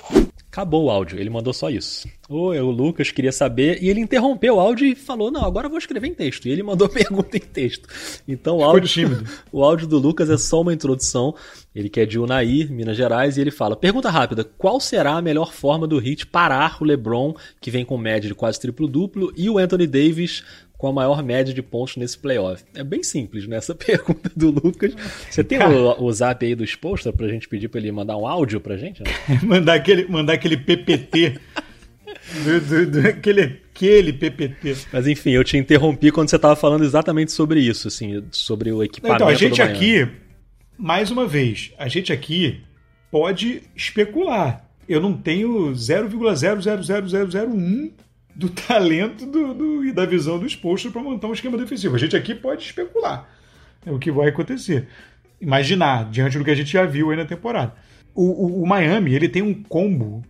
Acabou 0.55 0.85
o 0.85 0.91
áudio, 0.91 1.19
ele 1.19 1.29
mandou 1.29 1.53
só 1.53 1.69
isso. 1.69 2.09
Oi, 2.29 2.61
o 2.61 2.71
Lucas 2.71 3.11
queria 3.11 3.33
saber, 3.33 3.83
e 3.83 3.89
ele 3.89 3.99
interrompeu 3.99 4.55
o 4.55 4.61
áudio 4.61 4.87
e 4.87 4.95
falou: 4.95 5.29
Não, 5.29 5.45
agora 5.45 5.67
eu 5.67 5.71
vou 5.71 5.81
escrever 5.81 6.07
em 6.07 6.15
texto. 6.15 6.47
E 6.47 6.51
ele 6.53 6.63
mandou 6.63 6.87
pergunta 6.89 7.37
em 7.37 7.41
texto. 7.41 7.89
Então 8.29 8.59
o 8.59 8.63
áudio, 8.63 9.27
o 9.51 9.65
áudio 9.65 9.89
do 9.89 9.99
Lucas 9.99 10.31
é 10.31 10.39
só 10.39 10.61
uma 10.61 10.73
introdução. 10.73 11.35
Ele 11.75 11.89
quer 11.89 12.07
de 12.07 12.21
Unaí, 12.21 12.67
Minas 12.67 12.97
Gerais, 12.97 13.37
e 13.37 13.41
ele 13.41 13.51
fala: 13.51 13.75
Pergunta 13.75 14.09
rápida: 14.09 14.45
qual 14.45 14.79
será 14.79 15.17
a 15.17 15.23
melhor 15.23 15.53
forma 15.53 15.89
do 15.89 15.99
Hit 15.99 16.25
parar 16.25 16.81
o 16.81 16.85
LeBron, 16.85 17.35
que 17.61 17.69
vem 17.69 17.85
com 17.85 17.99
média 17.99 18.29
de 18.29 18.35
quase 18.35 18.61
triplo-duplo, 18.61 19.33
e 19.37 19.51
o 19.51 19.59
Anthony 19.59 19.89
Davis 19.89 20.45
com 20.85 20.89
a 20.89 20.93
maior 20.93 21.23
média 21.23 21.55
de 21.55 21.63
pontos 21.63 21.97
nesse 21.97 22.19
playoff? 22.19 22.63
É 22.75 22.85
bem 22.85 23.03
simples, 23.03 23.47
né? 23.47 23.57
Essa 23.65 23.75
pergunta 23.75 24.31
do 24.37 24.51
Lucas. 24.51 24.95
Você 25.31 25.43
tem 25.43 25.59
o, 25.59 25.99
o 25.99 26.13
zap 26.13 26.45
aí 26.45 26.55
do 26.55 26.63
Exposter 26.63 27.11
pra 27.11 27.27
gente 27.27 27.49
pedir 27.49 27.69
pra 27.69 27.81
ele 27.81 27.91
mandar 27.91 28.19
um 28.19 28.27
áudio 28.27 28.61
pra 28.61 28.77
gente? 28.77 29.03
Né? 29.03 29.09
mandar, 29.43 29.77
aquele, 29.77 30.07
mandar 30.07 30.35
aquele 30.35 30.59
PPT. 30.59 31.41
do, 32.45 32.61
do, 32.61 32.91
do, 32.91 33.09
aquele, 33.09 33.63
aquele 33.75 34.13
PPT. 34.13 34.77
Mas 34.93 35.07
enfim, 35.07 35.31
eu 35.31 35.43
te 35.43 35.57
interrompi 35.57 36.11
quando 36.11 36.29
você 36.29 36.37
estava 36.37 36.55
falando 36.55 36.85
exatamente 36.85 37.33
sobre 37.33 37.61
isso, 37.61 37.89
assim, 37.89 38.23
sobre 38.31 38.71
o 38.71 38.83
equipamento. 38.83 39.23
Então, 39.23 39.29
a 39.29 39.35
gente 39.35 39.63
aqui, 39.63 40.07
mais 40.77 41.11
uma 41.11 41.27
vez, 41.27 41.73
a 41.79 41.89
gente 41.89 42.13
aqui 42.13 42.61
pode 43.11 43.63
especular. 43.75 44.69
Eu 44.87 45.01
não 45.01 45.15
tenho 45.15 45.73
0,00001 45.73 47.91
do 48.35 48.49
talento 48.49 49.27
do, 49.27 49.55
do, 49.55 49.85
e 49.85 49.93
da 49.93 50.05
visão 50.05 50.39
do 50.39 50.47
exposto 50.47 50.91
para 50.91 51.03
montar 51.03 51.29
um 51.29 51.33
esquema 51.33 51.57
defensivo. 51.57 51.95
A 51.95 51.99
gente 51.99 52.17
aqui 52.17 52.35
pode 52.35 52.65
especular 52.65 53.29
né, 53.85 53.93
o 53.93 53.99
que 53.99 54.11
vai 54.11 54.29
acontecer. 54.29 54.89
Imaginar, 55.41 56.11
diante 56.11 56.39
do 56.39 56.45
que 56.45 56.51
a 56.51 56.55
gente 56.55 56.73
já 56.73 56.85
viu 56.85 57.11
aí 57.11 57.17
na 57.17 57.25
temporada. 57.25 57.75
O, 58.15 58.23
o, 58.23 58.63
o 58.63 58.67
Miami 58.67 59.15
ele 59.15 59.29
tem 59.29 59.43
um 59.43 59.55
combo 59.55 60.23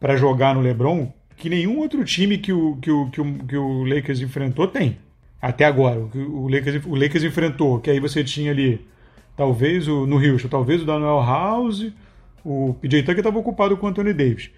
para 0.00 0.16
jogar 0.16 0.54
no 0.54 0.60
LeBron 0.60 1.12
que 1.36 1.48
nenhum 1.48 1.78
outro 1.78 2.04
time 2.04 2.38
que 2.38 2.52
o, 2.52 2.76
que 2.76 2.90
o, 2.90 3.10
que 3.10 3.20
o, 3.20 3.34
que 3.46 3.56
o 3.56 3.84
Lakers 3.84 4.20
enfrentou 4.20 4.66
tem. 4.66 4.98
Até 5.40 5.64
agora. 5.64 6.00
O, 6.00 6.44
o, 6.44 6.48
Lakers, 6.48 6.84
o 6.84 6.94
Lakers 6.94 7.24
enfrentou, 7.24 7.78
que 7.80 7.90
aí 7.90 8.00
você 8.00 8.24
tinha 8.24 8.50
ali, 8.50 8.84
talvez 9.36 9.86
o, 9.86 10.04
no 10.06 10.16
Houston, 10.16 10.48
talvez 10.48 10.82
o 10.82 10.84
Daniel 10.84 11.20
House, 11.20 11.92
o 12.44 12.74
PJ 12.80 13.02
Tucker 13.02 13.18
estava 13.18 13.38
ocupado 13.38 13.76
com 13.76 13.86
o 13.86 13.88
Anthony 13.88 14.12
Davis. 14.12 14.50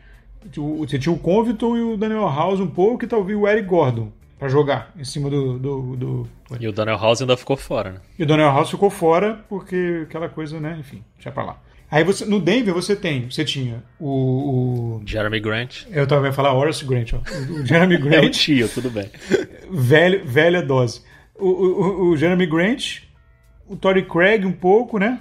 Você 0.78 0.98
tinha 0.98 1.14
o 1.14 1.18
Conviton 1.18 1.76
e 1.76 1.82
o 1.82 1.96
Daniel 1.96 2.22
House 2.22 2.60
um 2.60 2.66
pouco, 2.66 3.04
e 3.04 3.08
talvez 3.08 3.38
o 3.38 3.46
Eric 3.46 3.68
Gordon 3.68 4.10
para 4.38 4.48
jogar 4.48 4.90
em 4.96 5.04
cima 5.04 5.28
do, 5.28 5.58
do, 5.58 5.96
do, 5.96 6.28
E 6.58 6.66
o 6.66 6.72
Daniel 6.72 6.98
House 6.98 7.20
ainda 7.20 7.36
ficou 7.36 7.58
fora, 7.58 7.92
né? 7.92 8.00
E 8.18 8.22
o 8.22 8.26
Daniel 8.26 8.50
House 8.50 8.70
ficou 8.70 8.88
fora 8.88 9.44
porque 9.50 10.04
aquela 10.04 10.30
coisa, 10.30 10.58
né? 10.58 10.78
Enfim, 10.80 11.04
deixa 11.16 11.30
pra 11.30 11.44
lá. 11.44 11.60
Aí 11.90 12.04
você, 12.04 12.24
no 12.24 12.40
Denver 12.40 12.72
você 12.72 12.96
tem, 12.96 13.28
você 13.28 13.44
tinha 13.44 13.82
o, 13.98 14.08
o... 14.08 15.02
Jeremy 15.04 15.40
Grant. 15.40 15.84
Eu 15.90 16.06
tava 16.06 16.26
ia 16.26 16.32
falar 16.32 16.54
Horace 16.54 16.84
Grant, 16.86 17.12
ó. 17.12 17.18
O 17.52 17.66
Jeremy 17.66 17.98
Grant. 17.98 18.14
é 18.24 18.26
o 18.26 18.30
tio, 18.30 18.68
tudo 18.68 18.90
bem. 18.90 19.10
Velho, 19.70 20.24
velha 20.24 20.62
dose. 20.62 21.02
O, 21.34 21.48
o, 21.48 22.10
o 22.10 22.16
Jeremy 22.16 22.46
Grant, 22.46 23.02
o 23.66 23.76
Tory 23.76 24.04
Craig 24.04 24.46
um 24.46 24.52
pouco, 24.52 24.98
né? 24.98 25.20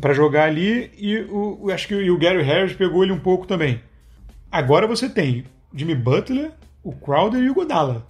para 0.00 0.12
jogar 0.12 0.44
ali 0.44 0.90
e 0.98 1.20
o, 1.30 1.70
acho 1.72 1.88
que 1.88 2.10
o 2.10 2.18
Gary 2.18 2.42
Harris 2.42 2.74
pegou 2.74 3.02
ele 3.02 3.12
um 3.12 3.18
pouco 3.18 3.46
também. 3.46 3.80
Agora 4.50 4.86
você 4.86 5.08
tem 5.08 5.44
Jimmy 5.74 5.94
Butler, 5.94 6.52
o 6.82 6.92
Crowder 6.92 7.42
e 7.42 7.50
o 7.50 7.54
Godala. 7.54 8.06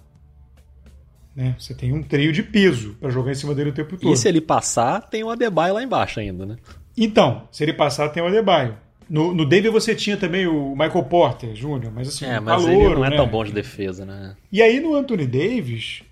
Né? 1.35 1.55
Você 1.57 1.73
tem 1.73 1.93
um 1.93 2.03
trio 2.03 2.31
de 2.31 2.43
peso 2.43 2.95
para 2.99 3.09
jogar 3.09 3.31
em 3.31 3.35
cima 3.35 3.55
dele 3.55 3.69
o 3.69 3.73
tempo 3.73 3.97
todo. 3.97 4.13
E 4.13 4.17
se 4.17 4.27
ele 4.27 4.41
passar, 4.41 5.01
tem 5.01 5.23
o 5.23 5.29
Adebayo 5.29 5.73
lá 5.73 5.83
embaixo 5.83 6.19
ainda, 6.19 6.45
né? 6.45 6.57
Então, 6.97 7.47
se 7.51 7.63
ele 7.63 7.73
passar, 7.73 8.09
tem 8.09 8.21
o 8.21 8.27
Adebayo. 8.27 8.77
No, 9.09 9.33
no 9.33 9.45
Denver 9.45 9.71
você 9.71 9.95
tinha 9.95 10.17
também 10.17 10.45
o 10.45 10.71
Michael 10.71 11.03
Porter 11.05 11.53
Jr., 11.53 11.89
mas 11.93 12.09
assim, 12.09 12.25
é, 12.25 12.39
mas 12.39 12.63
ele 12.67 12.89
não 12.89 13.05
é 13.05 13.09
né? 13.09 13.15
tão 13.15 13.27
bom 13.27 13.43
de 13.43 13.51
defesa, 13.51 14.05
né? 14.05 14.35
E 14.51 14.61
aí 14.61 14.79
no 14.79 14.93
Anthony 14.93 15.25
Davis, 15.25 16.03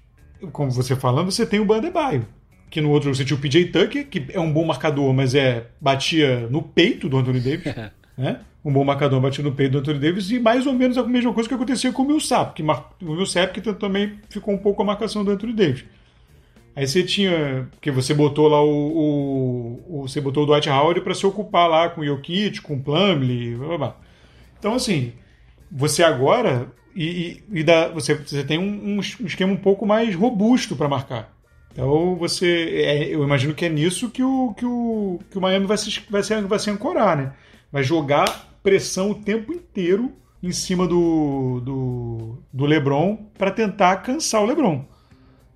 como 0.52 0.72
você 0.72 0.96
falando, 0.96 1.32
você 1.32 1.46
tem 1.46 1.60
o 1.60 1.66
Bandebaio, 1.66 2.26
que 2.72 2.82
no 2.82 2.90
outro 2.90 3.14
você 3.14 3.24
tinha 3.24 3.38
o 3.38 3.40
PJ 3.40 3.66
Tucker, 3.66 4.08
que 4.08 4.26
é 4.32 4.40
um 4.40 4.52
bom 4.52 4.66
marcador, 4.66 5.14
mas 5.14 5.36
é 5.36 5.68
batia 5.80 6.48
no 6.50 6.62
peito 6.62 7.08
do 7.08 7.18
Anthony 7.18 7.40
Davis, 7.40 7.76
né? 8.18 8.40
Um 8.66 8.72
bom 8.72 8.84
marcador 8.84 9.22
batia 9.22 9.44
no 9.44 9.52
peito 9.52 9.74
do 9.74 9.78
Anthony 9.80 10.00
Davis 10.00 10.30
e 10.32 10.40
mais 10.40 10.66
ou 10.66 10.74
menos 10.74 10.98
a 10.98 11.04
mesma 11.04 11.34
coisa 11.34 11.48
que 11.48 11.56
acontecia 11.56 11.92
com 11.94 12.02
o 12.02 12.06
Millsap, 12.06 12.54
que 12.54 12.64
o 12.64 13.14
Millsap 13.14 13.54
que 13.54 13.74
também 13.74 14.20
ficou 14.30 14.54
um 14.54 14.58
pouco 14.58 14.82
a 14.82 14.86
marcação 14.86 15.24
do 15.24 15.32
Anthony 15.32 15.54
Davis. 15.54 15.86
Aí 16.78 16.88
você 16.88 17.02
tinha. 17.02 17.68
Porque 17.72 17.90
você 17.90 18.14
botou 18.14 18.48
lá 18.48 18.62
o. 18.62 18.70
o, 18.70 19.84
o 19.88 20.02
você 20.08 20.22
botou 20.22 20.44
o 20.44 20.46
Dwight 20.46 20.70
Howard 20.70 21.02
para 21.02 21.16
se 21.16 21.26
ocupar 21.26 21.68
lá 21.68 21.90
com 21.90 22.02
o 22.02 22.06
Jokic, 22.06 22.62
com 22.62 22.76
o 22.76 22.80
Plumlee, 22.80 23.56
blá, 23.56 23.68
blá, 23.68 23.78
blá. 23.78 23.98
Então, 24.60 24.76
assim, 24.76 25.12
você 25.72 26.04
agora. 26.04 26.72
E, 26.96 27.42
e, 27.52 27.60
e 27.60 27.64
dá, 27.64 27.88
você, 27.88 28.14
você 28.14 28.44
tem 28.44 28.60
um, 28.60 28.98
um 28.98 29.00
esquema 29.00 29.54
um 29.54 29.58
pouco 29.58 29.88
mais 29.88 30.14
robusto 30.14 30.76
para 30.76 30.88
marcar. 30.88 31.34
Então 31.72 32.16
você. 32.16 32.84
É, 32.86 33.16
eu 33.16 33.24
imagino 33.24 33.56
que 33.56 33.66
é 33.66 33.70
nisso 33.70 34.12
que 34.12 34.22
o, 34.22 34.54
que 34.56 34.66
o, 34.66 35.20
que 35.32 35.38
o 35.40 35.42
Miami 35.42 35.66
vai 35.66 35.78
se, 35.80 36.04
vai, 36.08 36.22
se, 36.22 36.42
vai 36.42 36.60
se 36.60 36.70
ancorar, 36.70 37.18
né? 37.18 37.34
Vai 37.72 37.84
jogar 37.84 38.58
pressão 38.64 39.12
o 39.12 39.16
tempo 39.16 39.54
inteiro 39.54 40.14
em 40.42 40.52
cima 40.52 40.88
do, 40.88 41.62
do, 41.62 42.44
do 42.54 42.66
Lebron 42.66 43.18
para 43.38 43.52
tentar 43.52 43.98
cansar 43.98 44.42
o 44.42 44.46
Lebron 44.46 44.86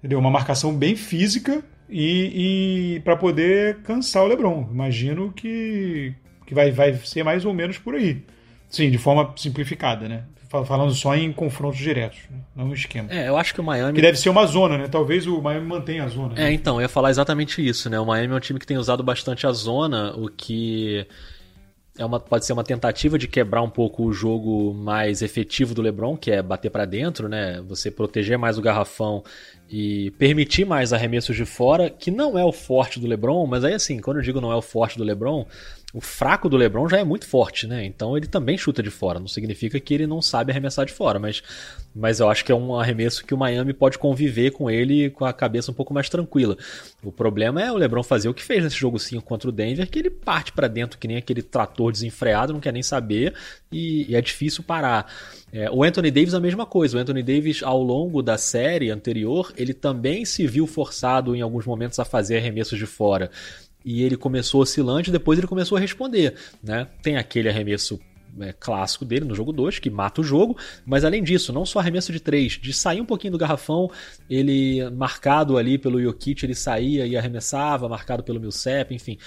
entendeu? 0.02 0.19
Uma 0.19 0.32
marcação 0.32 0.76
bem 0.76 0.95
física 0.95 1.63
e, 1.88 2.95
e 2.95 3.00
para 3.02 3.15
poder 3.15 3.78
cansar 3.84 4.24
o 4.24 4.28
LeBron. 4.28 4.67
Imagino 4.71 5.32
que, 5.32 6.13
que 6.45 6.54
vai, 6.54 6.71
vai 6.71 6.93
ser 6.95 7.24
mais 7.24 7.45
ou 7.45 7.54
menos 7.54 7.78
por 7.78 7.93
aí. 7.95 8.24
Sim, 8.67 8.89
de 8.89 8.97
forma 8.97 9.34
simplificada, 9.38 10.10
né? 10.10 10.24
Falando 10.50 10.93
só 10.93 11.15
em 11.15 11.32
confrontos 11.32 11.80
diretos, 11.80 12.19
né? 12.30 12.39
não 12.54 12.65
um 12.65 12.74
esquema. 12.74 13.08
É, 13.10 13.30
eu 13.30 13.38
acho 13.38 13.54
que 13.54 13.62
o 13.62 13.63
Miami. 13.63 13.93
Que 13.93 14.02
deve 14.02 14.17
ser 14.17 14.28
uma 14.28 14.45
zona, 14.45 14.78
né? 14.78 14.88
Talvez 14.89 15.26
o 15.26 15.41
Miami 15.41 15.65
mantenha 15.65 16.04
a 16.04 16.08
zona. 16.10 16.36
Né? 16.36 16.50
É, 16.50 16.52
então, 16.52 16.76
eu 16.76 16.82
ia 16.82 16.89
falar 16.89 17.10
exatamente 17.10 17.65
isso, 17.65 17.89
né? 17.89 17.97
O 17.97 18.06
Miami 18.06 18.34
é 18.34 18.36
um 18.36 18.39
time 18.39 18.60
que 18.60 18.67
tem 18.67 18.78
usado 18.78 19.02
bastante 19.02 19.47
a 19.47 19.52
zona, 19.54 20.13
o 20.13 20.28
que 20.28 21.08
é 21.97 22.06
uma, 22.06 22.19
pode 22.19 22.45
ser 22.45 22.54
uma 22.54 22.63
tentativa 22.63 23.17
de 23.17 23.27
quebrar 23.27 23.62
um 23.62 23.69
pouco 23.69 24.04
o 24.04 24.13
jogo 24.13 24.73
mais 24.73 25.21
efetivo 25.21 25.73
do 25.73 25.82
LeBron, 25.82 26.15
que 26.15 26.32
é 26.32 26.41
bater 26.41 26.69
para 26.69 26.86
dentro, 26.86 27.27
né? 27.27 27.62
Você 27.67 27.91
proteger 27.91 28.38
mais 28.38 28.58
o 28.58 28.62
garrafão 28.62 29.23
e 29.69 30.12
permitir 30.12 30.65
mais 30.65 30.93
arremessos 30.93 31.36
de 31.36 31.45
fora, 31.45 31.89
que 31.89 32.10
não 32.10 32.38
é 32.38 32.45
o 32.45 32.51
forte 32.51 32.99
do 32.99 33.08
LeBron, 33.08 33.45
mas 33.45 33.63
aí 33.63 33.73
assim, 33.73 33.99
quando 33.99 34.17
eu 34.17 34.23
digo 34.23 34.39
não 34.39 34.51
é 34.51 34.56
o 34.56 34.62
forte 34.62 34.97
do 34.97 35.04
LeBron, 35.04 35.45
o 35.93 35.99
fraco 35.99 36.47
do 36.47 36.56
LeBron 36.56 36.88
já 36.88 36.99
é 36.99 37.04
muito 37.04 37.27
forte, 37.27 37.67
né? 37.67 37.86
Então 37.86 38.15
ele 38.15 38.27
também 38.27 38.58
chuta 38.58 38.82
de 38.82 38.89
fora. 38.89 39.19
Não 39.19 39.27
significa 39.27 39.80
que 39.80 39.93
ele 39.93 40.08
não 40.08 40.21
sabe 40.21 40.51
arremessar 40.51 40.86
de 40.86 40.93
fora, 40.93 41.19
mas, 41.19 41.43
mas 41.93 42.19
eu 42.19 42.30
acho 42.30 42.45
que 42.45 42.51
é 42.51 42.56
um 42.56 42.80
arremesso 42.80 43.25
que 43.25 43.34
o 43.34 43.38
Miami 43.38 43.73
pode 43.73 43.97
conviver 43.97 44.51
com 44.51 44.69
ele 44.69 45.10
com 45.10 45.25
a 45.25 45.34
cabeça 45.34 45.69
um 45.69 45.73
pouco 45.73 45.93
mais 45.93 46.08
tranquila. 46.08 46.58
O 47.04 47.12
problema 47.12 47.62
é 47.62 47.71
o 47.71 47.75
LeBron 47.75 48.04
fazer 48.04 48.30
o 48.30 48.34
que 48.34 48.43
fez 48.43 48.63
nesse 48.63 48.77
jogo 48.77 48.97
5 48.97 49.21
contra 49.23 49.49
o 49.49 49.51
Denver, 49.51 49.89
que 49.89 49.99
ele 49.99 50.10
parte 50.10 50.54
para 50.54 50.67
dentro 50.69 50.97
que 50.97 51.08
nem 51.08 51.17
aquele 51.17 51.41
trator 51.41 51.91
desenfreado, 51.91 52.54
não 52.54 52.62
quer 52.62 52.71
nem 52.71 52.84
saber 52.84 53.34
e, 53.69 54.10
e 54.10 54.15
é 54.15 54.21
difícil 54.21 54.63
parar. 54.63 55.12
É, 55.51 55.69
o 55.69 55.84
Anthony 55.84 56.10
Davis 56.10 56.34
a 56.34 56.39
mesma 56.39 56.65
coisa. 56.65 56.97
O 56.97 56.99
Anthony 57.01 57.21
Davis 57.21 57.62
ao 57.62 57.84
longo 57.84 58.21
da 58.21 58.38
série 58.38 58.89
anterior, 58.89 59.51
ele 59.58 59.73
também 59.73 60.23
se 60.23 60.47
viu 60.47 60.65
forçado 60.65 61.36
em 61.36 61.41
alguns 61.41 61.65
momentos 61.65 61.99
a 61.99 62.06
fazer 62.06 62.38
arremessos 62.38 62.80
de 62.80 62.86
fora 62.86 63.30
e 63.84 64.04
ele 64.04 64.17
começou 64.17 64.62
oscilante, 64.62 65.12
depois 65.12 65.39
ele 65.39 65.48
começou 65.48 65.78
a 65.78 65.82
responder, 65.82 66.36
né? 66.63 66.88
Tem 67.02 67.17
aquele 67.17 67.50
arremesso 67.50 68.00
é, 68.39 68.54
clássico 68.54 69.04
dele 69.04 69.26
no 69.26 69.36
jogo 69.36 69.52
2, 69.52 69.80
que 69.80 69.89
mata 69.89 70.22
o 70.22 70.24
jogo, 70.24 70.58
mas 70.86 71.04
além 71.04 71.24
disso, 71.24 71.52
não 71.52 71.65
só 71.65 71.80
arremesso 71.80 72.12
de 72.12 72.20
3, 72.20 72.54
de 72.54 72.74
sair 72.74 73.02
um 73.02 73.06
pouquinho 73.06 73.34
do 73.34 73.38
garrafão, 73.38 73.89
ele 74.30 74.89
marcado 74.91 75.58
ali 75.58 75.78
pelo 75.78 76.02
Jokic, 76.02 76.46
ele 76.46 76.56
saía 76.56 77.06
e 77.06 77.17
arremessava, 77.17 77.89
marcado 77.89 78.24
pelo 78.24 78.39
Millsap, 78.39 78.94
enfim, 78.94 79.17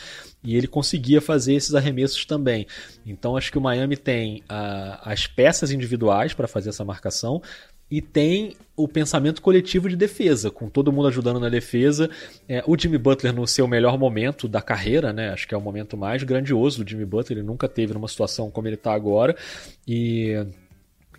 e 0.43 0.57
ele 0.57 0.67
conseguia 0.67 1.21
fazer 1.21 1.55
esses 1.55 1.75
arremessos 1.75 2.25
também. 2.25 2.67
Então 3.05 3.37
acho 3.37 3.51
que 3.51 3.59
o 3.59 3.61
Miami 3.61 3.97
tem 3.97 4.38
uh, 4.43 5.01
as 5.03 5.27
peças 5.27 5.71
individuais 5.71 6.33
para 6.33 6.49
fazer 6.49 6.71
essa 6.71 6.85
marcação, 6.85 7.43
e 7.90 8.01
tem 8.01 8.55
o 8.77 8.88
pensamento 8.88 9.40
coletivo 9.40 9.88
de 9.88 9.94
defesa, 9.94 10.51
com 10.51 10.68
todo 10.68 10.92
mundo 10.92 11.09
ajudando 11.09 11.38
na 11.38 11.49
defesa. 11.49 12.11
É, 12.49 12.62
o 12.66 12.77
Jimmy 12.77 12.99
Butler 12.99 13.33
no 13.33 13.47
seu 13.47 13.68
melhor 13.68 13.99
momento 13.99 14.49
da 14.49 14.61
carreira, 14.61 15.12
né? 15.12 15.31
Acho 15.31 15.47
que 15.47 15.55
é 15.55 15.59
o 15.59 15.61
momento 15.61 15.97
mais 15.97 16.23
grandioso 16.23 16.83
do 16.83 16.90
Jimmy 16.90 17.05
Butler. 17.05 17.38
Ele 17.38 17.47
nunca 17.47 17.68
teve 17.68 17.94
numa 17.94 18.09
situação 18.09 18.51
como 18.51 18.66
ele 18.66 18.75
está 18.75 18.92
agora. 18.92 19.37
E. 19.87 20.35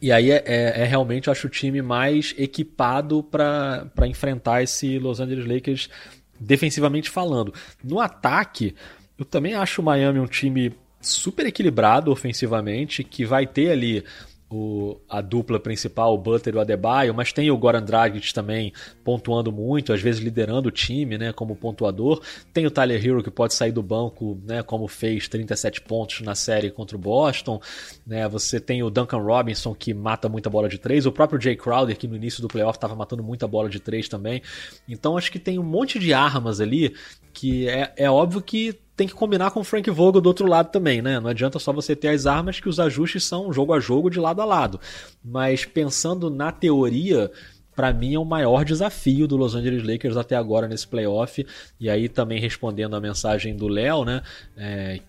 E 0.02 0.12
aí 0.12 0.30
é, 0.30 0.44
é, 0.46 0.82
é, 0.82 0.84
realmente, 0.84 1.30
acho, 1.30 1.48
o 1.48 1.50
time 1.50 1.82
mais 1.82 2.36
equipado 2.38 3.24
para 3.24 3.90
enfrentar 4.06 4.62
esse 4.62 5.00
Los 5.00 5.22
Angeles 5.22 5.48
Lakers 5.48 5.90
defensivamente 6.38 7.10
falando. 7.10 7.54
No 7.82 8.02
ataque, 8.02 8.76
eu 9.18 9.24
também 9.24 9.54
acho 9.54 9.82
o 9.82 9.86
Miami 9.86 10.20
um 10.20 10.28
time 10.28 10.74
super 11.00 11.46
equilibrado 11.46 12.12
ofensivamente, 12.12 13.06
que 13.06 13.26
vai 13.26 13.48
ter 13.48 13.72
ali 13.72 14.04
o, 14.50 14.98
a 15.10 15.22
dupla 15.22 15.60
principal, 15.60 16.14
o 16.14 16.18
Butler 16.18 16.56
e 16.56 16.58
o 16.58 16.62
Adebayo, 16.62 17.14
mas 17.14 17.34
tem 17.34 17.50
o 17.50 17.58
Goran 17.58 17.84
Dragic 17.84 18.34
também 18.34 18.72
pontuando 19.04 19.52
muito, 19.52 19.92
às 19.92 20.02
vezes 20.02 20.22
liderando 20.22 20.70
o 20.70 20.72
time, 20.72 21.18
né, 21.18 21.34
como 21.34 21.56
pontuador. 21.56 22.22
Tem 22.54 22.66
o 22.66 22.72
Tyler 22.72 23.04
Hero 23.04 23.24
que 23.24 23.32
pode 23.32 23.54
sair 23.54 23.72
do 23.72 23.82
banco, 23.82 24.40
né, 24.46 24.62
como 24.62 24.88
fez 24.88 25.28
37 25.28 25.82
pontos 25.82 26.22
na 26.22 26.36
série 26.36 26.70
contra 26.70 26.96
o 26.96 27.00
Boston, 27.00 27.60
né? 28.06 28.28
Você 28.30 28.60
tem 28.60 28.84
o 28.84 28.90
Duncan 28.90 29.20
Robinson 29.20 29.74
que 29.74 29.94
mata 29.94 30.30
muita 30.30 30.50
bola 30.50 30.70
de 30.70 30.78
três, 30.78 31.06
o 31.06 31.12
próprio 31.12 31.42
Jay 31.42 31.56
Crowder 31.56 31.98
que 31.98 32.08
no 32.08 32.16
início 32.16 32.42
do 32.42 32.48
playoff 32.48 32.78
estava 32.78 32.96
matando 32.96 33.24
muita 33.24 33.48
bola 33.48 33.70
de 33.70 33.80
três 33.80 34.08
também. 34.08 34.42
Então 34.88 35.18
acho 35.18 35.32
que 35.32 35.40
tem 35.40 35.58
um 35.58 35.64
monte 35.64 35.98
de 35.98 36.14
armas 36.14 36.62
ali 36.62 36.96
que 37.34 37.68
é, 37.68 37.94
é 37.98 38.10
óbvio 38.10 38.42
que 38.42 38.80
tem 38.96 39.08
que 39.08 39.14
combinar 39.14 39.52
com 39.52 39.60
o 39.60 39.64
Frank 39.64 39.90
Vogel 39.92 40.22
do 40.22 40.28
outro 40.28 40.48
lado 40.48 40.72
também, 40.72 41.02
né? 41.02 41.20
Não 41.20 41.30
adianta 41.30 41.60
só 41.60 41.74
você 41.74 41.96
ter 41.96 42.10
as 42.10 42.26
armas 42.26 42.60
que 42.60 42.70
os 42.70 42.80
ajustes 42.80 43.24
são 43.24 43.52
jogo 43.52 43.74
a 43.74 43.80
jogo, 43.80 44.10
de 44.10 44.20
lado 44.20 44.42
a 44.42 44.46
lado. 44.46 44.80
Mas 45.24 45.66
pensando 45.66 46.30
na 46.30 46.52
teoria, 46.52 47.30
para 47.76 47.92
mim 47.92 48.16
é 48.16 48.20
o 48.20 48.26
maior 48.26 48.64
desafio 48.64 49.28
do 49.28 49.36
Los 49.36 49.54
Angeles 49.54 49.84
Lakers 49.84 50.16
até 50.16 50.36
agora 50.36 50.68
nesse 50.68 50.88
playoff. 50.88 51.46
E 51.80 51.90
aí 51.90 52.08
também 52.08 52.40
respondendo 52.40 52.96
a 52.96 53.02
mensagem 53.02 53.56
do 53.56 53.68
Léo, 53.68 54.06
né? 54.06 54.22
É, 54.56 55.02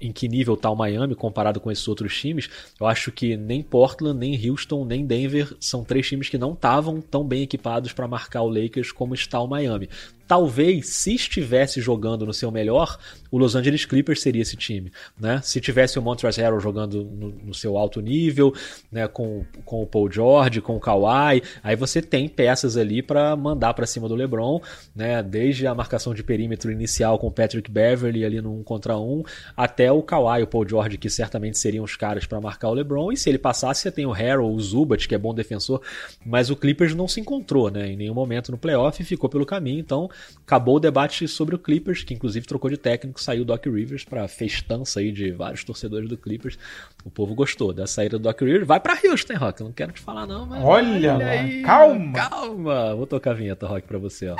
em 0.00 0.12
que 0.12 0.28
nível 0.28 0.54
está 0.54 0.68
o 0.68 0.76
Miami 0.76 1.14
comparado 1.14 1.60
com 1.60 1.70
esses 1.70 1.86
outros 1.86 2.18
times, 2.18 2.50
eu 2.78 2.86
acho 2.86 3.10
que 3.12 3.36
nem 3.36 3.62
Portland, 3.62 4.18
nem 4.18 4.50
Houston, 4.50 4.84
nem 4.84 5.06
Denver 5.06 5.56
são 5.60 5.84
três 5.84 6.06
times 6.06 6.28
que 6.28 6.36
não 6.36 6.52
estavam 6.52 7.00
tão 7.00 7.24
bem 7.24 7.42
equipados 7.42 7.92
para 7.92 8.08
marcar 8.08 8.42
o 8.42 8.48
Lakers 8.48 8.92
como 8.92 9.14
está 9.14 9.40
o 9.40 9.46
Miami 9.46 9.88
talvez, 10.30 10.90
se 10.90 11.12
estivesse 11.12 11.80
jogando 11.80 12.24
no 12.24 12.32
seu 12.32 12.52
melhor, 12.52 12.96
o 13.32 13.36
Los 13.36 13.56
Angeles 13.56 13.84
Clippers 13.84 14.22
seria 14.22 14.42
esse 14.42 14.56
time. 14.56 14.92
Né? 15.18 15.40
Se 15.42 15.60
tivesse 15.60 15.98
o 15.98 16.02
Montrezl 16.02 16.40
Harrell 16.40 16.60
jogando 16.60 17.02
no, 17.02 17.30
no, 17.30 17.52
seu 17.52 17.76
alto 17.76 18.00
nível, 18.00 18.54
né, 18.92 19.08
com, 19.08 19.44
com 19.64 19.82
o 19.82 19.86
Paul 19.88 20.08
George, 20.08 20.60
com 20.60 20.76
o 20.76 20.78
Kawhi, 20.78 21.42
aí 21.64 21.74
você 21.74 22.00
tem 22.00 22.28
peças 22.28 22.76
ali 22.76 23.02
para 23.02 23.34
mandar 23.34 23.74
para 23.74 23.84
cima 23.86 24.08
do 24.08 24.14
LeBron, 24.14 24.60
né, 24.94 25.20
desde 25.20 25.66
a 25.66 25.74
marcação 25.74 26.14
de 26.14 26.22
perímetro 26.22 26.70
inicial 26.70 27.18
com 27.18 27.26
o 27.26 27.32
Patrick 27.32 27.68
Beverly 27.68 28.24
ali 28.24 28.40
no 28.40 28.56
1 28.60 28.62
contra 28.62 28.96
1, 28.96 29.24
até 29.56 29.90
o 29.90 30.00
Kawhi, 30.00 30.44
o 30.44 30.46
Paul 30.46 30.68
George, 30.68 30.96
que 30.96 31.10
certamente 31.10 31.58
seriam 31.58 31.84
os 31.84 31.96
caras 31.96 32.24
para 32.24 32.40
marcar 32.40 32.68
o 32.68 32.74
LeBron, 32.74 33.10
e 33.10 33.16
se 33.16 33.28
ele 33.28 33.38
passasse, 33.38 33.82
você 33.82 33.90
tem 33.90 34.06
o 34.06 34.12
Harrell, 34.12 34.48
o 34.48 34.60
Zubat, 34.60 35.08
que 35.08 35.14
é 35.16 35.18
bom 35.18 35.34
defensor, 35.34 35.82
mas 36.24 36.50
o 36.50 36.56
Clippers 36.56 36.94
não 36.94 37.08
se 37.08 37.20
encontrou, 37.20 37.68
né, 37.68 37.88
em 37.88 37.96
nenhum 37.96 38.14
momento 38.14 38.52
no 38.52 38.58
playoff 38.58 39.02
e 39.02 39.04
ficou 39.04 39.28
pelo 39.28 39.44
caminho, 39.44 39.80
então 39.80 40.08
acabou 40.44 40.76
o 40.76 40.80
debate 40.80 41.26
sobre 41.28 41.54
o 41.54 41.58
Clippers, 41.58 42.02
que 42.02 42.14
inclusive 42.14 42.46
trocou 42.46 42.70
de 42.70 42.76
técnico, 42.76 43.20
saiu 43.20 43.42
o 43.42 43.44
Doc 43.44 43.64
Rivers 43.66 44.04
para 44.04 44.26
festança 44.28 45.00
aí 45.00 45.12
de 45.12 45.30
vários 45.30 45.64
torcedores 45.64 46.08
do 46.08 46.16
Clippers. 46.16 46.58
O 47.04 47.10
povo 47.10 47.34
gostou 47.34 47.72
da 47.72 47.86
saída 47.86 48.18
do 48.18 48.22
Doc 48.22 48.40
Rivers. 48.40 48.66
Vai 48.66 48.80
para 48.80 48.98
Houston, 49.04 49.36
Rock. 49.36 49.62
Não 49.62 49.72
quero 49.72 49.92
te 49.92 50.00
falar 50.00 50.26
não, 50.26 50.46
mas 50.46 50.62
olha, 50.62 51.14
olha 51.14 51.28
aí. 51.28 51.62
calma, 51.62 52.12
calma. 52.12 52.94
Vou 52.96 53.06
tocar 53.06 53.32
a 53.32 53.34
vinheta, 53.34 53.66
Rock, 53.66 53.86
para 53.86 53.98
você, 53.98 54.28
ó. 54.28 54.36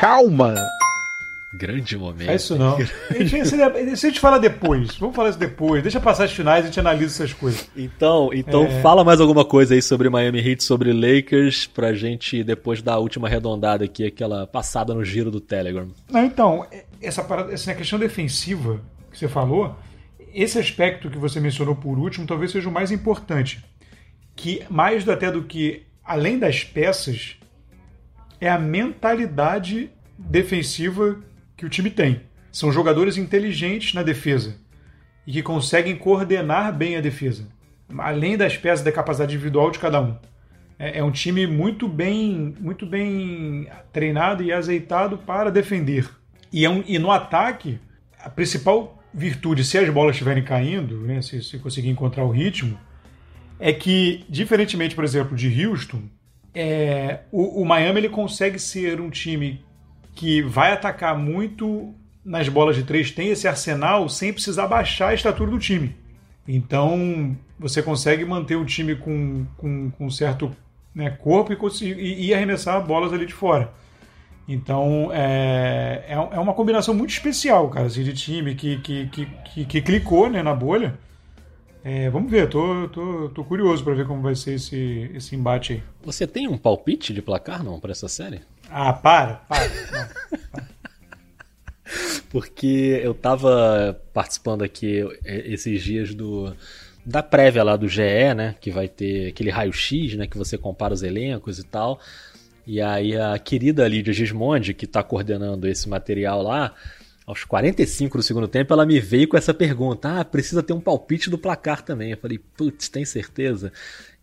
Calma. 0.00 0.54
Grande 1.52 1.98
momento. 1.98 2.30
É 2.30 2.36
isso 2.36 2.56
não. 2.56 2.78
Isso 2.80 3.56
a 4.06 4.10
gente 4.10 4.20
fala 4.20 4.38
depois. 4.38 4.96
Vamos 4.96 5.16
falar 5.16 5.30
isso 5.30 5.38
depois. 5.38 5.82
Deixa 5.82 5.98
passar 5.98 6.24
as 6.24 6.32
finais 6.32 6.60
e 6.60 6.62
a 6.62 6.66
gente 6.66 6.78
analisa 6.78 7.24
essas 7.24 7.32
coisas. 7.32 7.68
Então, 7.76 8.30
então 8.32 8.66
é... 8.66 8.80
fala 8.80 9.02
mais 9.02 9.20
alguma 9.20 9.44
coisa 9.44 9.74
aí 9.74 9.82
sobre 9.82 10.08
Miami 10.08 10.38
Heat, 10.38 10.62
sobre 10.62 10.92
Lakers, 10.92 11.66
pra 11.66 11.92
gente 11.92 12.44
depois 12.44 12.80
dar 12.80 12.94
a 12.94 12.98
última 12.98 13.26
arredondada 13.26 13.84
aqui, 13.84 14.06
aquela 14.06 14.46
passada 14.46 14.94
no 14.94 15.04
giro 15.04 15.28
do 15.28 15.40
Telegram. 15.40 15.88
Não, 16.08 16.24
então, 16.24 16.64
essa, 17.02 17.24
parada, 17.24 17.52
essa 17.52 17.74
questão 17.74 17.98
defensiva 17.98 18.80
que 19.10 19.18
você 19.18 19.26
falou, 19.26 19.76
esse 20.32 20.56
aspecto 20.56 21.10
que 21.10 21.18
você 21.18 21.40
mencionou 21.40 21.74
por 21.74 21.98
último 21.98 22.28
talvez 22.28 22.52
seja 22.52 22.68
o 22.68 22.72
mais 22.72 22.92
importante. 22.92 23.64
Que 24.36 24.62
mais 24.70 25.06
até 25.08 25.32
do 25.32 25.42
que 25.42 25.82
além 26.04 26.38
das 26.38 26.62
peças, 26.62 27.36
é 28.40 28.48
a 28.48 28.58
mentalidade 28.58 29.90
defensiva 30.16 31.18
que 31.60 31.66
o 31.66 31.68
time 31.68 31.90
tem. 31.90 32.22
São 32.50 32.72
jogadores 32.72 33.18
inteligentes 33.18 33.92
na 33.92 34.02
defesa. 34.02 34.56
e 35.26 35.32
que 35.32 35.42
conseguem 35.42 35.94
coordenar 35.94 36.74
bem 36.74 36.96
a 36.96 37.00
defesa, 37.00 37.46
além 37.98 38.36
das 38.36 38.56
peças 38.56 38.82
da 38.82 38.90
capacidade 38.90 39.34
individual 39.34 39.70
de 39.70 39.78
cada 39.78 40.00
um. 40.00 40.16
É, 40.78 40.98
é 40.98 41.04
um 41.04 41.10
time 41.10 41.46
muito 41.46 41.86
bem, 41.86 42.54
muito 42.58 42.86
bem 42.86 43.68
treinado 43.92 44.42
e 44.42 44.50
azeitado 44.50 45.18
para 45.18 45.50
defender. 45.50 46.08
E, 46.50 46.64
é 46.64 46.70
um, 46.70 46.82
e 46.86 46.98
no 46.98 47.10
ataque, 47.10 47.78
a 48.18 48.30
principal 48.30 48.98
virtude, 49.12 49.62
se 49.62 49.76
as 49.76 49.88
bolas 49.90 50.14
estiverem 50.16 50.42
caindo, 50.42 51.02
né, 51.02 51.20
se, 51.20 51.42
se 51.42 51.58
conseguir 51.58 51.90
encontrar 51.90 52.24
o 52.24 52.30
ritmo, 52.30 52.78
é 53.58 53.74
que, 53.74 54.24
diferentemente, 54.28 54.94
por 54.94 55.04
exemplo, 55.04 55.36
de 55.36 55.66
Houston, 55.66 56.02
é, 56.54 57.20
o, 57.30 57.60
o, 57.60 57.64
Miami 57.64 58.00
ele 58.00 58.08
consegue 58.08 58.58
ser 58.58 59.00
um 59.00 59.10
time 59.10 59.62
que 60.20 60.42
vai 60.42 60.70
atacar 60.70 61.16
muito 61.16 61.94
nas 62.22 62.46
bolas 62.46 62.76
de 62.76 62.82
três, 62.82 63.10
tem 63.10 63.30
esse 63.30 63.48
arsenal 63.48 64.06
sem 64.06 64.30
precisar 64.30 64.66
baixar 64.66 65.08
a 65.08 65.14
estatura 65.14 65.50
do 65.50 65.58
time. 65.58 65.96
Então 66.46 67.34
você 67.58 67.82
consegue 67.82 68.22
manter 68.22 68.56
o 68.56 68.66
time 68.66 68.94
com, 68.94 69.46
com, 69.56 69.90
com 69.90 70.10
certo 70.10 70.54
né, 70.94 71.08
corpo 71.08 71.54
e, 71.54 71.84
e, 71.86 72.26
e, 72.26 72.34
arremessar 72.34 72.86
bolas 72.86 73.14
ali 73.14 73.24
de 73.24 73.32
fora. 73.32 73.72
Então 74.46 75.08
é, 75.10 76.04
é, 76.06 76.12
é 76.12 76.38
uma 76.38 76.52
combinação 76.52 76.92
muito 76.92 77.10
especial, 77.10 77.70
cara, 77.70 77.86
assim, 77.86 78.02
de 78.02 78.12
time 78.12 78.54
que, 78.54 78.76
que, 78.80 79.06
que, 79.06 79.26
que, 79.26 79.64
que 79.64 79.80
clicou 79.80 80.28
né, 80.28 80.42
na 80.42 80.52
bolha 80.52 80.98
é, 81.82 82.10
vamos 82.10 82.30
ver, 82.30 82.46
tô, 82.48 82.88
tô, 82.88 83.30
tô 83.30 83.42
curioso 83.42 83.82
para 83.82 83.94
ver 83.94 84.06
como 84.06 84.20
vai 84.20 84.34
ser 84.34 84.54
esse, 84.54 85.10
esse 85.14 85.34
embate 85.34 85.74
aí. 85.74 85.82
Você 86.02 86.26
tem 86.26 86.46
um 86.46 86.58
palpite 86.58 87.14
de 87.14 87.22
placar, 87.22 87.64
não, 87.64 87.80
para 87.80 87.92
essa 87.92 88.06
série? 88.06 88.42
Ah, 88.70 88.92
para, 88.92 89.34
para. 89.48 89.68
Para. 90.50 90.68
Porque 92.30 93.00
eu 93.02 93.12
tava 93.12 94.00
participando 94.12 94.62
aqui 94.62 95.00
é, 95.24 95.52
esses 95.52 95.82
dias 95.82 96.14
do 96.14 96.54
da 97.04 97.22
prévia 97.22 97.64
lá 97.64 97.76
do 97.76 97.88
GE, 97.88 98.34
né, 98.36 98.54
que 98.60 98.70
vai 98.70 98.86
ter 98.86 99.28
aquele 99.28 99.50
raio-x, 99.50 100.14
né, 100.14 100.26
que 100.26 100.36
você 100.36 100.56
compara 100.56 100.94
os 100.94 101.02
elencos 101.02 101.58
e 101.58 101.64
tal. 101.64 101.98
E 102.66 102.80
aí 102.80 103.16
a 103.16 103.38
querida 103.38 103.88
Lídia 103.88 104.12
Gismondi, 104.12 104.74
que 104.74 104.84
está 104.84 105.02
coordenando 105.02 105.66
esse 105.66 105.88
material 105.88 106.42
lá, 106.42 106.74
aos 107.26 107.44
45 107.44 108.18
do 108.18 108.22
segundo 108.22 108.48
tempo, 108.48 108.72
ela 108.72 108.84
me 108.84 109.00
veio 109.00 109.28
com 109.28 109.36
essa 109.36 109.54
pergunta: 109.54 110.20
ah, 110.20 110.24
precisa 110.24 110.62
ter 110.62 110.72
um 110.72 110.80
palpite 110.80 111.30
do 111.30 111.38
placar 111.38 111.82
também. 111.82 112.10
Eu 112.10 112.18
falei, 112.18 112.38
putz, 112.38 112.88
tem 112.88 113.04
certeza? 113.04 113.72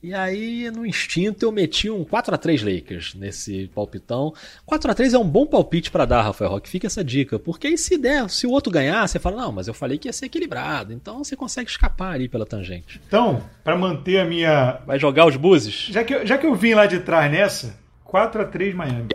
E 0.01 0.13
aí, 0.13 0.69
no 0.69 0.85
instinto, 0.85 1.43
eu 1.43 1.51
meti 1.51 1.89
um 1.89 2.03
4 2.03 2.35
a 2.35 2.37
3 2.37 2.61
Lakers 2.61 3.15
nesse 3.15 3.67
palpitão. 3.73 4.31
4 4.65 4.91
a 4.91 4.93
3 4.93 5.15
é 5.15 5.17
um 5.17 5.27
bom 5.27 5.45
palpite 5.45 5.89
para 5.89 6.05
dar, 6.05 6.21
Rafael 6.21 6.51
Roque. 6.51 6.69
Fica 6.69 6.85
essa 6.85 7.03
dica. 7.03 7.39
Porque 7.39 7.67
aí, 7.67 7.77
se 7.77 7.97
der, 7.97 8.29
se 8.29 8.45
o 8.45 8.51
outro 8.51 8.71
ganhar, 8.71 9.07
você 9.07 9.17
fala, 9.17 9.41
não, 9.41 9.51
mas 9.51 9.67
eu 9.67 9.73
falei 9.73 9.97
que 9.97 10.07
ia 10.07 10.13
ser 10.13 10.27
equilibrado. 10.27 10.93
Então 10.93 11.23
você 11.23 11.35
consegue 11.35 11.69
escapar 11.69 12.13
ali 12.13 12.29
pela 12.29 12.45
tangente. 12.45 13.01
Então, 13.07 13.41
para 13.63 13.75
manter 13.75 14.19
a 14.19 14.25
minha. 14.25 14.79
Vai 14.85 14.99
jogar 14.99 15.25
os 15.25 15.35
buses? 15.35 15.87
Já 15.89 16.03
que, 16.03 16.13
eu, 16.13 16.25
já 16.25 16.37
que 16.37 16.45
eu 16.45 16.53
vim 16.53 16.75
lá 16.75 16.85
de 16.85 16.99
trás 16.99 17.31
nessa, 17.31 17.75
4 18.03 18.41
a 18.41 18.45
3 18.45 18.75
Miami. 18.75 19.09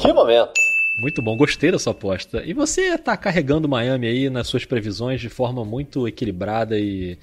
Que 0.00 0.12
momento! 0.12 0.52
Muito 0.98 1.22
bom, 1.22 1.36
gostei 1.36 1.72
da 1.72 1.78
sua 1.78 1.92
aposta. 1.92 2.42
E 2.44 2.52
você 2.52 2.94
está 2.94 3.16
carregando 3.16 3.68
Miami 3.68 4.06
aí 4.06 4.30
nas 4.30 4.46
suas 4.46 4.66
previsões 4.66 5.20
de 5.20 5.30
forma 5.30 5.64
muito 5.64 6.06
equilibrada 6.06 6.78
e 6.78 7.18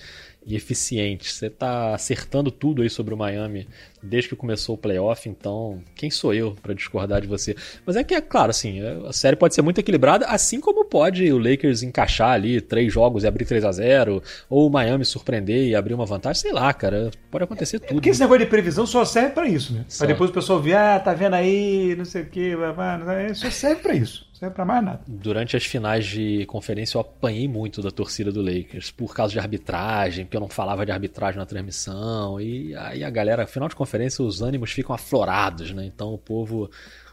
e 0.45 0.55
eficiente. 0.55 1.31
Você 1.31 1.47
está 1.47 1.93
acertando 1.93 2.49
tudo 2.51 2.81
aí 2.81 2.89
sobre 2.89 3.13
o 3.13 3.17
Miami 3.17 3.67
desde 4.01 4.29
que 4.29 4.35
começou 4.35 4.75
o 4.75 4.77
playoff, 4.77 5.27
então 5.27 5.81
quem 5.93 6.09
sou 6.09 6.33
eu 6.33 6.55
para 6.61 6.73
discordar 6.73 7.21
de 7.21 7.27
você? 7.27 7.55
Mas 7.85 7.97
é 7.97 8.03
que 8.03 8.13
é 8.13 8.21
claro, 8.21 8.49
assim, 8.49 8.79
a 9.05 9.11
série 9.11 9.35
pode 9.35 9.53
ser 9.53 9.61
muito 9.61 9.79
equilibrada, 9.79 10.25
assim 10.25 10.59
como 10.59 10.85
pode 10.85 11.29
o 11.31 11.37
Lakers 11.37 11.83
encaixar 11.83 12.31
ali 12.31 12.61
três 12.61 12.91
jogos 12.91 13.23
e 13.23 13.27
abrir 13.27 13.45
3 13.45 13.65
a 13.65 13.71
0 13.71 14.23
ou 14.49 14.67
o 14.67 14.71
Miami 14.71 15.03
surpreender 15.03 15.67
e 15.67 15.75
abrir 15.75 15.93
uma 15.93 16.05
vantagem, 16.05 16.41
sei 16.41 16.53
lá, 16.53 16.73
cara, 16.73 17.11
pode 17.29 17.43
acontecer 17.43 17.75
é, 17.75 17.79
tudo. 17.79 17.93
Porque 17.95 18.09
esse 18.09 18.21
negócio 18.21 18.45
de 18.45 18.49
previsão 18.49 18.85
só 18.85 19.03
serve 19.03 19.31
para 19.31 19.47
isso, 19.47 19.73
né? 19.73 19.85
Para 19.97 20.07
depois 20.07 20.29
o 20.29 20.33
pessoal 20.33 20.61
ver, 20.61 20.75
ah, 20.75 20.99
tá 20.99 21.13
vendo 21.13 21.33
aí, 21.33 21.93
não 21.97 22.05
sei 22.05 22.21
o 22.21 22.25
que, 22.25 22.53
só 23.35 23.51
serve 23.51 23.81
para 23.81 23.95
isso 23.95 24.28
serve 24.39 24.55
pra 24.55 24.63
mais 24.63 24.83
nada. 24.83 25.01
Durante 25.05 25.57
as 25.57 25.65
finais 25.65 26.05
de 26.05 26.45
conferência 26.45 26.95
eu 26.95 27.01
apanhei 27.01 27.47
muito 27.47 27.81
da 27.81 27.91
torcida 27.91 28.31
do 28.31 28.41
Lakers 28.41 28.89
por 28.89 29.13
causa 29.13 29.33
de 29.33 29.39
arbitragem, 29.39 30.25
porque 30.25 30.37
eu 30.37 30.41
não 30.41 30.47
falava 30.47 30.85
de 30.85 30.91
arbitragem 30.91 31.37
na 31.37 31.45
transmissão. 31.45 32.39
E 32.39 32.73
aí 32.75 33.03
a 33.03 33.09
galera, 33.09 33.45
final 33.45 33.67
de 33.67 33.75
conferência, 33.75 34.23
os 34.23 34.41
ânimos 34.41 34.71
ficam 34.71 34.95
aflorados, 34.95 35.71
né? 35.71 35.85
Então 35.85 36.13
o 36.13 36.17
povo. 36.17 36.69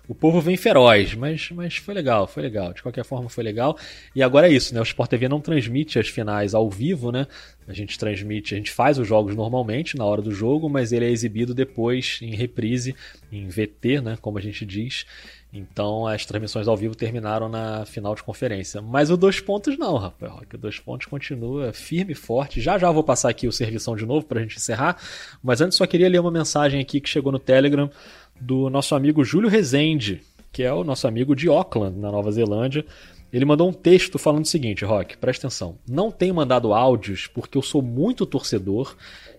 O 0.08 0.14
povo 0.14 0.40
vem 0.40 0.56
feroz, 0.56 1.14
mas, 1.16 1.50
mas 1.50 1.78
foi 1.78 1.92
legal, 1.92 2.28
foi 2.28 2.40
legal. 2.44 2.72
De 2.72 2.80
qualquer 2.80 3.04
forma, 3.04 3.28
foi 3.28 3.42
legal. 3.42 3.76
E 4.14 4.22
agora 4.22 4.48
é 4.48 4.52
isso, 4.52 4.72
né? 4.72 4.78
O 4.78 4.84
Sport 4.84 5.10
TV 5.10 5.28
não 5.28 5.40
transmite 5.40 5.98
as 5.98 6.06
finais 6.06 6.54
ao 6.54 6.70
vivo, 6.70 7.10
né? 7.10 7.26
A 7.66 7.72
gente 7.72 7.98
transmite, 7.98 8.54
a 8.54 8.56
gente 8.56 8.70
faz 8.70 9.00
os 9.00 9.08
jogos 9.08 9.34
normalmente 9.34 9.96
na 9.96 10.04
hora 10.04 10.22
do 10.22 10.30
jogo, 10.30 10.68
mas 10.68 10.92
ele 10.92 11.06
é 11.06 11.10
exibido 11.10 11.52
depois 11.52 12.20
em 12.22 12.36
reprise, 12.36 12.94
em 13.32 13.48
VT, 13.48 14.00
né? 14.00 14.16
Como 14.20 14.38
a 14.38 14.40
gente 14.40 14.64
diz. 14.64 15.04
Então 15.56 16.06
as 16.06 16.26
transmissões 16.26 16.68
ao 16.68 16.76
vivo 16.76 16.94
terminaram 16.94 17.48
na 17.48 17.84
final 17.84 18.14
de 18.14 18.22
conferência. 18.22 18.82
Mas 18.82 19.10
o 19.10 19.16
dois 19.16 19.40
pontos 19.40 19.78
não, 19.78 19.96
rapaz. 19.96 20.32
O 20.52 20.58
dois 20.58 20.78
pontos 20.78 21.06
continua 21.06 21.72
firme 21.72 22.12
e 22.12 22.14
forte. 22.14 22.60
Já 22.60 22.78
já 22.78 22.90
vou 22.90 23.02
passar 23.02 23.30
aqui 23.30 23.48
o 23.48 23.52
servição 23.52 23.96
de 23.96 24.04
novo 24.04 24.26
para 24.26 24.38
a 24.38 24.42
gente 24.42 24.56
encerrar. 24.56 24.96
Mas 25.42 25.60
antes 25.60 25.76
só 25.76 25.86
queria 25.86 26.08
ler 26.08 26.20
uma 26.20 26.30
mensagem 26.30 26.80
aqui 26.80 27.00
que 27.00 27.08
chegou 27.08 27.32
no 27.32 27.38
Telegram 27.38 27.90
do 28.40 28.68
nosso 28.68 28.94
amigo 28.94 29.24
Júlio 29.24 29.48
Rezende, 29.48 30.20
que 30.52 30.62
é 30.62 30.72
o 30.72 30.84
nosso 30.84 31.06
amigo 31.08 31.34
de 31.34 31.48
Auckland, 31.48 31.98
na 31.98 32.10
Nova 32.10 32.30
Zelândia. 32.30 32.84
Ele 33.32 33.44
mandou 33.44 33.68
um 33.68 33.72
texto 33.72 34.18
falando 34.18 34.44
o 34.44 34.48
seguinte, 34.48 34.84
Rock, 34.84 35.16
presta 35.16 35.46
atenção. 35.46 35.78
Não 35.88 36.10
tenho 36.10 36.34
mandado 36.34 36.72
áudios 36.72 37.26
porque 37.26 37.58
eu 37.58 37.62
sou 37.62 37.82
muito 37.82 38.24
torcedor. 38.24 38.96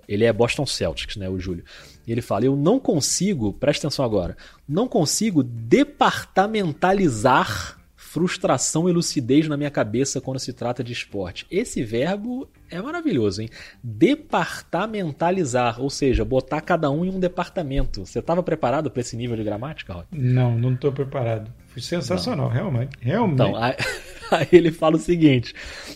Ele 0.08 0.26
é 0.26 0.32
Boston 0.32 0.66
Celtics, 0.66 1.16
né, 1.16 1.30
o 1.30 1.40
Júlio. 1.40 1.64
E 2.08 2.12
ele 2.12 2.22
fala: 2.22 2.46
Eu 2.46 2.56
não 2.56 2.80
consigo, 2.80 3.52
presta 3.54 3.88
atenção 3.88 4.06
agora, 4.06 4.38
não 4.68 4.88
consigo 4.88 5.44
departamentalizar 5.44 7.78
frustração 8.18 8.90
e 8.90 8.94
lucidez 8.94 9.48
na 9.48 9.56
minha 9.58 9.70
cabeça 9.70 10.20
quando 10.22 10.40
se 10.40 10.54
trata 10.54 10.84
de 10.84 10.94
esporte. 10.94 11.46
Esse 11.52 11.84
verbo 11.84 12.48
é 12.72 12.82
maravilhoso, 12.82 13.42
hein? 13.42 13.50
Departamentalizar, 13.84 15.82
ou 15.82 15.90
seja, 15.90 16.24
botar 16.26 16.62
cada 16.62 16.90
um 16.90 17.06
em 17.06 17.10
um 17.10 17.20
departamento. 17.20 18.06
Você 18.06 18.20
estava 18.20 18.42
preparado 18.42 18.90
para 18.90 19.02
esse 19.02 19.18
nível 19.18 19.36
de 19.36 19.44
gramática, 19.44 19.94
Rod? 19.94 20.06
Não, 20.12 20.58
não 20.58 20.74
estou 20.74 20.92
preparado. 20.92 21.52
Foi 21.68 21.82
sensacional, 21.82 22.48
não. 22.48 22.54
realmente. 22.54 22.98
Realmente. 23.00 23.42
Então, 23.42 23.56
aí, 23.56 23.76
aí, 24.32 24.48
ele 24.52 24.72
fala 24.72 24.96
o 24.96 25.00
seguinte: 25.00 25.54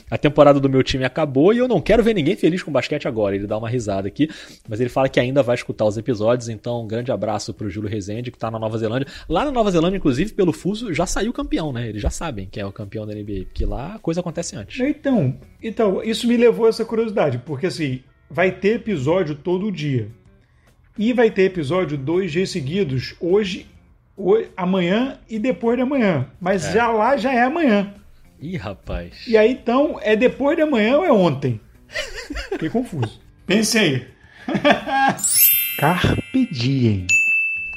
a 0.09 0.17
temporada 0.17 0.59
do 0.59 0.69
meu 0.69 0.83
time 0.83 1.03
acabou 1.03 1.53
e 1.53 1.57
eu 1.57 1.67
não 1.67 1.81
quero 1.81 2.03
ver 2.03 2.13
ninguém 2.13 2.35
feliz 2.35 2.63
com 2.63 2.71
basquete 2.71 3.07
agora. 3.07 3.35
Ele 3.35 3.47
dá 3.47 3.57
uma 3.57 3.69
risada 3.69 4.07
aqui, 4.07 4.29
mas 4.67 4.79
ele 4.79 4.89
fala 4.89 5.09
que 5.09 5.19
ainda 5.19 5.43
vai 5.43 5.55
escutar 5.55 5.85
os 5.85 5.97
episódios. 5.97 6.49
Então, 6.49 6.83
um 6.83 6.87
grande 6.87 7.11
abraço 7.11 7.53
para 7.53 7.67
o 7.67 7.69
Júlio 7.69 7.89
Rezende, 7.89 8.31
que 8.31 8.37
está 8.37 8.49
na 8.49 8.59
Nova 8.59 8.77
Zelândia. 8.77 9.07
Lá 9.27 9.45
na 9.45 9.51
Nova 9.51 9.71
Zelândia, 9.71 9.97
inclusive, 9.97 10.33
pelo 10.33 10.53
fuso, 10.53 10.93
já 10.93 11.05
saiu 11.05 11.33
campeão, 11.33 11.71
né? 11.71 11.89
Eles 11.89 12.01
já 12.01 12.09
sabem 12.09 12.47
quem 12.49 12.63
é 12.63 12.65
o 12.65 12.71
campeão 12.71 13.05
da 13.05 13.13
NBA, 13.13 13.45
porque 13.45 13.65
lá 13.65 13.95
a 13.95 13.99
coisa 13.99 14.21
acontece 14.21 14.55
antes. 14.55 14.79
Então, 14.79 15.37
então 15.61 16.03
isso 16.03 16.27
me 16.27 16.37
levou 16.37 16.65
a 16.65 16.69
essa 16.69 16.85
curiosidade, 16.85 17.39
porque 17.39 17.67
assim, 17.67 18.01
vai 18.29 18.51
ter 18.51 18.75
episódio 18.75 19.35
todo 19.35 19.71
dia. 19.71 20.09
E 20.97 21.13
vai 21.13 21.31
ter 21.31 21.43
episódio 21.43 21.97
dois 21.97 22.31
dias 22.31 22.49
seguidos, 22.49 23.15
hoje, 23.19 23.65
hoje 24.15 24.49
amanhã 24.55 25.19
e 25.29 25.39
depois 25.39 25.77
de 25.77 25.83
amanhã. 25.83 26.27
Mas 26.39 26.65
é. 26.65 26.73
já 26.73 26.89
lá 26.89 27.17
já 27.17 27.33
é 27.33 27.43
amanhã. 27.43 27.93
Ih, 28.41 28.57
rapaz. 28.57 29.27
E 29.27 29.37
aí 29.37 29.51
então, 29.51 29.99
é 30.01 30.15
depois 30.15 30.55
de 30.55 30.63
amanhã 30.63 30.97
ou 30.97 31.05
é 31.05 31.11
ontem? 31.11 31.61
Fiquei 32.51 32.69
confuso. 32.69 33.21
Pensei. 33.45 34.07
Carpe 35.77 36.47
diem. 36.51 37.05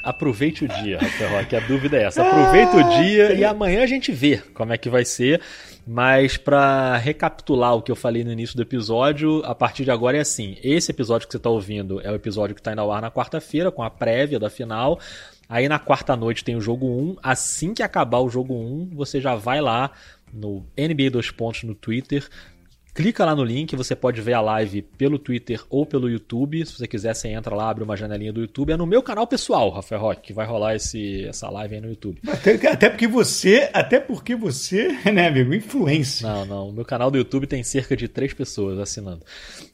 Aproveite 0.03 0.65
o 0.65 0.67
dia, 0.67 0.99
Rafael 0.99 1.31
Roque. 1.31 1.55
A 1.55 1.59
dúvida 1.61 1.97
é 1.97 2.03
essa. 2.03 2.21
Aproveita 2.21 2.77
o 2.77 3.01
dia 3.01 3.33
e 3.33 3.43
amanhã 3.43 3.83
a 3.83 3.87
gente 3.87 4.11
vê 4.11 4.37
como 4.53 4.71
é 4.71 4.77
que 4.77 4.89
vai 4.89 5.03
ser. 5.03 5.41
Mas 5.87 6.37
para 6.37 6.97
recapitular 6.97 7.75
o 7.75 7.81
que 7.81 7.91
eu 7.91 7.95
falei 7.95 8.23
no 8.23 8.31
início 8.31 8.55
do 8.55 8.61
episódio, 8.61 9.43
a 9.45 9.53
partir 9.53 9.83
de 9.83 9.91
agora 9.91 10.17
é 10.17 10.21
assim: 10.21 10.57
esse 10.63 10.91
episódio 10.91 11.27
que 11.27 11.31
você 11.31 11.37
está 11.37 11.49
ouvindo 11.49 11.99
é 12.01 12.11
o 12.11 12.15
episódio 12.15 12.55
que 12.55 12.61
está 12.61 12.71
indo 12.71 12.81
ao 12.81 12.91
ar 12.91 13.01
na 13.01 13.11
quarta-feira, 13.11 13.71
com 13.71 13.83
a 13.83 13.89
prévia 13.89 14.39
da 14.39 14.49
final. 14.49 14.99
Aí 15.47 15.69
na 15.69 15.77
quarta 15.77 16.15
noite 16.15 16.43
tem 16.43 16.55
o 16.55 16.61
jogo 16.61 16.87
1. 16.87 17.17
Assim 17.21 17.73
que 17.73 17.83
acabar 17.83 18.19
o 18.19 18.29
jogo 18.29 18.53
1, 18.53 18.91
você 18.93 19.21
já 19.21 19.35
vai 19.35 19.61
lá 19.61 19.91
no 20.35 20.65
NBA 20.77 21.09
2 21.11 21.31
Pontos 21.31 21.63
no 21.63 21.73
Twitter, 21.73 22.27
Clica 22.95 23.25
lá 23.25 23.35
no 23.35 23.43
link, 23.43 23.75
você 23.75 23.93
pode 23.93 24.21
ver 24.21 24.31
a 24.31 24.39
live 24.39 24.81
pelo 24.81 25.19
Twitter 25.19 25.61
ou 25.69 25.85
pelo 25.85 26.09
YouTube. 26.09 26.65
Se 26.65 26.77
você 26.77 26.87
quiser, 26.87 27.13
você 27.13 27.27
entra 27.27 27.53
lá, 27.53 27.69
abre 27.69 27.83
uma 27.83 27.97
janelinha 27.97 28.31
do 28.31 28.39
YouTube. 28.39 28.71
É 28.71 28.77
no 28.77 28.85
meu 28.85 29.03
canal 29.03 29.27
pessoal, 29.27 29.69
Rafael 29.69 29.99
Roque, 29.99 30.21
que 30.27 30.33
vai 30.33 30.47
rolar 30.47 30.75
esse, 30.77 31.25
essa 31.25 31.49
live 31.49 31.75
aí 31.75 31.81
no 31.81 31.89
YouTube. 31.89 32.21
Até, 32.25 32.53
até, 32.69 32.89
porque 32.89 33.05
você, 33.05 33.69
até 33.73 33.99
porque 33.99 34.33
você, 34.33 34.97
né, 35.11 35.27
amigo, 35.27 35.53
influência. 35.53 36.25
Não, 36.25 36.45
não. 36.45 36.69
O 36.69 36.71
meu 36.71 36.85
canal 36.85 37.11
do 37.11 37.17
YouTube 37.17 37.45
tem 37.47 37.61
cerca 37.63 37.97
de 37.97 38.07
três 38.07 38.33
pessoas 38.33 38.79
assinando. 38.79 39.25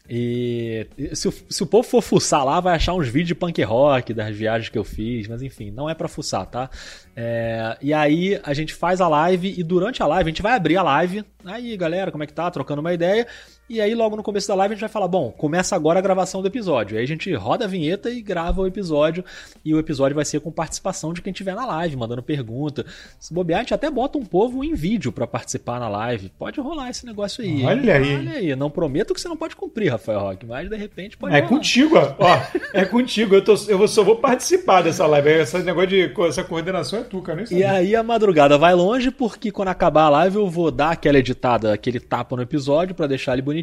E 0.10 0.88
se 1.14 1.28
o, 1.28 1.34
se 1.50 1.64
o 1.64 1.66
povo 1.66 1.88
for 1.88 2.02
fuçar 2.02 2.44
lá, 2.44 2.60
vai 2.60 2.76
achar 2.76 2.94
uns 2.94 3.08
vídeos 3.08 3.30
de 3.30 3.36
punk 3.36 3.62
rock 3.64 4.14
das 4.14 4.36
viagens 4.36 4.70
que 4.70 4.78
eu 4.78 4.84
fiz, 4.84 5.28
mas 5.28 5.42
enfim, 5.42 5.72
não 5.72 5.90
é 5.90 5.94
para 5.94 6.08
fuçar, 6.08 6.46
tá? 6.46 6.70
É, 7.16 7.78
e 7.82 7.94
aí 7.94 8.40
a 8.44 8.54
gente 8.54 8.74
faz 8.74 9.00
a 9.00 9.08
live 9.08 9.54
e 9.58 9.64
durante 9.64 10.02
a 10.02 10.08
live 10.08 10.30
a 10.30 10.32
gente 10.32 10.42
vai 10.42 10.54
abrir 10.54 10.78
a 10.78 10.84
live. 10.84 11.24
Aí, 11.46 11.76
galera, 11.78 12.12
como 12.12 12.24
é 12.24 12.28
que 12.28 12.34
tá? 12.34 12.50
Trocando 12.52 12.82
uma 12.82 12.94
ideia. 12.94 13.28
E 13.70 13.80
aí, 13.80 13.96
logo 13.96 14.18
no 14.18 14.24
começo 14.24 14.50
da 14.50 14.56
live, 14.56 14.74
a 14.74 14.76
gente 14.76 14.82
vai 14.82 14.90
falar: 14.90 15.08
bom, 15.08 15.32
começa 15.32 15.78
agora 15.78 15.98
a 15.98 16.02
gravação 16.02 16.42
do 16.42 16.48
episódio. 16.50 16.98
Aí 16.98 17.04
a 17.04 17.08
gente 17.08 17.34
roda 17.34 17.64
a 17.64 17.68
vinheta 17.70 18.10
e 18.10 18.22
grava 18.22 18.62
o 18.62 18.68
episódio. 18.68 19.24
E 19.64 19.74
o 19.74 19.80
episódio 19.80 20.14
vai 20.14 20.26
ser 20.26 20.42
com 20.42 20.52
participação 20.52 21.14
de 21.14 21.22
quem 21.22 21.32
estiver 21.32 21.56
na 21.56 21.66
live, 21.66 21.96
mandando 21.96 22.22
pergunta. 22.22 22.86
Se 23.18 23.34
bobear, 23.34 23.60
a 23.62 23.64
gente 23.64 23.74
até 23.74 23.90
bota 23.90 24.18
um 24.18 24.26
povo 24.26 24.62
em 24.62 24.74
vídeo 24.74 25.10
para 25.14 25.26
participar 25.26 25.80
na 25.80 25.88
live. 25.88 26.30
Pode 26.38 26.60
rolar 26.60 26.90
esse 26.90 27.06
negócio 27.06 27.42
aí. 27.42 27.64
Olha 27.64 27.96
aí. 27.96 28.16
Olha 28.18 28.32
aí. 28.34 28.56
Não 28.58 28.70
prometo 28.70 29.14
que 29.14 29.22
você 29.22 29.30
não 29.30 29.38
pode 29.38 29.56
cumprir, 29.56 29.90
Rafael 29.90 30.20
Roque, 30.20 30.46
mas 30.46 30.70
de 30.70 30.76
repente 30.76 31.16
pode 31.16 31.34
É 31.34 31.38
rolar. 31.38 31.48
contigo, 31.50 31.96
ó. 31.98 32.42
É 32.74 32.84
contigo. 32.84 33.36
Eu, 33.36 33.42
tô, 33.44 33.54
eu 33.70 33.88
só 33.88 34.04
vou 34.04 34.18
participar 34.18 34.82
dessa 34.82 35.08
live. 35.08 35.30
Esse 35.30 35.58
negócio 35.60 35.88
de 35.90 36.12
essa 36.28 36.44
coordenação 36.44 37.00
é 37.00 37.04
tu, 37.04 37.22
cara. 37.22 37.46
E 37.50 37.64
aí 37.64 37.96
a 37.96 38.04
madrugada 38.04 38.58
vai 38.58 38.74
longe, 38.76 39.12
porque 39.12 39.50
quando 39.50 39.70
acabar 39.70 40.04
a 40.04 40.10
live 40.10 40.36
eu 40.36 40.50
vou 40.50 40.70
dar 40.72 40.92
aquela 40.92 41.18
editada, 41.20 41.72
aquele 41.74 42.02
tapa 42.02 42.36
no 42.36 42.42
episódio 42.42 42.94
para 42.94 43.08
deixar 43.08 43.32
ele 43.32 43.42
bonitinho 43.42 43.61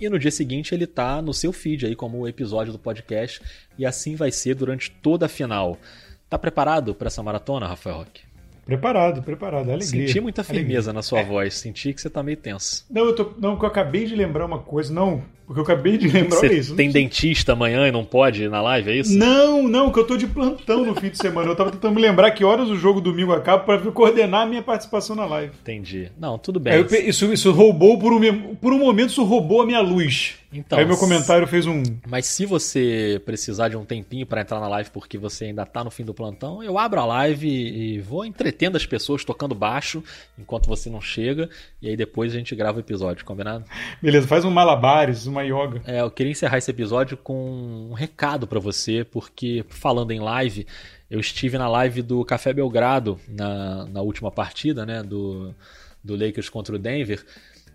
e 0.00 0.08
no 0.08 0.18
dia 0.18 0.30
seguinte 0.30 0.74
ele 0.74 0.86
tá 0.86 1.20
no 1.20 1.34
seu 1.34 1.52
feed 1.52 1.86
aí 1.86 1.96
como 1.96 2.18
o 2.18 2.28
episódio 2.28 2.72
do 2.72 2.78
podcast 2.78 3.40
e 3.78 3.84
assim 3.84 4.14
vai 4.14 4.30
ser 4.30 4.54
durante 4.54 4.90
toda 4.90 5.26
a 5.26 5.28
final. 5.28 5.78
Tá 6.28 6.38
preparado 6.38 6.94
para 6.94 7.08
essa 7.08 7.22
maratona, 7.22 7.66
Rafael 7.66 7.96
Roque? 7.96 8.22
Preparado, 8.64 9.22
preparado. 9.22 9.70
Alegria. 9.70 10.06
Senti 10.06 10.20
muita 10.20 10.42
Alegria. 10.42 10.60
firmeza 10.60 10.92
na 10.92 11.02
sua 11.02 11.22
voz, 11.22 11.54
senti 11.54 11.92
que 11.92 12.00
você 12.00 12.08
tá 12.08 12.22
meio 12.22 12.36
tenso. 12.36 12.86
Não, 12.88 13.04
eu 13.06 13.14
tô. 13.14 13.32
Não, 13.38 13.58
eu 13.60 13.66
acabei 13.66 14.04
de 14.04 14.14
lembrar 14.14 14.46
uma 14.46 14.60
coisa. 14.60 14.92
Não, 14.92 15.24
porque 15.50 15.58
eu 15.58 15.64
acabei 15.64 15.98
de 15.98 16.06
lembrar 16.06 16.36
Você 16.38 16.46
olha 16.46 16.54
isso. 16.54 16.76
tem 16.76 16.92
dentista 16.92 17.54
amanhã 17.54 17.88
e 17.88 17.90
não 17.90 18.04
pode 18.04 18.44
ir 18.44 18.48
na 18.48 18.62
live, 18.62 18.88
é 18.88 18.94
isso? 18.94 19.18
Não, 19.18 19.66
não, 19.66 19.90
que 19.90 19.98
eu 19.98 20.06
tô 20.06 20.16
de 20.16 20.28
plantão 20.28 20.86
no 20.86 20.94
fim 20.94 21.10
de 21.10 21.18
semana. 21.18 21.48
Eu 21.50 21.56
tava 21.56 21.72
tentando 21.72 21.92
me 21.92 22.00
lembrar 22.00 22.30
que 22.30 22.44
horas 22.44 22.68
o 22.68 22.76
jogo 22.76 23.00
domingo 23.00 23.32
acaba 23.32 23.64
pra 23.64 23.90
coordenar 23.90 24.42
a 24.42 24.46
minha 24.46 24.62
participação 24.62 25.16
na 25.16 25.26
live. 25.26 25.52
Entendi. 25.60 26.08
Não, 26.16 26.38
tudo 26.38 26.60
bem. 26.60 26.74
Eu 26.74 26.86
isso, 26.86 27.32
isso 27.32 27.50
roubou 27.50 27.98
por 27.98 28.12
um, 28.12 28.54
por 28.54 28.72
um 28.72 28.78
momento, 28.78 29.10
isso 29.10 29.24
roubou 29.24 29.62
a 29.62 29.66
minha 29.66 29.80
luz. 29.80 30.36
Então, 30.52 30.78
Aí 30.78 30.84
meu 30.84 30.96
comentário 30.96 31.46
fez 31.46 31.64
um. 31.64 31.80
Mas 32.08 32.26
se 32.26 32.44
você 32.44 33.22
precisar 33.24 33.68
de 33.68 33.76
um 33.76 33.84
tempinho 33.84 34.26
para 34.26 34.40
entrar 34.40 34.58
na 34.58 34.66
live 34.66 34.90
porque 34.90 35.16
você 35.16 35.44
ainda 35.44 35.64
tá 35.64 35.84
no 35.84 35.92
fim 35.92 36.04
do 36.04 36.12
plantão, 36.12 36.60
eu 36.62 36.76
abro 36.76 36.98
a 37.00 37.04
live 37.04 37.48
e 37.48 38.00
vou 38.00 38.24
entretendo 38.24 38.74
as 38.74 38.84
pessoas 38.84 39.24
tocando 39.24 39.54
baixo 39.54 40.02
enquanto 40.36 40.66
você 40.66 40.90
não 40.90 41.00
chega. 41.00 41.48
E 41.80 41.88
aí 41.88 41.96
depois 41.96 42.34
a 42.34 42.36
gente 42.36 42.54
grava 42.56 42.78
o 42.78 42.80
episódio, 42.80 43.24
combinado? 43.24 43.64
Beleza, 44.02 44.26
faz 44.26 44.44
um 44.44 44.50
malabares, 44.50 45.26
uma 45.26 45.39
yoga. 45.42 45.82
É, 45.86 46.00
eu 46.00 46.10
queria 46.10 46.32
encerrar 46.32 46.58
esse 46.58 46.70
episódio 46.70 47.16
com 47.16 47.88
um 47.90 47.92
recado 47.92 48.46
para 48.46 48.58
você, 48.58 49.04
porque 49.04 49.64
falando 49.68 50.10
em 50.10 50.20
live, 50.20 50.66
eu 51.10 51.20
estive 51.20 51.58
na 51.58 51.68
live 51.68 52.02
do 52.02 52.24
Café 52.24 52.52
Belgrado 52.52 53.18
na, 53.28 53.86
na 53.86 54.00
última 54.00 54.30
partida, 54.30 54.86
né, 54.86 55.02
do, 55.02 55.54
do 56.02 56.14
Lakers 56.14 56.48
contra 56.48 56.74
o 56.74 56.78
Denver, 56.78 57.24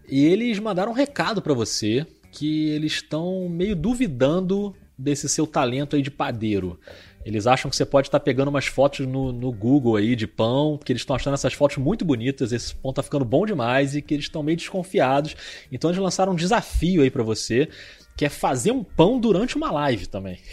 e 0.07 0.26
eles 0.26 0.59
mandaram 0.59 0.91
um 0.91 0.95
recado 0.95 1.41
para 1.41 1.53
você 1.53 2.05
que 2.32 2.70
eles 2.70 2.93
estão 2.93 3.47
meio 3.49 3.76
duvidando 3.76 4.76
desse 4.97 5.28
seu 5.28 5.47
talento 5.47 5.95
aí 5.95 6.01
de 6.01 6.11
padeiro. 6.11 6.80
Eles 7.26 7.48
acham 7.48 7.72
que 7.72 7.76
você 7.76 7.86
pode 7.86 8.08
estar 8.08 8.20
pegando 8.20 8.50
umas 8.50 8.68
fotos 8.68 9.08
no, 9.08 9.32
no 9.32 9.52
Google 9.52 9.96
aí 9.96 10.16
de 10.16 10.28
pão, 10.28 10.78
que 10.78 10.92
eles 10.92 11.02
estão 11.02 11.16
achando 11.16 11.34
essas 11.34 11.54
fotos 11.54 11.78
muito 11.78 12.06
bonitas, 12.06 12.52
esse 12.52 12.76
pão 12.76 12.94
tá 12.94 13.02
ficando 13.02 13.26
bom 13.26 13.46
demais 13.48 13.96
e 13.96 14.02
que 14.02 14.14
eles 14.14 14.26
estão 14.26 14.44
meio 14.44 14.56
desconfiados. 14.56 15.36
Então 15.72 15.90
eles 15.90 16.00
lançaram 16.00 16.34
um 16.34 16.36
desafio 16.36 17.02
aí 17.02 17.10
para 17.10 17.24
você, 17.24 17.68
que 18.16 18.26
é 18.26 18.30
fazer 18.30 18.72
um 18.72 18.84
pão 18.84 19.20
durante 19.20 19.58
uma 19.58 19.72
live 19.72 20.06
também. 20.08 20.38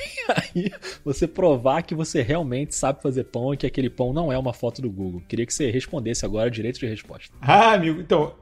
E 0.55 0.63
aí 0.63 0.73
você 1.05 1.27
provar 1.27 1.83
que 1.83 1.95
você 1.95 2.23
realmente 2.23 2.75
sabe 2.75 3.03
fazer 3.03 3.25
pão 3.25 3.53
e 3.53 3.57
que 3.57 3.67
aquele 3.67 3.91
pão 3.91 4.13
não 4.13 4.33
é 4.33 4.39
uma 4.39 4.53
foto 4.53 4.81
do 4.81 4.91
Google. 4.91 5.23
Queria 5.29 5.45
que 5.45 5.53
você 5.53 5.71
respondesse 5.71 6.25
agora 6.25 6.51
direito 6.51 6.79
de 6.79 6.87
resposta. 6.87 7.35
Ah, 7.41 7.73
amigo, 7.73 8.01
então, 8.01 8.35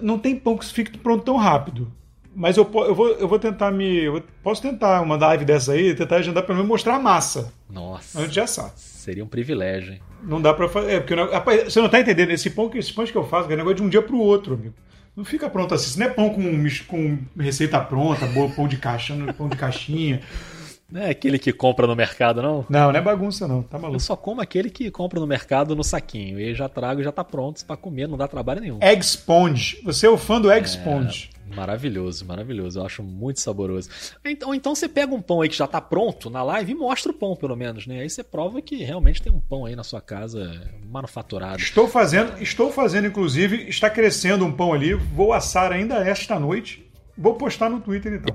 não 0.00 0.18
tem 0.18 0.38
pão 0.38 0.56
que 0.56 0.64
fique 0.64 0.96
pronto 0.96 1.24
tão 1.24 1.36
rápido. 1.36 1.92
Mas 2.34 2.56
eu, 2.56 2.68
eu, 2.74 2.94
vou, 2.94 3.08
eu 3.10 3.28
vou 3.28 3.38
tentar 3.38 3.70
me. 3.70 4.04
eu 4.04 4.22
posso 4.42 4.60
tentar 4.60 5.00
uma 5.02 5.16
live 5.16 5.44
dessa 5.44 5.72
aí, 5.72 5.94
tentar 5.94 6.16
agendar 6.16 6.42
pelo 6.42 6.56
menos 6.56 6.68
mostrar 6.68 6.96
a 6.96 6.98
massa. 6.98 7.52
Nossa, 7.70 8.18
Antes 8.20 8.32
de 8.32 8.40
assar. 8.40 8.72
seria 8.76 9.22
um 9.24 9.28
privilégio, 9.28 9.92
hein? 9.94 10.00
Não 10.22 10.40
dá 10.40 10.52
pra 10.52 10.68
fazer. 10.68 10.92
É, 10.92 11.00
porque 11.00 11.14
não- 11.14 11.30
rapaz, 11.30 11.72
você 11.72 11.80
não 11.80 11.88
tá 11.88 12.00
entendendo. 12.00 12.30
Esse 12.30 12.50
pão, 12.50 12.68
que, 12.68 12.78
esse 12.78 12.92
pão 12.92 13.04
que 13.06 13.14
eu 13.16 13.24
faço 13.24 13.50
é 13.52 13.56
negócio 13.56 13.76
de 13.76 13.82
um 13.82 13.88
dia 13.88 14.02
pro 14.02 14.18
outro, 14.18 14.54
amigo. 14.54 14.74
Não 15.16 15.24
fica 15.24 15.48
pronto 15.48 15.72
assim. 15.74 15.86
Isso 15.86 15.98
não 16.00 16.06
é 16.06 16.10
pão 16.10 16.30
com, 16.30 16.42
com 16.88 17.18
receita 17.38 17.80
pronta, 17.80 18.26
boa, 18.26 18.48
pão 18.50 18.66
de 18.66 18.76
caixa, 18.78 19.14
é 19.14 19.32
pão 19.32 19.48
de 19.48 19.56
caixinha. 19.56 20.20
Não 20.90 21.00
é 21.02 21.10
aquele 21.10 21.38
que 21.38 21.52
compra 21.52 21.86
no 21.86 21.94
mercado, 21.96 22.42
não? 22.42 22.64
Não, 22.68 22.90
não 22.92 22.98
é 22.98 23.00
bagunça, 23.02 23.48
não. 23.48 23.62
Tá 23.62 23.78
Eu 23.78 23.82
maluco. 23.82 24.00
só 24.00 24.16
como 24.16 24.40
aquele 24.40 24.70
que 24.70 24.90
compra 24.90 25.18
no 25.20 25.26
mercado 25.26 25.74
no 25.74 25.82
saquinho. 25.84 26.38
E 26.40 26.44
aí 26.48 26.54
já 26.54 26.68
trago 26.68 27.00
e 27.00 27.04
já 27.04 27.10
tá 27.12 27.24
pronto 27.24 27.64
pra 27.64 27.76
comer, 27.76 28.06
não 28.08 28.16
dá 28.18 28.26
trabalho 28.28 28.60
nenhum. 28.60 28.78
Egg 28.80 29.04
Sponge. 29.04 29.80
Você 29.84 30.06
é 30.06 30.10
o 30.10 30.16
fã 30.18 30.40
do 30.40 30.50
Egg 30.50 30.68
Sponge. 30.68 31.30
Maravilhoso, 31.46 32.24
maravilhoso. 32.24 32.80
Eu 32.80 32.86
acho 32.86 33.02
muito 33.02 33.40
saboroso. 33.40 33.88
Então, 34.24 34.54
então 34.54 34.74
você 34.74 34.88
pega 34.88 35.14
um 35.14 35.20
pão 35.20 35.40
aí 35.40 35.48
que 35.48 35.56
já 35.56 35.66
tá 35.66 35.80
pronto 35.80 36.30
na 36.30 36.42
live 36.42 36.72
e 36.72 36.74
mostra 36.74 37.12
o 37.12 37.14
pão, 37.14 37.36
pelo 37.36 37.56
menos, 37.56 37.86
né? 37.86 38.00
Aí 38.00 38.10
você 38.10 38.22
prova 38.22 38.62
que 38.62 38.76
realmente 38.76 39.22
tem 39.22 39.32
um 39.32 39.40
pão 39.40 39.66
aí 39.66 39.76
na 39.76 39.84
sua 39.84 40.00
casa 40.00 40.70
manufaturado. 40.90 41.60
Estou 41.60 41.86
fazendo, 41.88 42.42
estou 42.42 42.72
fazendo, 42.72 43.06
inclusive, 43.06 43.68
está 43.68 43.90
crescendo 43.90 44.44
um 44.44 44.52
pão 44.52 44.72
ali. 44.72 44.94
Vou 44.94 45.32
assar 45.32 45.72
ainda 45.72 45.96
esta 45.96 46.38
noite. 46.38 46.84
Vou 47.16 47.34
postar 47.34 47.70
no 47.70 47.80
Twitter 47.80 48.14
então. 48.14 48.34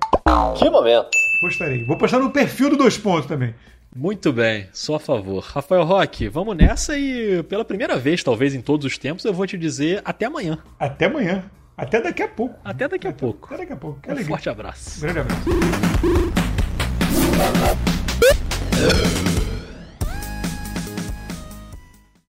Que 0.58 0.70
momento! 0.70 1.10
Postarei. 1.42 1.86
Vou 1.86 1.98
postar 1.98 2.20
no 2.20 2.32
perfil 2.32 2.70
do 2.70 2.78
Dois 2.78 2.98
Pontos 2.98 3.26
também. 3.26 3.54
Muito 3.96 4.32
bem, 4.32 4.68
sou 4.72 4.96
a 4.96 5.00
favor. 5.00 5.44
Rafael 5.44 5.84
Roque, 5.84 6.30
vamos 6.30 6.56
nessa 6.56 6.98
e 6.98 7.42
pela 7.44 7.66
primeira 7.66 7.98
vez, 7.98 8.24
talvez 8.24 8.54
em 8.54 8.62
todos 8.62 8.86
os 8.86 8.98
tempos, 8.98 9.26
eu 9.26 9.34
vou 9.34 9.48
te 9.48 9.58
dizer 9.58 10.02
até 10.06 10.26
amanhã. 10.26 10.60
Até 10.80 11.06
amanhã. 11.06 11.50
Até 11.80 12.02
daqui 12.02 12.22
a 12.24 12.28
pouco. 12.28 12.60
Até 12.64 12.88
daqui 12.88 13.08
a 13.08 13.14
pouco. 13.14 13.46
Até 13.48 13.58
daqui 13.58 13.74
a 13.74 13.78
pouco. 13.78 14.00
Que 14.02 14.10
Um 14.10 14.12
alegria. 14.12 14.36
forte 14.36 14.50
abraço. 14.50 15.02
Grande 15.02 15.20
abraço. 15.20 15.50